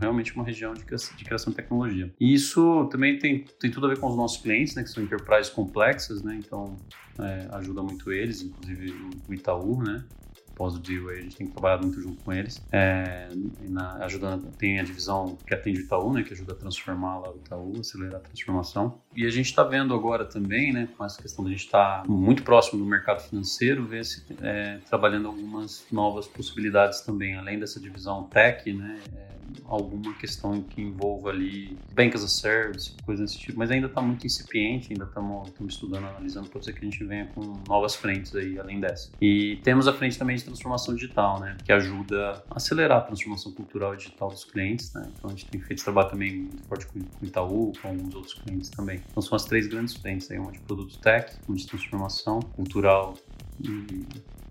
realmente 0.00 0.34
uma 0.34 0.44
região 0.44 0.72
de 0.72 0.84
criação, 0.84 1.16
de 1.16 1.24
criação 1.24 1.50
de 1.50 1.56
tecnologia. 1.56 2.12
E 2.18 2.32
isso 2.32 2.86
também 2.90 3.18
tem, 3.18 3.44
tem 3.60 3.70
tudo 3.70 3.86
a 3.86 3.90
ver 3.90 3.98
com 3.98 4.08
os 4.08 4.16
nossos 4.16 4.40
clientes, 4.40 4.74
né, 4.74 4.82
que 4.82 4.90
são 4.90 5.02
enterprises 5.02 5.50
complexas, 5.50 6.22
né, 6.22 6.38
então 6.38 6.76
é, 7.18 7.48
ajuda 7.52 7.82
muito 7.82 8.12
eles, 8.12 8.42
inclusive 8.42 8.94
o 9.28 9.34
Itaú, 9.34 9.82
né, 9.82 10.04
pós 10.54 10.74
o 10.74 10.78
deal 10.78 11.08
a 11.08 11.14
gente 11.16 11.36
tem 11.36 11.46
trabalhado 11.46 11.86
muito 11.86 12.00
junto 12.00 12.22
com 12.22 12.32
eles. 12.32 12.62
É, 12.72 13.28
na, 13.68 14.04
ajudando, 14.04 14.50
tem 14.56 14.80
a 14.80 14.82
divisão 14.82 15.36
que 15.46 15.54
atende 15.54 15.80
o 15.80 15.84
Itaú, 15.84 16.12
né, 16.12 16.22
que 16.22 16.32
ajuda 16.32 16.52
a 16.52 16.56
transformar 16.56 17.18
lá 17.18 17.30
o 17.30 17.36
Itaú, 17.36 17.72
acelerar 17.80 18.16
a 18.16 18.20
transformação. 18.20 18.98
E 19.16 19.26
a 19.26 19.30
gente 19.30 19.46
está 19.46 19.62
vendo 19.62 19.94
agora 19.94 20.24
também, 20.24 20.72
né, 20.72 20.88
com 20.96 21.04
essa 21.04 21.20
questão 21.20 21.44
de 21.44 21.50
a 21.50 21.52
gente 21.54 21.66
estar 21.66 22.02
tá 22.02 22.08
muito 22.08 22.42
próximo 22.42 22.82
do 22.82 22.88
mercado 22.88 23.20
financeiro, 23.22 23.84
ver 23.84 24.04
se 24.04 24.24
é, 24.42 24.78
trabalhando 24.88 25.28
algumas 25.28 25.84
novas 25.90 26.26
possibilidades 26.26 27.00
também, 27.00 27.34
além 27.36 27.58
dessa 27.58 27.80
divisão 27.80 28.24
tech, 28.24 28.72
né, 28.72 29.00
é, 29.14 29.34
alguma 29.64 30.14
questão 30.14 30.62
que 30.62 30.80
envolva 30.80 31.30
ali 31.30 31.76
bank 31.94 32.14
as 32.14 32.24
a 32.24 32.28
service, 32.28 32.92
coisa 33.04 33.22
desse 33.22 33.38
tipo, 33.38 33.58
mas 33.58 33.70
ainda 33.70 33.86
está 33.86 34.00
muito 34.00 34.26
incipiente, 34.26 34.92
ainda 34.92 35.04
estamos 35.04 35.74
estudando, 35.74 36.06
analisando, 36.06 36.48
pode 36.48 36.64
ser 36.64 36.72
que 36.72 36.80
a 36.80 36.84
gente 36.84 37.02
venha 37.04 37.26
com 37.26 37.54
novas 37.68 37.94
frentes 37.94 38.34
aí, 38.34 38.58
além 38.58 38.80
dessa. 38.80 39.10
E 39.20 39.56
temos 39.62 39.86
a 39.88 39.92
frente 39.92 40.18
também 40.18 40.36
de 40.36 40.44
transformação 40.44 40.94
digital, 40.94 41.40
né, 41.40 41.56
que 41.64 41.72
ajuda 41.72 42.42
a 42.50 42.56
acelerar 42.56 42.98
a 42.98 43.00
transformação 43.02 43.52
cultural 43.52 43.94
e 43.94 43.96
digital 43.96 44.28
dos 44.28 44.44
clientes, 44.44 44.92
né, 44.92 45.10
então 45.16 45.30
a 45.30 45.32
gente 45.32 45.46
tem 45.46 45.60
feito 45.60 45.82
trabalho 45.82 46.10
também 46.10 46.36
muito 46.36 46.62
forte 46.64 46.86
com 46.86 46.98
o 46.98 47.04
Itaú, 47.22 47.72
com 47.80 47.88
alguns 47.88 48.14
outros 48.14 48.34
clientes 48.34 48.70
também. 48.70 49.00
Então 49.10 49.22
são 49.22 49.36
as 49.36 49.44
três 49.44 49.66
grandes 49.66 49.94
frentes 49.94 50.30
aí, 50.30 50.38
uma 50.38 50.52
de 50.52 50.60
produto 50.60 50.98
tech, 50.98 51.34
uma 51.48 51.56
de 51.56 51.66
transformação 51.66 52.40
cultural 52.40 53.14
e 53.62 54.04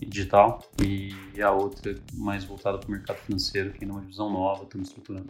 digital 0.05 0.61
e 0.83 1.41
a 1.41 1.51
outra 1.51 1.95
mais 2.13 2.43
voltada 2.43 2.77
para 2.77 2.87
o 2.87 2.91
mercado 2.91 3.17
financeiro, 3.17 3.71
que 3.73 3.83
é 3.83 3.87
uma 3.87 4.01
divisão 4.01 4.31
nova, 4.31 4.63
estamos 4.63 4.89
estruturando. 4.89 5.27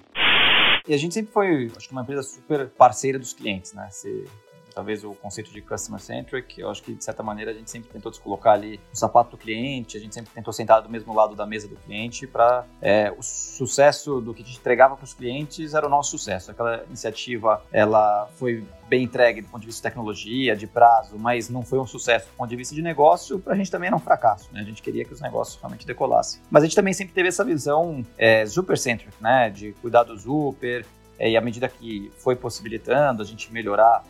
E 0.88 0.94
a 0.94 0.98
gente 0.98 1.14
sempre 1.14 1.32
foi, 1.32 1.72
acho 1.76 1.88
que 1.88 1.94
uma 1.94 2.02
empresa 2.02 2.24
super 2.24 2.70
parceira 2.70 3.18
dos 3.18 3.34
clientes, 3.34 3.74
né? 3.74 3.90
Se 3.90 4.26
talvez 4.74 5.04
o 5.04 5.14
conceito 5.14 5.52
de 5.52 5.62
customer 5.62 6.00
centric, 6.00 6.60
eu 6.60 6.70
acho 6.70 6.82
que 6.84 6.94
de 6.94 7.04
certa 7.04 7.24
maneira 7.24 7.52
a 7.52 7.54
gente 7.54 7.70
sempre 7.70 7.90
tentou 7.90 8.12
se 8.12 8.20
colocar 8.20 8.54
ali 8.54 8.80
no 8.90 8.98
sapato 8.98 9.32
do 9.32 9.38
cliente, 9.38 9.98
a 9.98 10.00
gente 10.00 10.14
sempre 10.14 10.32
tentou 10.34 10.54
sentar 10.54 10.82
do 10.82 10.90
mesmo 10.90 11.14
lado 11.14 11.36
da 11.36 11.46
mesa 11.46 11.68
do 11.68 11.76
cliente 11.76 12.28
para 12.28 12.66
é, 12.82 13.12
o 13.18 13.22
sucesso 13.22 14.20
do 14.20 14.34
que 14.34 14.42
a 14.42 14.46
gente 14.46 14.58
entregava 14.58 14.96
para 14.96 15.04
os 15.04 15.14
clientes 15.14 15.74
era 15.74 15.86
o 15.86 15.90
nosso 15.90 16.12
sucesso. 16.12 16.52
Aquela 16.52 16.84
iniciativa, 16.88 17.62
ela 17.72 18.28
foi 18.36 18.64
bem 18.88 19.04
entregue 19.04 19.42
do 19.42 19.48
ponto 19.48 19.62
de 19.62 19.68
vista 19.68 19.80
de 19.80 19.84
tecnologia, 19.84 20.56
de 20.56 20.68
prazo, 20.68 21.18
mas 21.18 21.50
não 21.50 21.64
foi 21.64 21.80
um 21.80 21.88
sucesso 21.88 22.28
do 22.28 22.34
ponto 22.38 22.50
de 22.50 22.56
vista 22.56 22.76
de 22.76 22.82
negócio, 22.82 23.40
para 23.40 23.54
a 23.54 23.56
gente 23.56 23.72
também 23.72 23.88
era 23.88 23.96
um 23.96 24.00
fracasso. 24.00 24.50
Né? 24.52 24.62
A 24.62 24.64
gente 24.64 24.82
queria 24.82 25.06
que 25.06 25.14
os 25.14 25.22
negócios 25.22 25.60
realmente 25.60 25.86
decolassem. 25.86 26.42
Mas 26.50 26.64
a 26.64 26.66
gente 26.66 26.76
também 26.76 26.94
sempre 26.94 27.14
teve 27.14 27.28
essa 27.28 27.44
visão 27.44 28.06
é, 28.18 28.46
super-centric, 28.46 29.12
né? 29.22 29.50
de 29.50 29.74
cuidar 29.74 30.04
do 30.04 30.18
super, 30.18 30.86
é, 31.18 31.30
e 31.30 31.38
à 31.38 31.42
medida 31.42 31.68
que 31.68 32.12
foi 32.18 32.36
possibilitando 32.36 33.22
a 33.22 33.26
gente 33.26 33.52
melhorar 33.52 34.04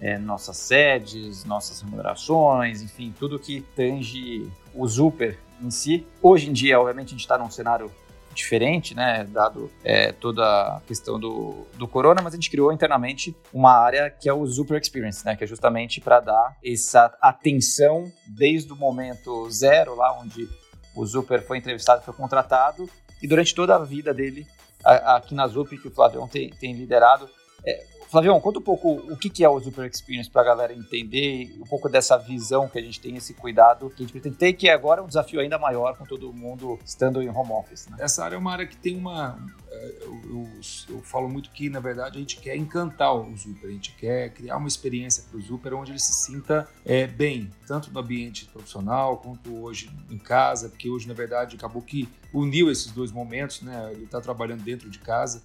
é, 0.00 0.18
nossas 0.18 0.56
sedes, 0.56 1.44
nossas 1.44 1.82
remunerações, 1.82 2.82
enfim, 2.82 3.14
tudo 3.18 3.38
que 3.38 3.60
tange 3.76 4.50
o 4.74 4.86
Zuper 4.86 5.38
em 5.60 5.70
si. 5.70 6.06
Hoje 6.22 6.48
em 6.48 6.52
dia, 6.52 6.80
obviamente, 6.80 7.08
a 7.08 7.10
gente 7.10 7.20
está 7.20 7.36
num 7.36 7.50
cenário 7.50 7.90
diferente, 8.32 8.94
né, 8.94 9.24
dado 9.24 9.70
é, 9.84 10.12
toda 10.12 10.42
a 10.44 10.80
questão 10.86 11.18
do, 11.18 11.66
do 11.74 11.88
corona, 11.88 12.22
mas 12.22 12.32
a 12.32 12.36
gente 12.36 12.48
criou 12.48 12.72
internamente 12.72 13.36
uma 13.52 13.72
área 13.72 14.08
que 14.08 14.28
é 14.28 14.32
o 14.32 14.46
Super 14.46 14.80
Experience, 14.80 15.24
né, 15.24 15.34
que 15.34 15.44
é 15.44 15.46
justamente 15.46 16.00
para 16.00 16.20
dar 16.20 16.56
essa 16.64 17.12
atenção 17.20 18.10
desde 18.26 18.72
o 18.72 18.76
momento 18.76 19.50
zero, 19.50 19.96
lá 19.96 20.16
onde 20.18 20.48
o 20.94 21.04
Super 21.06 21.42
foi 21.42 21.58
entrevistado, 21.58 22.02
foi 22.02 22.14
contratado, 22.14 22.88
e 23.20 23.26
durante 23.26 23.54
toda 23.54 23.74
a 23.74 23.78
vida 23.80 24.14
dele 24.14 24.46
aqui 24.84 25.34
na 25.34 25.46
Zup, 25.46 25.76
que 25.76 25.88
o 25.88 25.90
Flávio 25.90 26.26
tem, 26.28 26.50
tem 26.50 26.72
liderado, 26.72 27.28
é, 27.66 27.84
Flavião, 28.10 28.40
conta 28.40 28.58
um 28.58 28.62
pouco 28.62 28.94
o 28.94 29.16
que 29.16 29.44
é 29.44 29.48
o 29.48 29.60
Super 29.60 29.88
Experience 29.88 30.28
para 30.28 30.42
a 30.42 30.44
galera 30.44 30.74
entender 30.74 31.56
um 31.60 31.64
pouco 31.64 31.88
dessa 31.88 32.18
visão 32.18 32.68
que 32.68 32.76
a 32.76 32.82
gente 32.82 33.00
tem, 33.00 33.16
esse 33.16 33.32
cuidado 33.34 33.88
que 33.88 33.96
a 33.96 34.00
gente 34.00 34.10
pretende 34.10 34.36
ter, 34.36 34.52
que 34.52 34.68
agora 34.68 35.00
é 35.00 35.04
um 35.04 35.06
desafio 35.06 35.38
ainda 35.38 35.56
maior 35.60 35.96
com 35.96 36.04
todo 36.04 36.32
mundo 36.32 36.76
estando 36.84 37.22
em 37.22 37.28
home 37.28 37.52
office. 37.52 37.86
Né? 37.86 37.98
Essa 38.00 38.24
área 38.24 38.34
é 38.34 38.38
uma 38.38 38.50
área 38.50 38.66
que 38.66 38.76
tem 38.76 38.96
uma. 38.96 39.38
É, 39.70 39.98
eu, 40.02 40.20
eu, 40.24 40.48
eu, 40.88 41.02
falo 41.02 41.28
muito 41.28 41.50
que, 41.50 41.70
na 41.70 41.78
verdade, 41.78 42.16
a 42.16 42.20
gente 42.20 42.38
quer 42.38 42.56
encantar 42.56 43.14
o 43.14 43.36
Super, 43.38 43.68
a 43.68 43.70
gente 43.70 43.92
quer 43.94 44.30
criar 44.30 44.56
uma 44.56 44.66
experiência 44.66 45.22
para 45.30 45.38
o 45.38 45.42
Super 45.42 45.74
onde 45.74 45.92
ele 45.92 46.00
se 46.00 46.12
sinta 46.12 46.68
é, 46.84 47.06
bem, 47.06 47.48
tanto 47.64 47.92
no 47.92 48.00
ambiente 48.00 48.44
profissional 48.46 49.18
quanto 49.18 49.56
hoje 49.62 49.88
em 50.10 50.18
casa, 50.18 50.68
porque 50.68 50.90
hoje, 50.90 51.06
na 51.06 51.14
verdade, 51.14 51.54
acabou 51.54 51.80
que 51.80 52.08
uniu 52.34 52.68
esses 52.72 52.90
dois 52.90 53.12
momentos, 53.12 53.62
né? 53.62 53.90
Ele 53.92 54.02
está 54.02 54.20
trabalhando 54.20 54.64
dentro 54.64 54.90
de 54.90 54.98
casa. 54.98 55.40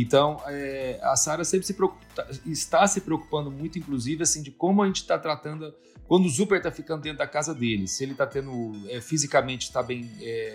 Então, 0.00 0.40
é, 0.46 1.00
a 1.02 1.16
Sara 1.16 1.44
sempre 1.44 1.66
se 1.66 1.74
preocupa, 1.74 2.04
está 2.46 2.86
se 2.86 3.00
preocupando 3.00 3.50
muito, 3.50 3.78
inclusive, 3.78 4.22
assim, 4.22 4.42
de 4.42 4.50
como 4.50 4.82
a 4.82 4.86
gente 4.86 5.02
está 5.02 5.18
tratando 5.18 5.74
quando 6.06 6.24
o 6.24 6.28
Zuper 6.28 6.58
está 6.58 6.70
ficando 6.70 7.02
dentro 7.02 7.18
da 7.18 7.26
casa 7.26 7.54
dele. 7.54 7.88
Se 7.88 8.04
ele 8.04 8.12
está 8.12 8.26
tendo, 8.26 8.72
é, 8.88 9.00
fisicamente, 9.00 9.64
está 9.64 9.82
bem, 9.82 10.08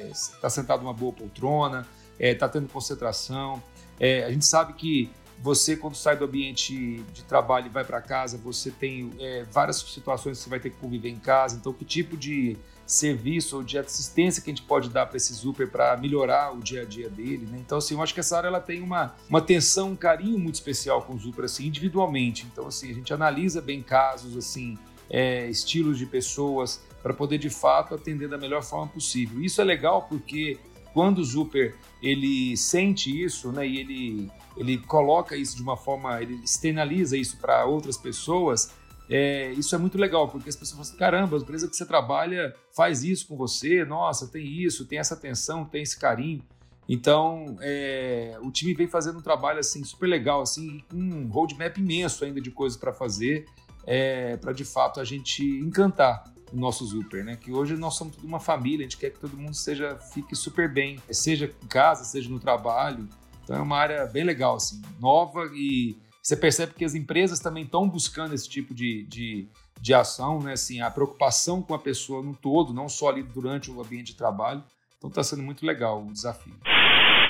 está 0.10 0.48
é, 0.48 0.50
sentado 0.50 0.82
numa 0.82 0.94
boa 0.94 1.12
poltrona, 1.12 1.86
está 2.18 2.46
é, 2.46 2.50
tendo 2.50 2.70
concentração. 2.70 3.62
É, 4.00 4.24
a 4.24 4.32
gente 4.32 4.46
sabe 4.46 4.74
que 4.74 5.12
você, 5.44 5.76
quando 5.76 5.96
sai 5.96 6.16
do 6.16 6.24
ambiente 6.24 7.04
de 7.12 7.22
trabalho 7.24 7.66
e 7.66 7.70
vai 7.70 7.84
para 7.84 8.02
casa, 8.02 8.38
você 8.38 8.72
tem 8.72 9.12
é, 9.20 9.44
várias 9.52 9.76
situações 9.76 10.38
que 10.38 10.44
você 10.46 10.50
vai 10.50 10.58
ter 10.58 10.70
que 10.70 10.78
conviver 10.78 11.10
em 11.10 11.20
casa. 11.20 11.58
Então, 11.58 11.74
que 11.74 11.84
tipo 11.84 12.16
de 12.16 12.56
serviço 12.86 13.58
ou 13.58 13.64
de 13.64 13.78
assistência 13.78 14.42
que 14.42 14.50
a 14.50 14.54
gente 14.56 14.66
pode 14.66 14.90
dar 14.90 15.06
para 15.06 15.18
esse 15.18 15.34
super 15.34 15.70
para 15.70 15.98
melhorar 15.98 16.56
o 16.56 16.62
dia 16.62 16.84
a 16.84 16.86
dia 16.86 17.10
dele, 17.10 17.46
né? 17.52 17.58
Então, 17.60 17.78
assim, 17.78 17.94
eu 17.94 18.02
acho 18.02 18.14
que 18.14 18.22
essa 18.22 18.38
área 18.38 18.48
ela 18.48 18.62
tem 18.62 18.82
uma, 18.82 19.16
uma 19.30 19.40
atenção, 19.40 19.92
um 19.92 19.96
carinho 19.98 20.40
muito 20.40 20.56
especial 20.56 21.02
com 21.02 21.14
o 21.14 21.20
super, 21.20 21.44
assim, 21.44 21.68
individualmente. 21.68 22.48
Então, 22.50 22.68
assim, 22.68 22.90
a 22.90 22.94
gente 22.94 23.14
analisa 23.14 23.62
bem 23.62 23.84
casos, 23.84 24.38
assim, 24.38 24.78
é, 25.10 25.50
estilos 25.50 25.98
de 25.98 26.06
pessoas 26.06 26.82
para 27.02 27.14
poder, 27.14 27.38
de 27.38 27.50
fato, 27.50 27.94
atender 27.94 28.30
da 28.30 28.38
melhor 28.38 28.64
forma 28.64 28.88
possível. 28.88 29.44
Isso 29.44 29.60
é 29.60 29.66
legal 29.66 30.04
porque 30.04 30.58
quando 30.94 31.20
o 31.20 31.26
super 31.26 31.76
ele 32.02 32.56
sente 32.56 33.10
isso, 33.24 33.52
né, 33.52 33.68
e 33.68 33.78
ele 33.78 34.32
ele 34.58 34.78
coloca 34.78 35.36
isso 35.36 35.56
de 35.56 35.62
uma 35.62 35.78
forma, 35.78 36.22
ele 36.22 36.36
externaliza 36.44 37.18
isso 37.18 37.38
para 37.38 37.66
outras 37.66 37.98
pessoas, 37.98 38.72
é, 39.10 39.52
isso 39.54 39.76
é 39.76 39.78
muito 39.78 39.98
legal, 39.98 40.28
porque 40.28 40.50
as 40.50 40.56
pessoas 40.56 40.72
falam 40.72 40.90
assim, 40.90 40.98
caramba, 40.98 41.38
a 41.38 41.40
empresa 41.40 41.68
que 41.68 41.76
você 41.76 41.86
trabalha 41.86 42.56
faz 42.76 43.04
isso 43.04 43.28
com 43.28 43.36
você, 43.36 43.84
nossa, 43.84 44.28
tem 44.28 44.46
isso, 44.46 44.86
tem 44.86 45.00
essa 45.00 45.14
atenção, 45.14 45.66
tem 45.66 45.84
esse 45.84 46.00
carinho. 46.00 46.44
Então, 46.88 47.58
é, 47.62 48.38
o 48.42 48.52
time 48.52 48.74
vem 48.74 48.88
fazendo 48.88 49.20
um 49.20 49.22
trabalho 49.22 49.60
assim 49.60 49.84
super 49.84 50.08
legal, 50.08 50.42
assim, 50.42 50.84
com 50.90 50.98
um 50.98 51.28
roadmap 51.28 51.78
imenso 51.78 52.26
ainda 52.26 52.42
de 52.42 52.52
coisas 52.52 52.78
para 52.78 52.92
fazer, 52.92 53.46
é, 53.86 54.38
para 54.38 54.52
de 54.52 54.66
fato 54.66 55.00
a 55.00 55.04
gente 55.04 55.44
encantar 55.44 56.24
o 56.52 56.58
nosso 56.58 56.86
super, 56.86 57.24
né? 57.24 57.36
Que 57.36 57.52
hoje 57.52 57.76
nós 57.76 57.96
somos 57.96 58.18
uma 58.18 58.40
família, 58.40 58.86
a 58.86 58.90
gente 58.90 58.98
quer 58.98 59.10
que 59.10 59.20
todo 59.20 59.36
mundo 59.36 59.56
seja 59.56 59.98
fique 59.98 60.36
super 60.36 60.72
bem, 60.72 61.00
seja 61.10 61.52
em 61.64 61.68
casa, 61.68 62.04
seja 62.04 62.30
no 62.30 62.40
trabalho. 62.40 63.08
Então 63.44 63.58
é 63.58 63.62
uma 63.62 63.78
área 63.78 64.06
bem 64.06 64.24
legal, 64.24 64.56
assim, 64.56 64.82
nova 65.00 65.50
e 65.54 65.98
você 66.22 66.38
percebe 66.38 66.74
que 66.74 66.86
as 66.86 66.96
empresas 66.96 67.40
também 67.40 67.66
estão 67.66 67.88
buscando 67.88 68.34
esse 68.34 68.48
tipo 68.48 68.74
de, 68.74 69.04
de, 69.04 69.46
de 69.82 69.94
ação, 69.94 70.40
né? 70.40 70.54
Assim, 70.54 70.80
a 70.80 70.90
preocupação 70.90 71.62
com 71.62 71.74
a 71.74 71.80
pessoa 71.80 72.24
no 72.24 72.34
todo, 72.34 72.74
não 72.74 72.88
só 72.88 73.10
ali 73.10 73.22
durante 73.22 73.70
o 73.70 73.82
ambiente 73.82 74.14
de 74.14 74.16
trabalho. 74.16 74.64
Então 74.98 75.10
está 75.10 75.22
sendo 75.22 75.44
muito 75.44 75.66
legal 75.66 76.02
o 76.02 76.14
desafio. 76.14 76.56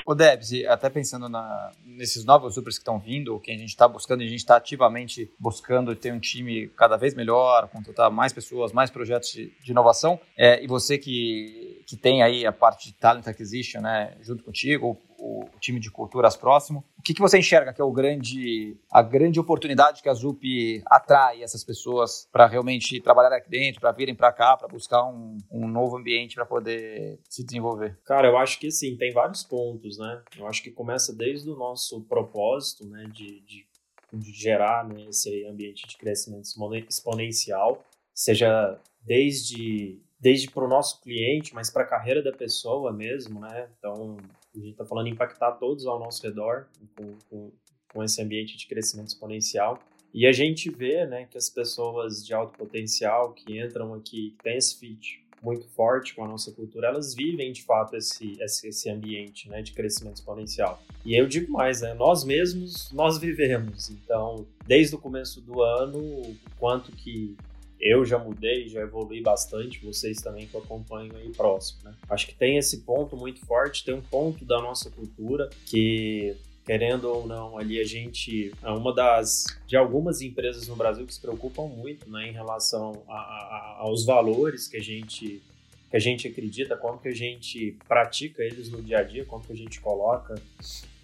Ô 0.06 0.14
Debs, 0.14 0.52
até 0.68 0.90
pensando 0.90 1.28
na, 1.28 1.72
nesses 1.84 2.24
novos 2.24 2.54
supers 2.54 2.76
que 2.76 2.82
estão 2.82 3.00
vindo, 3.00 3.40
que 3.40 3.50
a 3.50 3.56
gente 3.56 3.70
está 3.70 3.88
buscando, 3.88 4.22
e 4.22 4.26
a 4.26 4.28
gente 4.28 4.40
está 4.40 4.56
ativamente 4.56 5.32
buscando 5.40 5.96
ter 5.96 6.12
um 6.12 6.20
time 6.20 6.68
cada 6.76 6.96
vez 6.96 7.14
melhor, 7.14 7.68
contratar 7.68 8.10
mais 8.10 8.30
pessoas, 8.32 8.70
mais 8.70 8.90
projetos 8.90 9.32
de, 9.32 9.50
de 9.64 9.72
inovação, 9.72 10.20
é, 10.36 10.62
e 10.62 10.66
você 10.66 10.98
que 10.98 11.82
que 11.86 11.96
tem 11.96 12.22
aí 12.22 12.46
a 12.46 12.52
parte 12.52 12.86
de 12.86 12.94
talent 12.94 13.26
acquisition, 13.26 13.80
né, 13.80 14.16
junto 14.20 14.42
contigo, 14.42 14.98
o, 15.24 15.44
o 15.44 15.58
time 15.58 15.80
de 15.80 15.90
culturas 15.90 16.36
próximo. 16.36 16.84
O 16.98 17.02
que, 17.02 17.14
que 17.14 17.20
você 17.20 17.38
enxerga 17.38 17.72
que 17.72 17.80
é 17.80 17.84
o 17.84 17.90
grande, 17.90 18.76
a 18.92 19.00
grande 19.00 19.40
oportunidade 19.40 20.02
que 20.02 20.08
a 20.08 20.14
ZUP 20.14 20.82
atrai 20.86 21.42
essas 21.42 21.64
pessoas 21.64 22.28
para 22.30 22.46
realmente 22.46 23.00
trabalhar 23.00 23.34
aqui 23.34 23.48
dentro, 23.48 23.80
para 23.80 23.92
virem 23.92 24.14
para 24.14 24.32
cá, 24.32 24.56
para 24.56 24.68
buscar 24.68 25.04
um, 25.04 25.38
um 25.50 25.66
novo 25.66 25.96
ambiente 25.96 26.34
para 26.34 26.44
poder 26.44 27.18
se 27.28 27.42
desenvolver? 27.42 27.98
Cara, 28.04 28.28
eu 28.28 28.36
acho 28.36 28.58
que 28.60 28.70
sim, 28.70 28.96
tem 28.96 29.12
vários 29.12 29.42
pontos, 29.42 29.98
né? 29.98 30.22
Eu 30.36 30.46
acho 30.46 30.62
que 30.62 30.70
começa 30.70 31.14
desde 31.14 31.48
o 31.50 31.56
nosso 31.56 32.02
propósito, 32.02 32.86
né, 32.86 33.06
de, 33.12 33.40
de, 33.40 33.66
de 34.12 34.32
gerar 34.32 34.86
né, 34.86 35.06
esse 35.08 35.44
ambiente 35.46 35.86
de 35.86 35.96
crescimento 35.96 36.46
exponencial, 36.88 37.82
seja 38.12 38.78
desde 39.02 40.00
desde 40.20 40.50
para 40.50 40.64
o 40.64 40.68
nosso 40.68 41.02
cliente, 41.02 41.54
mas 41.54 41.68
para 41.68 41.82
a 41.82 41.86
carreira 41.86 42.22
da 42.22 42.32
pessoa 42.32 42.90
mesmo, 42.90 43.40
né? 43.40 43.68
Então, 43.78 44.16
a 44.58 44.62
gente 44.62 44.72
está 44.72 44.84
falando 44.84 45.08
impactar 45.08 45.52
todos 45.52 45.86
ao 45.86 45.98
nosso 45.98 46.22
redor 46.22 46.66
com, 46.96 47.16
com, 47.28 47.52
com, 47.92 48.04
esse 48.04 48.20
ambiente 48.22 48.56
de 48.56 48.66
crescimento 48.66 49.08
exponencial. 49.08 49.78
E 50.12 50.26
a 50.26 50.32
gente 50.32 50.70
vê, 50.70 51.06
né, 51.06 51.26
que 51.28 51.36
as 51.36 51.50
pessoas 51.50 52.24
de 52.24 52.32
alto 52.32 52.56
potencial 52.56 53.32
que 53.32 53.58
entram 53.58 53.94
aqui, 53.94 54.30
que 54.30 54.42
têm 54.42 54.56
esse 54.56 54.78
fit 54.78 55.24
muito 55.42 55.68
forte 55.68 56.14
com 56.14 56.24
a 56.24 56.28
nossa 56.28 56.50
cultura, 56.52 56.88
elas 56.88 57.14
vivem 57.14 57.52
de 57.52 57.62
fato 57.62 57.94
esse, 57.94 58.40
esse, 58.40 58.68
esse 58.68 58.88
ambiente 58.88 59.48
né, 59.48 59.60
de 59.60 59.72
crescimento 59.72 60.16
exponencial. 60.16 60.82
E 61.04 61.14
eu 61.14 61.26
digo 61.26 61.52
mais, 61.52 61.82
né, 61.82 61.92
nós 61.92 62.24
mesmos, 62.24 62.90
nós 62.92 63.18
vivemos. 63.18 63.90
Então, 63.90 64.46
desde 64.66 64.94
o 64.94 64.98
começo 64.98 65.40
do 65.42 65.62
ano, 65.62 65.98
o 65.98 66.36
quanto 66.58 66.90
que 66.92 67.36
eu 67.84 68.02
já 68.02 68.18
mudei, 68.18 68.66
já 68.66 68.80
evolui 68.80 69.20
bastante, 69.20 69.84
vocês 69.84 70.16
também 70.22 70.46
que 70.46 70.56
acompanham 70.56 71.14
aí 71.16 71.30
próximo, 71.30 71.80
né? 71.84 71.94
Acho 72.08 72.26
que 72.26 72.34
tem 72.34 72.56
esse 72.56 72.78
ponto 72.78 73.14
muito 73.14 73.44
forte, 73.44 73.84
tem 73.84 73.94
um 73.94 74.00
ponto 74.00 74.42
da 74.42 74.58
nossa 74.58 74.90
cultura 74.90 75.50
que 75.66 76.34
querendo 76.64 77.04
ou 77.10 77.26
não, 77.26 77.58
ali 77.58 77.78
a 77.78 77.84
gente 77.84 78.50
é 78.62 78.70
uma 78.70 78.94
das 78.94 79.44
de 79.66 79.76
algumas 79.76 80.22
empresas 80.22 80.66
no 80.66 80.74
Brasil 80.74 81.04
que 81.04 81.12
se 81.12 81.20
preocupam 81.20 81.66
muito, 81.66 82.10
né, 82.10 82.26
em 82.26 82.32
relação 82.32 83.02
a, 83.06 83.12
a, 83.12 83.76
aos 83.80 84.06
valores 84.06 84.66
que 84.66 84.78
a 84.78 84.82
gente 84.82 85.42
que 85.90 85.96
a 85.98 86.00
gente 86.00 86.26
acredita, 86.26 86.76
como 86.76 86.98
que 86.98 87.08
a 87.08 87.14
gente 87.14 87.76
pratica 87.86 88.42
eles 88.42 88.70
no 88.70 88.82
dia 88.82 88.98
a 88.98 89.02
dia, 89.02 89.26
como 89.26 89.44
que 89.44 89.52
a 89.52 89.56
gente 89.56 89.78
coloca 89.80 90.34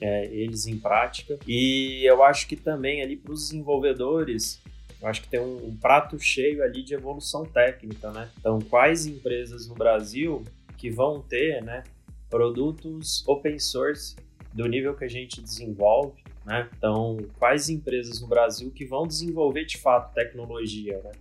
é, 0.00 0.26
eles 0.32 0.66
em 0.66 0.76
prática. 0.78 1.38
E 1.46 2.02
eu 2.04 2.24
acho 2.24 2.48
que 2.48 2.56
também 2.56 3.00
ali 3.00 3.16
para 3.16 3.32
os 3.32 3.50
desenvolvedores 3.50 4.60
eu 5.00 5.08
acho 5.08 5.22
que 5.22 5.28
tem 5.28 5.40
um, 5.40 5.68
um, 5.68 5.76
prato 5.76 6.18
cheio 6.18 6.62
ali 6.62 6.82
de 6.82 6.94
evolução 6.94 7.44
técnica, 7.44 8.10
né? 8.10 8.30
Então, 8.38 8.58
quais 8.60 9.06
empresas 9.06 9.66
no 9.66 9.74
Brasil 9.74 10.44
que 10.76 10.90
vão 10.90 11.20
ter, 11.20 11.62
né, 11.62 11.84
produtos 12.28 13.26
open 13.26 13.58
source 13.58 14.16
do 14.52 14.66
nível 14.66 14.94
que 14.94 15.04
a 15.04 15.08
gente 15.08 15.40
desenvolve, 15.40 16.22
né? 16.44 16.68
Então, 16.76 17.18
quais 17.38 17.68
empresas 17.68 18.20
no 18.20 18.26
Brasil 18.26 18.70
que 18.70 18.84
vão 18.84 19.06
desenvolver 19.06 19.64
de 19.64 19.78
fato 19.78 20.12
tecnologia, 20.14 21.00
né? 21.02 21.12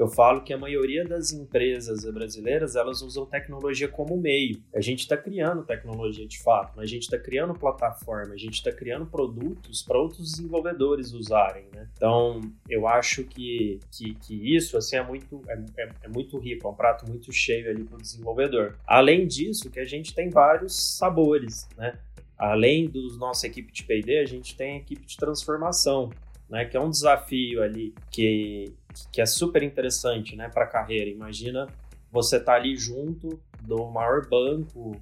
Eu 0.00 0.08
falo 0.08 0.40
que 0.40 0.52
a 0.52 0.56
maioria 0.56 1.04
das 1.04 1.30
empresas 1.30 2.04
brasileiras 2.10 2.74
elas 2.74 3.02
usam 3.02 3.26
tecnologia 3.26 3.86
como 3.86 4.16
meio. 4.16 4.62
A 4.74 4.80
gente 4.80 5.00
está 5.00 5.14
criando 5.14 5.62
tecnologia 5.62 6.26
de 6.26 6.42
fato, 6.42 6.74
né? 6.78 6.84
a 6.84 6.86
gente 6.86 7.02
está 7.02 7.18
criando 7.18 7.52
plataforma, 7.52 8.32
a 8.32 8.38
gente 8.38 8.54
está 8.54 8.72
criando 8.72 9.04
produtos 9.04 9.82
para 9.82 9.98
outros 9.98 10.32
desenvolvedores 10.32 11.12
usarem. 11.12 11.66
Né? 11.74 11.86
Então, 11.94 12.40
eu 12.66 12.88
acho 12.88 13.24
que, 13.24 13.78
que, 13.90 14.14
que, 14.14 14.56
isso 14.56 14.78
assim 14.78 14.96
é 14.96 15.02
muito 15.02 15.42
é, 15.46 15.64
é, 15.76 15.88
é 16.04 16.08
muito 16.08 16.38
rico, 16.38 16.66
é 16.66 16.70
um 16.70 16.74
prato 16.74 17.06
muito 17.06 17.30
cheio 17.30 17.68
ali 17.68 17.84
para 17.84 17.98
o 17.98 18.00
desenvolvedor. 18.00 18.78
Além 18.86 19.26
disso, 19.26 19.70
que 19.70 19.80
a 19.80 19.84
gente 19.84 20.14
tem 20.14 20.30
vários 20.30 20.96
sabores, 20.96 21.68
né? 21.76 21.98
Além 22.38 22.88
dos 22.88 23.18
nossa 23.18 23.46
equipe 23.46 23.70
de 23.70 23.84
P&D, 23.84 24.18
a 24.18 24.24
gente 24.24 24.56
tem 24.56 24.72
a 24.72 24.76
equipe 24.78 25.04
de 25.04 25.14
transformação, 25.18 26.08
né? 26.48 26.64
Que 26.64 26.74
é 26.74 26.80
um 26.80 26.88
desafio 26.88 27.62
ali 27.62 27.94
que 28.10 28.72
que 29.12 29.20
é 29.20 29.26
super 29.26 29.62
interessante, 29.62 30.36
né, 30.36 30.48
para 30.48 30.64
a 30.64 30.68
carreira. 30.68 31.10
Imagina 31.10 31.66
você 32.10 32.36
estar 32.36 32.52
tá 32.52 32.58
ali 32.58 32.76
junto 32.76 33.40
do 33.62 33.86
maior 33.86 34.28
banco 34.28 34.92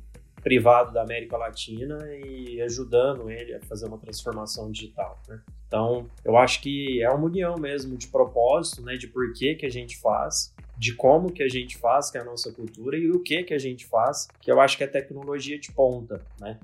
privado 0.42 0.92
da 0.92 1.02
América 1.02 1.36
Latina 1.36 1.98
e 2.16 2.60
ajudando 2.62 3.30
ele 3.30 3.54
a 3.54 3.60
fazer 3.60 3.86
uma 3.86 3.98
transformação 3.98 4.70
digital. 4.70 5.20
Né? 5.28 5.40
Então, 5.66 6.08
eu 6.24 6.36
acho 6.36 6.60
que 6.62 7.02
é 7.02 7.10
uma 7.10 7.26
união 7.26 7.56
mesmo 7.56 7.96
de 7.96 8.08
propósito, 8.08 8.82
né, 8.82 8.96
de 8.96 9.08
por 9.08 9.32
que 9.32 9.54
que 9.54 9.66
a 9.66 9.70
gente 9.70 9.98
faz, 9.98 10.54
de 10.76 10.94
como 10.94 11.32
que 11.32 11.42
a 11.42 11.48
gente 11.48 11.76
faz, 11.76 12.10
que 12.10 12.18
é 12.18 12.20
a 12.20 12.24
nossa 12.24 12.52
cultura, 12.52 12.96
e 12.96 13.10
o 13.10 13.20
que 13.20 13.42
que 13.42 13.52
a 13.52 13.58
gente 13.58 13.84
faz, 13.86 14.28
que 14.40 14.50
eu 14.50 14.60
acho 14.60 14.76
que 14.76 14.84
é 14.84 14.86
tecnologia 14.86 15.58
de 15.58 15.72
ponta, 15.72 16.22
né? 16.40 16.58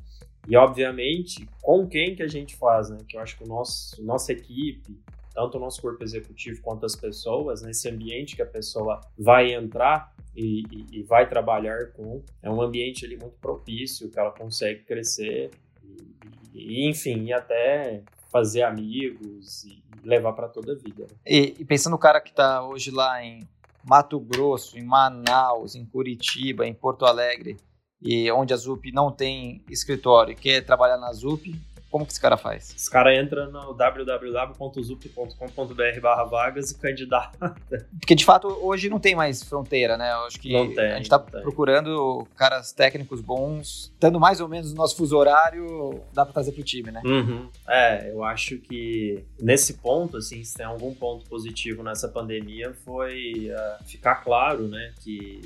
E, 0.46 0.56
obviamente, 0.56 1.48
com 1.62 1.86
quem 1.86 2.14
que 2.14 2.22
a 2.22 2.28
gente 2.28 2.54
faz, 2.56 2.90
né? 2.90 2.98
Que 3.08 3.16
eu 3.16 3.20
acho 3.20 3.36
que 3.36 3.44
o 3.44 3.46
nosso, 3.46 4.02
nossa 4.04 4.30
equipe, 4.32 4.96
tanto 5.34 5.58
o 5.58 5.60
nosso 5.60 5.82
corpo 5.82 6.02
executivo 6.02 6.62
quanto 6.62 6.86
as 6.86 6.94
pessoas, 6.94 7.60
nesse 7.60 7.88
ambiente 7.88 8.36
que 8.36 8.42
a 8.42 8.46
pessoa 8.46 9.00
vai 9.18 9.52
entrar 9.52 10.14
e, 10.34 10.62
e, 10.70 11.00
e 11.00 11.02
vai 11.02 11.28
trabalhar 11.28 11.92
com, 11.92 12.22
é 12.40 12.48
um 12.48 12.62
ambiente 12.62 13.04
ali 13.04 13.16
muito 13.16 13.36
propício, 13.38 14.08
que 14.08 14.18
ela 14.18 14.30
consegue 14.30 14.84
crescer 14.84 15.50
e, 15.82 16.86
e 16.86 16.88
enfim, 16.88 17.24
e 17.24 17.32
até 17.32 18.04
fazer 18.30 18.62
amigos 18.62 19.64
e 19.64 19.82
levar 20.04 20.32
para 20.32 20.48
toda 20.48 20.72
a 20.72 20.76
vida. 20.76 21.04
Né? 21.04 21.16
E, 21.26 21.54
e, 21.58 21.64
pensando 21.64 21.92
no 21.92 21.98
cara 21.98 22.20
que 22.20 22.30
está 22.30 22.66
hoje 22.66 22.90
lá 22.90 23.22
em 23.22 23.40
Mato 23.84 24.18
Grosso, 24.20 24.78
em 24.78 24.84
Manaus, 24.84 25.74
em 25.74 25.84
Curitiba, 25.84 26.66
em 26.66 26.74
Porto 26.74 27.04
Alegre, 27.04 27.56
e 28.00 28.30
onde 28.30 28.52
a 28.52 28.56
ZUP 28.56 28.92
não 28.92 29.10
tem 29.10 29.64
escritório 29.68 30.36
quer 30.36 30.64
trabalhar 30.64 30.98
na 30.98 31.12
ZUP, 31.12 31.54
como 31.94 32.04
que 32.04 32.10
esse 32.10 32.20
cara 32.20 32.36
faz? 32.36 32.74
Esse 32.74 32.90
cara 32.90 33.14
entra 33.14 33.46
no 33.46 33.72
www.zup.com.br 33.72 36.00
barra 36.02 36.24
vagas 36.24 36.72
e 36.72 36.74
candidata. 36.76 37.54
Porque 38.00 38.16
de 38.16 38.24
fato 38.24 38.48
hoje 38.48 38.90
não 38.90 38.98
tem 38.98 39.14
mais 39.14 39.44
fronteira, 39.44 39.96
né? 39.96 40.10
Eu 40.10 40.26
acho 40.26 40.40
que 40.40 40.48
tem, 40.48 40.90
a 40.90 40.96
gente 40.96 41.04
está 41.04 41.20
procurando 41.20 42.26
caras 42.36 42.72
técnicos 42.72 43.20
bons, 43.20 43.92
estando 43.94 44.18
mais 44.18 44.40
ou 44.40 44.48
menos 44.48 44.72
no 44.72 44.76
nosso 44.76 44.96
fuso 44.96 45.16
horário, 45.16 46.00
dá 46.12 46.24
para 46.24 46.32
trazer 46.32 46.50
pro 46.50 46.64
time, 46.64 46.90
né? 46.90 47.00
Uhum. 47.04 47.48
É, 47.68 48.10
eu 48.10 48.24
acho 48.24 48.58
que 48.58 49.24
nesse 49.40 49.74
ponto, 49.74 50.16
assim, 50.16 50.42
se 50.42 50.56
tem 50.56 50.66
algum 50.66 50.92
ponto 50.92 51.24
positivo 51.26 51.84
nessa 51.84 52.08
pandemia 52.08 52.74
foi 52.84 53.52
uh, 53.52 53.84
ficar 53.84 54.16
claro, 54.16 54.66
né, 54.66 54.92
que 55.00 55.42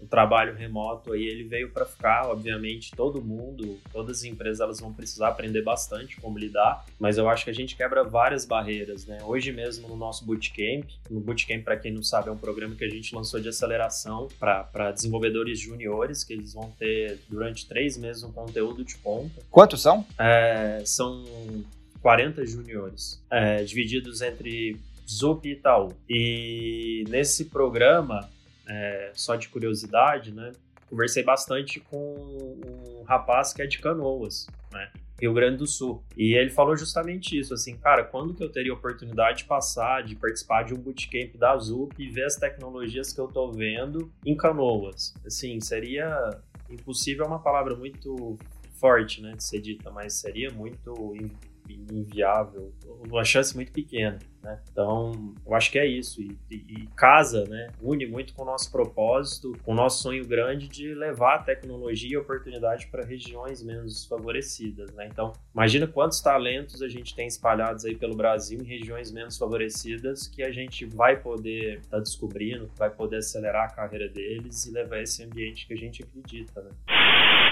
o 0.00 0.06
trabalho 0.06 0.54
remoto 0.54 1.12
aí 1.12 1.24
ele 1.24 1.44
veio 1.44 1.70
para 1.70 1.84
ficar, 1.84 2.28
obviamente 2.28 2.92
todo 2.94 3.22
mundo, 3.22 3.78
todas 3.92 4.18
as 4.18 4.24
empresas 4.24 4.60
elas 4.60 4.80
vão 4.80 4.92
precisar 4.92 5.28
aprender 5.28 5.62
bastante 5.62 6.20
como 6.20 6.38
lidar, 6.38 6.84
mas 6.98 7.18
eu 7.18 7.28
acho 7.28 7.44
que 7.44 7.50
a 7.50 7.54
gente 7.54 7.76
quebra 7.76 8.04
várias 8.04 8.44
barreiras, 8.44 9.06
né? 9.06 9.18
Hoje 9.22 9.52
mesmo 9.52 9.88
no 9.88 9.96
nosso 9.96 10.24
bootcamp, 10.24 10.84
no 11.10 11.20
bootcamp 11.20 11.64
para 11.64 11.76
quem 11.76 11.92
não 11.92 12.02
sabe 12.02 12.28
é 12.28 12.32
um 12.32 12.36
programa 12.36 12.74
que 12.74 12.84
a 12.84 12.88
gente 12.88 13.14
lançou 13.14 13.40
de 13.40 13.48
aceleração 13.48 14.28
para 14.38 14.92
desenvolvedores 14.92 15.58
juniores 15.58 16.24
que 16.24 16.32
eles 16.32 16.54
vão 16.54 16.70
ter 16.78 17.20
durante 17.28 17.66
três 17.66 17.96
meses 17.96 18.22
um 18.22 18.32
conteúdo 18.32 18.84
de 18.84 18.96
ponta. 18.98 19.42
Quantos 19.50 19.82
são? 19.82 20.06
É, 20.18 20.82
são 20.84 21.24
40 22.00 22.46
juniores, 22.46 23.22
é, 23.30 23.64
divididos 23.64 24.20
entre 24.20 24.76
Zup 25.08 25.46
e 25.46 25.52
Itaú. 25.52 25.92
E 26.08 27.04
nesse 27.08 27.46
programa 27.46 28.28
é, 28.68 29.10
só 29.14 29.36
de 29.36 29.48
curiosidade, 29.48 30.32
né? 30.32 30.52
Conversei 30.88 31.22
bastante 31.22 31.80
com 31.80 31.96
um 31.96 33.02
rapaz 33.04 33.52
que 33.52 33.62
é 33.62 33.66
de 33.66 33.78
Canoas, 33.78 34.46
né? 34.72 34.90
Rio 35.20 35.32
Grande 35.32 35.56
do 35.56 35.66
Sul. 35.66 36.04
E 36.16 36.34
ele 36.34 36.50
falou 36.50 36.76
justamente 36.76 37.38
isso, 37.38 37.54
assim, 37.54 37.76
cara, 37.76 38.04
quando 38.04 38.34
que 38.34 38.44
eu 38.44 38.50
teria 38.50 38.72
oportunidade 38.72 39.38
de 39.38 39.44
passar, 39.44 40.02
de 40.02 40.14
participar 40.14 40.64
de 40.64 40.74
um 40.74 40.78
bootcamp 40.78 41.34
da 41.36 41.52
Azul 41.52 41.88
e 41.98 42.08
ver 42.08 42.24
as 42.24 42.36
tecnologias 42.36 43.12
que 43.12 43.20
eu 43.20 43.26
tô 43.26 43.50
vendo 43.50 44.12
em 44.24 44.36
Canoas? 44.36 45.14
Assim, 45.24 45.58
seria 45.60 46.30
impossível 46.70 47.24
é 47.24 47.28
uma 47.28 47.38
palavra 47.38 47.74
muito 47.74 48.36
forte, 48.74 49.22
né, 49.22 49.32
de 49.32 49.42
ser 49.42 49.60
dita, 49.60 49.90
mas 49.90 50.14
seria 50.14 50.50
muito 50.50 51.14
inviável, 51.68 52.72
uma 53.08 53.24
chance 53.24 53.54
muito 53.54 53.72
pequena, 53.72 54.18
né? 54.46 54.60
Então, 54.70 55.34
eu 55.44 55.54
acho 55.54 55.72
que 55.72 55.78
é 55.78 55.84
isso 55.84 56.22
e, 56.22 56.38
e, 56.48 56.86
casa, 56.94 57.44
né? 57.46 57.66
Une 57.82 58.06
muito 58.06 58.32
com 58.32 58.42
o 58.42 58.44
nosso 58.44 58.70
propósito, 58.70 59.52
com 59.64 59.72
o 59.72 59.74
nosso 59.74 60.04
sonho 60.04 60.24
grande 60.24 60.68
de 60.68 60.94
levar 60.94 61.44
tecnologia 61.44 62.12
e 62.12 62.16
oportunidade 62.16 62.86
para 62.86 63.04
regiões 63.04 63.60
menos 63.60 64.06
favorecidas, 64.06 64.92
né? 64.92 65.08
Então, 65.10 65.32
imagina 65.52 65.88
quantos 65.88 66.20
talentos 66.20 66.80
a 66.80 66.88
gente 66.88 67.14
tem 67.14 67.26
espalhados 67.26 67.84
aí 67.84 67.96
pelo 67.96 68.14
Brasil 68.14 68.60
em 68.60 68.64
regiões 68.64 69.10
menos 69.10 69.36
favorecidas 69.36 70.28
que 70.28 70.44
a 70.44 70.52
gente 70.52 70.86
vai 70.86 71.16
poder 71.16 71.78
estar 71.78 71.96
tá 71.96 72.02
descobrindo, 72.02 72.70
vai 72.76 72.90
poder 72.90 73.16
acelerar 73.16 73.64
a 73.64 73.74
carreira 73.74 74.08
deles 74.08 74.64
e 74.66 74.70
levar 74.70 75.00
esse 75.00 75.24
ambiente 75.24 75.66
que 75.66 75.74
a 75.74 75.76
gente 75.76 76.04
acredita, 76.04 76.62
né? 76.62 76.70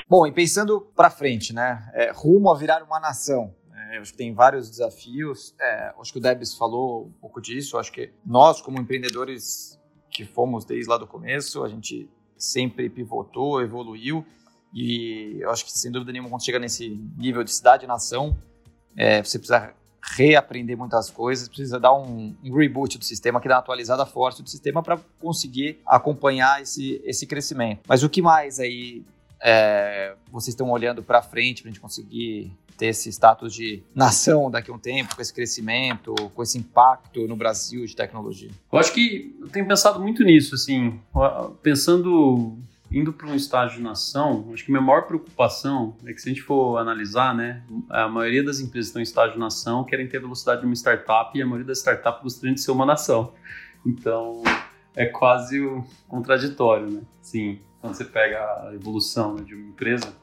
Bom, 0.08 0.26
e 0.26 0.32
pensando 0.32 0.80
para 0.94 1.10
frente, 1.10 1.52
né? 1.52 1.90
É, 1.92 2.12
rumo 2.12 2.52
a 2.52 2.56
virar 2.56 2.84
uma 2.84 3.00
nação. 3.00 3.52
Acho 3.98 4.12
que 4.12 4.18
tem 4.18 4.32
vários 4.32 4.68
desafios. 4.70 5.54
É, 5.60 5.94
acho 6.00 6.12
que 6.12 6.18
o 6.18 6.22
Debs 6.22 6.54
falou 6.54 7.06
um 7.06 7.12
pouco 7.20 7.40
disso. 7.40 7.78
Acho 7.78 7.92
que 7.92 8.10
nós, 8.24 8.60
como 8.60 8.80
empreendedores 8.80 9.78
que 10.10 10.24
fomos 10.24 10.64
desde 10.64 10.88
lá 10.88 10.96
do 10.96 11.06
começo, 11.06 11.64
a 11.64 11.68
gente 11.68 12.08
sempre 12.36 12.88
pivotou, 12.88 13.60
evoluiu, 13.60 14.24
e 14.72 15.38
eu 15.40 15.50
acho 15.50 15.64
que, 15.64 15.72
sem 15.72 15.90
dúvida 15.90 16.10
nenhuma, 16.12 16.28
quando 16.28 16.44
chega 16.44 16.58
nesse 16.58 16.88
nível 17.16 17.44
de 17.44 17.52
cidade-nação, 17.52 18.36
é, 18.96 19.22
você 19.22 19.38
precisa 19.38 19.72
reaprender 20.16 20.76
muitas 20.76 21.08
coisas, 21.08 21.48
precisa 21.48 21.80
dar 21.80 21.94
um, 21.94 22.34
um, 22.44 22.54
reboot 22.54 22.98
do 22.98 23.04
sistema, 23.04 23.40
que 23.40 23.48
dá 23.48 23.54
uma 23.54 23.60
atualizada 23.60 24.04
forte 24.04 24.42
do 24.42 24.50
sistema 24.50 24.82
para 24.82 24.98
conseguir 25.20 25.80
acompanhar 25.86 26.60
esse, 26.60 27.00
esse 27.04 27.26
crescimento. 27.26 27.82
Mas 27.88 28.02
o 28.02 28.10
que 28.10 28.20
mais 28.20 28.60
aí 28.60 29.02
é, 29.40 30.14
vocês 30.30 30.52
estão 30.52 30.70
olhando 30.70 31.02
para 31.02 31.22
frente 31.22 31.62
para 31.62 31.70
a 31.70 31.72
gente 31.72 31.80
conseguir 31.80 32.52
ter 32.76 32.86
esse 32.86 33.08
status 33.10 33.54
de 33.54 33.82
nação 33.94 34.50
daqui 34.50 34.70
a 34.70 34.74
um 34.74 34.78
tempo, 34.78 35.14
com 35.14 35.22
esse 35.22 35.32
crescimento, 35.32 36.14
com 36.34 36.42
esse 36.42 36.58
impacto 36.58 37.26
no 37.26 37.36
Brasil 37.36 37.84
de 37.86 37.94
tecnologia? 37.94 38.50
Eu 38.72 38.78
acho 38.78 38.92
que 38.92 39.36
eu 39.40 39.48
tenho 39.48 39.66
pensado 39.66 40.00
muito 40.00 40.22
nisso, 40.24 40.54
assim, 40.54 41.00
pensando 41.62 42.58
indo 42.90 43.12
para 43.12 43.26
um 43.26 43.34
estágio 43.34 43.78
de 43.78 43.82
nação, 43.82 44.50
acho 44.52 44.64
que 44.64 44.70
minha 44.70 44.80
maior 44.80 45.02
preocupação 45.02 45.96
é 46.06 46.12
que 46.12 46.20
se 46.20 46.28
a 46.28 46.32
gente 46.32 46.42
for 46.42 46.78
analisar, 46.78 47.34
né, 47.34 47.62
a 47.90 48.08
maioria 48.08 48.44
das 48.44 48.60
empresas 48.60 48.86
que 48.86 48.90
estão 48.90 49.00
em 49.00 49.02
estágio 49.02 49.32
de 49.32 49.40
nação 49.40 49.82
querem 49.82 50.06
ter 50.06 50.18
a 50.18 50.20
velocidade 50.20 50.60
de 50.60 50.66
uma 50.66 50.74
startup 50.74 51.36
e 51.36 51.42
a 51.42 51.44
maioria 51.44 51.66
das 51.66 51.78
startups 51.78 52.22
gostaria 52.22 52.54
de 52.54 52.60
ser 52.60 52.70
uma 52.70 52.86
nação. 52.86 53.32
Então, 53.84 54.42
é 54.94 55.06
quase 55.06 55.60
o 55.60 55.84
contraditório, 56.06 56.88
né? 56.88 57.00
Sim, 57.20 57.58
quando 57.80 57.94
você 57.94 58.04
pega 58.04 58.38
a 58.38 58.70
evolução 58.74 59.34
né, 59.34 59.42
de 59.42 59.54
uma 59.54 59.68
empresa. 59.68 60.14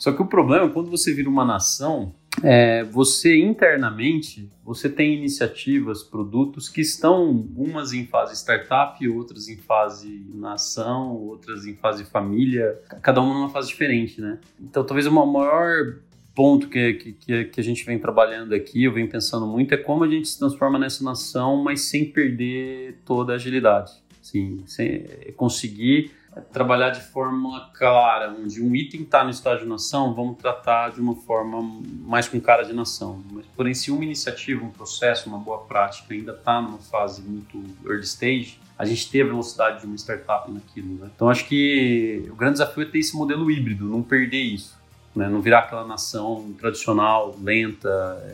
Só 0.00 0.12
que 0.12 0.22
o 0.22 0.26
problema 0.26 0.64
é 0.64 0.68
quando 0.70 0.90
você 0.90 1.12
vira 1.12 1.28
uma 1.28 1.44
nação, 1.44 2.14
é, 2.42 2.82
você 2.84 3.38
internamente 3.38 4.50
você 4.64 4.88
tem 4.88 5.14
iniciativas, 5.14 6.02
produtos 6.02 6.70
que 6.70 6.80
estão 6.80 7.30
umas 7.54 7.92
em 7.92 8.06
fase 8.06 8.34
startup, 8.34 9.06
outras 9.06 9.46
em 9.46 9.58
fase 9.58 10.26
nação, 10.32 11.14
outras 11.16 11.66
em 11.66 11.76
fase 11.76 12.04
família, 12.06 12.80
cada 13.02 13.20
uma 13.20 13.34
numa 13.34 13.50
fase 13.50 13.68
diferente, 13.68 14.22
né? 14.22 14.38
Então 14.58 14.82
talvez 14.84 15.06
o 15.06 15.12
maior 15.12 15.98
ponto 16.34 16.68
que, 16.68 16.94
que, 16.94 17.44
que 17.44 17.60
a 17.60 17.64
gente 17.64 17.84
vem 17.84 17.98
trabalhando 17.98 18.54
aqui, 18.54 18.84
eu 18.84 18.94
venho 18.94 19.08
pensando 19.08 19.46
muito, 19.46 19.74
é 19.74 19.76
como 19.76 20.04
a 20.04 20.08
gente 20.08 20.28
se 20.28 20.38
transforma 20.38 20.78
nessa 20.78 21.04
nação, 21.04 21.62
mas 21.62 21.82
sem 21.82 22.06
perder 22.06 23.02
toda 23.04 23.34
a 23.34 23.36
agilidade. 23.36 23.92
Sim, 24.22 24.62
sem, 24.64 25.04
é 25.26 25.32
conseguir 25.36 26.10
trabalhar 26.52 26.90
de 26.90 27.00
forma 27.00 27.70
clara, 27.74 28.32
onde 28.38 28.62
um 28.62 28.74
item 28.74 29.02
está 29.02 29.24
no 29.24 29.30
estágio 29.30 29.66
nação, 29.66 30.14
vamos 30.14 30.38
tratar 30.38 30.90
de 30.90 31.00
uma 31.00 31.16
forma 31.16 31.60
mais 32.02 32.28
com 32.28 32.40
cara 32.40 32.62
de 32.62 32.72
nação. 32.72 33.22
Mas, 33.32 33.46
porém, 33.56 33.74
se 33.74 33.90
uma 33.90 34.04
iniciativa, 34.04 34.64
um 34.64 34.70
processo, 34.70 35.28
uma 35.28 35.38
boa 35.38 35.58
prática 35.58 36.14
ainda 36.14 36.32
está 36.32 36.60
numa 36.60 36.78
fase 36.78 37.22
muito 37.22 37.62
early 37.84 38.04
stage, 38.04 38.60
a 38.78 38.84
gente 38.84 39.10
ter 39.10 39.22
a 39.22 39.26
velocidade 39.26 39.80
de 39.80 39.86
uma 39.86 39.96
startup 39.96 40.50
naquilo. 40.50 41.00
Né? 41.00 41.10
Então, 41.14 41.28
acho 41.28 41.46
que 41.46 42.26
o 42.30 42.36
grande 42.36 42.54
desafio 42.54 42.84
é 42.84 42.86
ter 42.86 42.98
esse 42.98 43.16
modelo 43.16 43.50
híbrido, 43.50 43.84
não 43.84 44.02
perder 44.02 44.40
isso. 44.40 44.78
Né? 45.14 45.28
Não 45.28 45.40
virar 45.40 45.60
aquela 45.60 45.84
nação 45.84 46.54
tradicional, 46.58 47.36
lenta. 47.42 47.88
É, 48.24 48.28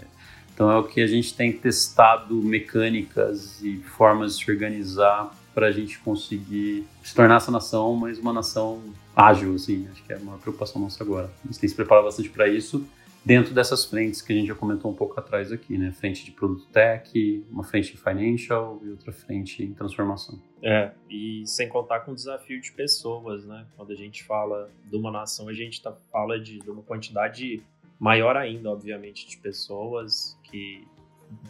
é. 0.00 0.04
então, 0.54 0.70
é 0.70 0.78
o 0.78 0.84
que 0.84 1.02
a 1.02 1.06
gente 1.06 1.34
tem 1.34 1.52
testado 1.52 2.34
mecânicas 2.34 3.62
e 3.62 3.76
formas 3.76 4.38
de 4.38 4.44
se 4.44 4.50
organizar 4.50 5.30
para 5.54 5.66
a 5.66 5.72
gente 5.72 5.98
conseguir 5.98 6.86
se 7.02 7.14
tornar 7.14 7.36
essa 7.36 7.50
nação, 7.50 7.94
mas 7.94 8.18
uma 8.18 8.32
nação 8.32 8.82
ágil, 9.14 9.54
assim, 9.54 9.88
acho 9.90 10.02
que 10.04 10.12
é 10.12 10.16
uma 10.16 10.38
preocupação 10.38 10.80
nossa 10.80 11.02
agora. 11.02 11.30
A 11.44 11.48
gente 11.48 11.60
tem 11.60 11.68
se 11.68 11.74
preparado 11.74 12.04
bastante 12.04 12.30
para 12.30 12.48
isso 12.48 12.86
dentro 13.24 13.54
dessas 13.54 13.84
frentes 13.84 14.20
que 14.20 14.32
a 14.32 14.36
gente 14.36 14.48
já 14.48 14.54
comentou 14.54 14.90
um 14.90 14.94
pouco 14.94 15.18
atrás 15.18 15.52
aqui, 15.52 15.78
né? 15.78 15.92
Frente 15.92 16.24
de 16.24 16.32
produto 16.32 16.66
tech, 16.66 17.46
uma 17.50 17.62
frente 17.62 17.94
em 17.94 17.96
financial 17.96 18.80
e 18.82 18.90
outra 18.90 19.12
frente 19.12 19.62
em 19.62 19.72
transformação. 19.72 20.40
É, 20.62 20.92
e 21.08 21.44
sem 21.46 21.68
contar 21.68 22.00
com 22.00 22.12
o 22.12 22.14
desafio 22.14 22.60
de 22.60 22.72
pessoas, 22.72 23.44
né? 23.44 23.66
Quando 23.76 23.92
a 23.92 23.96
gente 23.96 24.24
fala 24.24 24.70
de 24.84 24.96
uma 24.96 25.10
nação, 25.10 25.48
a 25.48 25.52
gente 25.52 25.80
tá, 25.80 25.92
fala 26.10 26.38
de, 26.38 26.58
de 26.58 26.70
uma 26.70 26.82
quantidade 26.82 27.62
maior 27.98 28.36
ainda, 28.36 28.70
obviamente, 28.70 29.28
de 29.28 29.36
pessoas, 29.36 30.36
que 30.44 30.86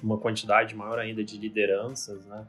uma 0.03 0.19
quantidade 0.19 0.77
maior 0.77 0.99
ainda 0.99 1.25
de 1.25 1.39
lideranças, 1.39 2.25
né? 2.27 2.47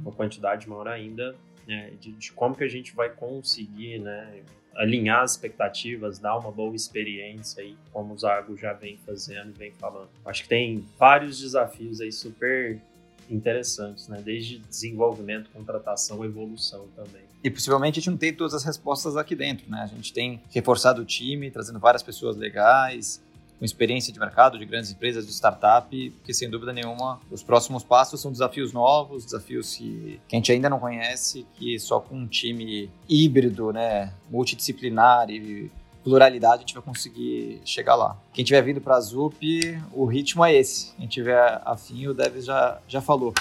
Uma 0.00 0.12
quantidade 0.12 0.68
maior 0.68 0.88
ainda 0.88 1.34
né, 1.66 1.92
de, 2.00 2.12
de, 2.12 2.32
como 2.32 2.56
que 2.56 2.64
a 2.64 2.68
gente 2.68 2.94
vai 2.94 3.10
conseguir 3.10 3.98
né, 3.98 4.42
alinhar 4.74 5.22
as 5.22 5.32
expectativas, 5.32 6.18
dar 6.18 6.36
uma 6.36 6.50
boa 6.50 6.74
experiência 6.74 7.62
aí, 7.62 7.76
como 7.92 8.14
o 8.14 8.18
Zago 8.18 8.56
já 8.56 8.72
vem 8.72 8.98
fazendo, 9.06 9.52
vem 9.56 9.72
falando. 9.72 10.08
Acho 10.24 10.42
que 10.42 10.48
tem 10.48 10.84
vários 10.98 11.40
desafios 11.40 12.00
aí 12.00 12.12
super 12.12 12.80
interessantes, 13.28 14.08
né? 14.08 14.20
Desde 14.24 14.58
desenvolvimento, 14.58 15.50
contratação, 15.50 16.24
evolução 16.24 16.88
também. 16.96 17.22
E 17.42 17.50
possivelmente 17.50 17.98
a 17.98 18.00
gente 18.00 18.10
não 18.10 18.18
tem 18.18 18.34
todas 18.34 18.54
as 18.54 18.64
respostas 18.64 19.16
aqui 19.16 19.34
dentro, 19.34 19.70
né? 19.70 19.80
A 19.82 19.86
gente 19.86 20.12
tem 20.12 20.40
reforçado 20.50 21.02
o 21.02 21.04
time, 21.04 21.50
trazendo 21.50 21.78
várias 21.78 22.02
pessoas 22.02 22.36
legais, 22.36 23.22
com 23.60 23.64
experiência 23.66 24.10
de 24.10 24.18
mercado, 24.18 24.58
de 24.58 24.64
grandes 24.64 24.90
empresas, 24.90 25.26
de 25.26 25.32
startup, 25.32 26.10
porque 26.10 26.32
sem 26.32 26.48
dúvida 26.48 26.72
nenhuma 26.72 27.20
os 27.30 27.42
próximos 27.42 27.84
passos 27.84 28.18
são 28.18 28.32
desafios 28.32 28.72
novos, 28.72 29.26
desafios 29.26 29.76
que, 29.76 30.18
que 30.26 30.34
a 30.34 30.38
gente 30.38 30.50
ainda 30.50 30.70
não 30.70 30.80
conhece, 30.80 31.46
que 31.56 31.78
só 31.78 32.00
com 32.00 32.16
um 32.16 32.26
time 32.26 32.90
híbrido, 33.06 33.70
né, 33.70 34.14
multidisciplinar 34.30 35.28
e 35.28 35.70
pluralidade 36.02 36.56
a 36.56 36.60
gente 36.60 36.72
vai 36.72 36.82
conseguir 36.82 37.60
chegar 37.62 37.94
lá. 37.96 38.16
Quem 38.32 38.42
tiver 38.42 38.62
vindo 38.62 38.80
para 38.80 38.96
a 38.96 39.00
ZUP, 39.00 39.78
o 39.92 40.06
ritmo 40.06 40.42
é 40.42 40.54
esse. 40.54 40.94
Quem 40.96 41.06
tiver 41.06 41.60
afim, 41.62 42.06
o 42.06 42.14
Deves 42.14 42.46
já, 42.46 42.80
já 42.88 43.02
falou. 43.02 43.34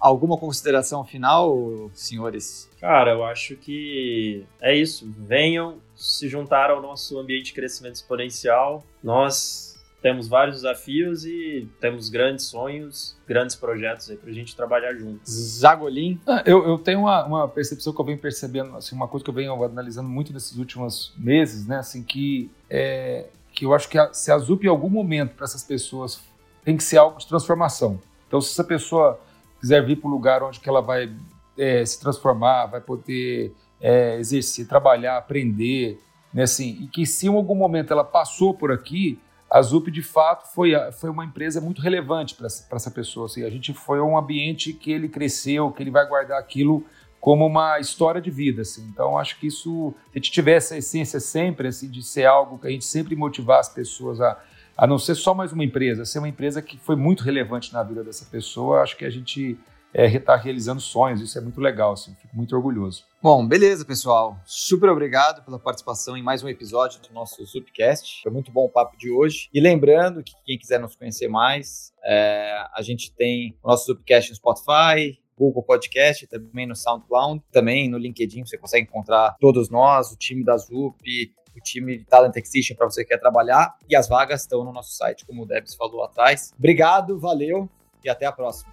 Alguma 0.00 0.36
consideração 0.36 1.04
final, 1.04 1.88
senhores? 1.94 2.68
Cara, 2.80 3.12
eu 3.12 3.24
acho 3.24 3.54
que 3.54 4.44
é 4.60 4.74
isso. 4.74 5.08
Venham 5.16 5.76
se 6.02 6.28
juntar 6.28 6.68
ao 6.68 6.82
nosso 6.82 7.16
ambiente 7.16 7.46
de 7.46 7.52
crescimento 7.52 7.94
exponencial. 7.94 8.84
Nós 9.02 9.80
temos 10.02 10.26
vários 10.26 10.56
desafios 10.56 11.24
e 11.24 11.68
temos 11.80 12.08
grandes 12.08 12.46
sonhos, 12.46 13.16
grandes 13.26 13.54
projetos 13.54 14.10
aí 14.10 14.16
pra 14.16 14.32
gente 14.32 14.56
trabalhar 14.56 14.94
juntos. 14.94 15.32
Zagolin? 15.32 16.20
Ah, 16.26 16.42
eu, 16.44 16.66
eu 16.66 16.76
tenho 16.76 17.00
uma, 17.02 17.24
uma, 17.24 17.48
percepção 17.48 17.92
que 17.92 18.00
eu 18.00 18.04
venho 18.04 18.18
percebendo, 18.18 18.76
assim, 18.76 18.96
uma 18.96 19.06
coisa 19.06 19.22
que 19.22 19.30
eu 19.30 19.34
venho 19.34 19.62
analisando 19.62 20.08
muito 20.08 20.32
nesses 20.32 20.58
últimos 20.58 21.14
meses, 21.16 21.68
né, 21.68 21.76
assim, 21.76 22.02
que, 22.02 22.50
é, 22.68 23.26
que 23.52 23.64
eu 23.64 23.72
acho 23.72 23.88
que 23.88 23.96
a, 23.96 24.12
se 24.12 24.32
a 24.32 24.38
ZUP 24.38 24.64
em 24.64 24.68
algum 24.68 24.90
momento 24.90 25.36
para 25.36 25.44
essas 25.44 25.62
pessoas 25.62 26.20
tem 26.64 26.76
que 26.76 26.82
ser 26.82 26.96
algo 26.96 27.16
de 27.16 27.28
transformação. 27.28 28.00
Então, 28.26 28.40
se 28.40 28.50
essa 28.50 28.64
pessoa 28.64 29.20
quiser 29.60 29.86
vir 29.86 30.00
para 30.00 30.08
um 30.08 30.12
lugar 30.12 30.42
onde 30.42 30.58
que 30.58 30.68
ela 30.68 30.80
vai 30.80 31.12
é, 31.56 31.84
se 31.86 32.00
transformar, 32.00 32.66
vai 32.66 32.80
poder 32.80 33.54
é, 33.82 34.16
exercer, 34.18 34.68
trabalhar, 34.68 35.18
aprender, 35.18 36.00
né, 36.32 36.44
assim, 36.44 36.78
e 36.80 36.86
que 36.86 37.04
se 37.04 37.26
em 37.26 37.34
algum 37.34 37.56
momento 37.56 37.92
ela 37.92 38.04
passou 38.04 38.54
por 38.54 38.70
aqui, 38.70 39.18
a 39.50 39.60
ZUP 39.60 39.90
de 39.90 40.02
fato 40.02 40.50
foi, 40.54 40.72
foi 40.92 41.10
uma 41.10 41.26
empresa 41.26 41.60
muito 41.60 41.82
relevante 41.82 42.34
para 42.34 42.46
essa, 42.46 42.90
pessoa. 42.90 43.26
Assim, 43.26 43.44
a 43.44 43.50
gente 43.50 43.74
foi 43.74 44.00
um 44.00 44.16
ambiente 44.16 44.72
que 44.72 44.90
ele 44.90 45.10
cresceu, 45.10 45.70
que 45.70 45.82
ele 45.82 45.90
vai 45.90 46.06
guardar 46.06 46.38
aquilo 46.38 46.82
como 47.20 47.46
uma 47.46 47.78
história 47.78 48.18
de 48.18 48.30
vida. 48.30 48.62
Assim. 48.62 48.82
Então, 48.90 49.18
acho 49.18 49.38
que 49.38 49.48
isso, 49.48 49.94
se 50.10 50.16
a 50.16 50.18
gente 50.18 50.32
tiver 50.32 50.54
essa 50.54 50.74
essência 50.74 51.20
sempre, 51.20 51.68
assim, 51.68 51.90
de 51.90 52.02
ser 52.02 52.24
algo 52.24 52.58
que 52.58 52.66
a 52.66 52.70
gente 52.70 52.86
sempre 52.86 53.14
motivar 53.14 53.60
as 53.60 53.68
pessoas 53.68 54.22
a, 54.22 54.40
a 54.74 54.86
não 54.86 54.98
ser 54.98 55.14
só 55.16 55.34
mais 55.34 55.52
uma 55.52 55.64
empresa, 55.64 56.06
ser 56.06 56.18
uma 56.18 56.28
empresa 56.30 56.62
que 56.62 56.78
foi 56.78 56.96
muito 56.96 57.22
relevante 57.22 57.74
na 57.74 57.82
vida 57.82 58.02
dessa 58.02 58.24
pessoa, 58.24 58.80
acho 58.80 58.96
que 58.96 59.04
a 59.04 59.10
gente 59.10 59.58
é, 59.94 60.06
está 60.06 60.36
realizando 60.36 60.80
sonhos, 60.80 61.20
isso 61.20 61.36
é 61.38 61.40
muito 61.40 61.60
legal, 61.60 61.92
assim, 61.92 62.14
fico 62.14 62.34
muito 62.34 62.54
orgulhoso. 62.56 63.04
Bom, 63.22 63.46
beleza, 63.46 63.84
pessoal. 63.84 64.36
Super 64.44 64.90
obrigado 64.90 65.44
pela 65.44 65.58
participação 65.58 66.16
em 66.16 66.22
mais 66.22 66.42
um 66.42 66.48
episódio 66.48 67.00
do 67.00 67.12
nosso 67.12 67.46
Subcast. 67.46 68.22
Foi 68.22 68.32
muito 68.32 68.50
bom 68.50 68.64
o 68.64 68.68
papo 68.68 68.96
de 68.96 69.10
hoje. 69.10 69.48
E 69.52 69.60
lembrando 69.60 70.22
que 70.22 70.32
quem 70.44 70.58
quiser 70.58 70.80
nos 70.80 70.96
conhecer 70.96 71.28
mais, 71.28 71.92
é, 72.04 72.66
a 72.74 72.82
gente 72.82 73.12
tem 73.12 73.56
o 73.62 73.68
nosso 73.68 73.86
Subcast 73.86 74.30
no 74.30 74.36
Spotify, 74.36 75.20
Google 75.38 75.62
Podcast, 75.62 76.26
também 76.26 76.66
no 76.66 76.74
SoundCloud, 76.74 77.42
também 77.52 77.88
no 77.88 77.98
LinkedIn 77.98 78.44
você 78.44 78.58
consegue 78.58 78.88
encontrar 78.88 79.36
todos 79.40 79.70
nós, 79.70 80.10
o 80.10 80.16
time 80.16 80.44
da 80.44 80.56
ZUP, 80.56 81.32
o 81.56 81.60
time 81.60 81.98
de 81.98 82.04
Talent 82.04 82.36
Acquisition 82.36 82.74
para 82.74 82.86
você 82.86 83.02
que 83.02 83.10
quer 83.10 83.18
trabalhar 83.18 83.76
e 83.88 83.94
as 83.94 84.08
vagas 84.08 84.42
estão 84.42 84.64
no 84.64 84.72
nosso 84.72 84.94
site, 84.94 85.24
como 85.26 85.42
o 85.42 85.46
Debs 85.46 85.74
falou 85.74 86.02
atrás. 86.02 86.52
Obrigado, 86.58 87.18
valeu 87.18 87.68
e 88.04 88.08
até 88.08 88.26
a 88.26 88.32
próxima. 88.32 88.72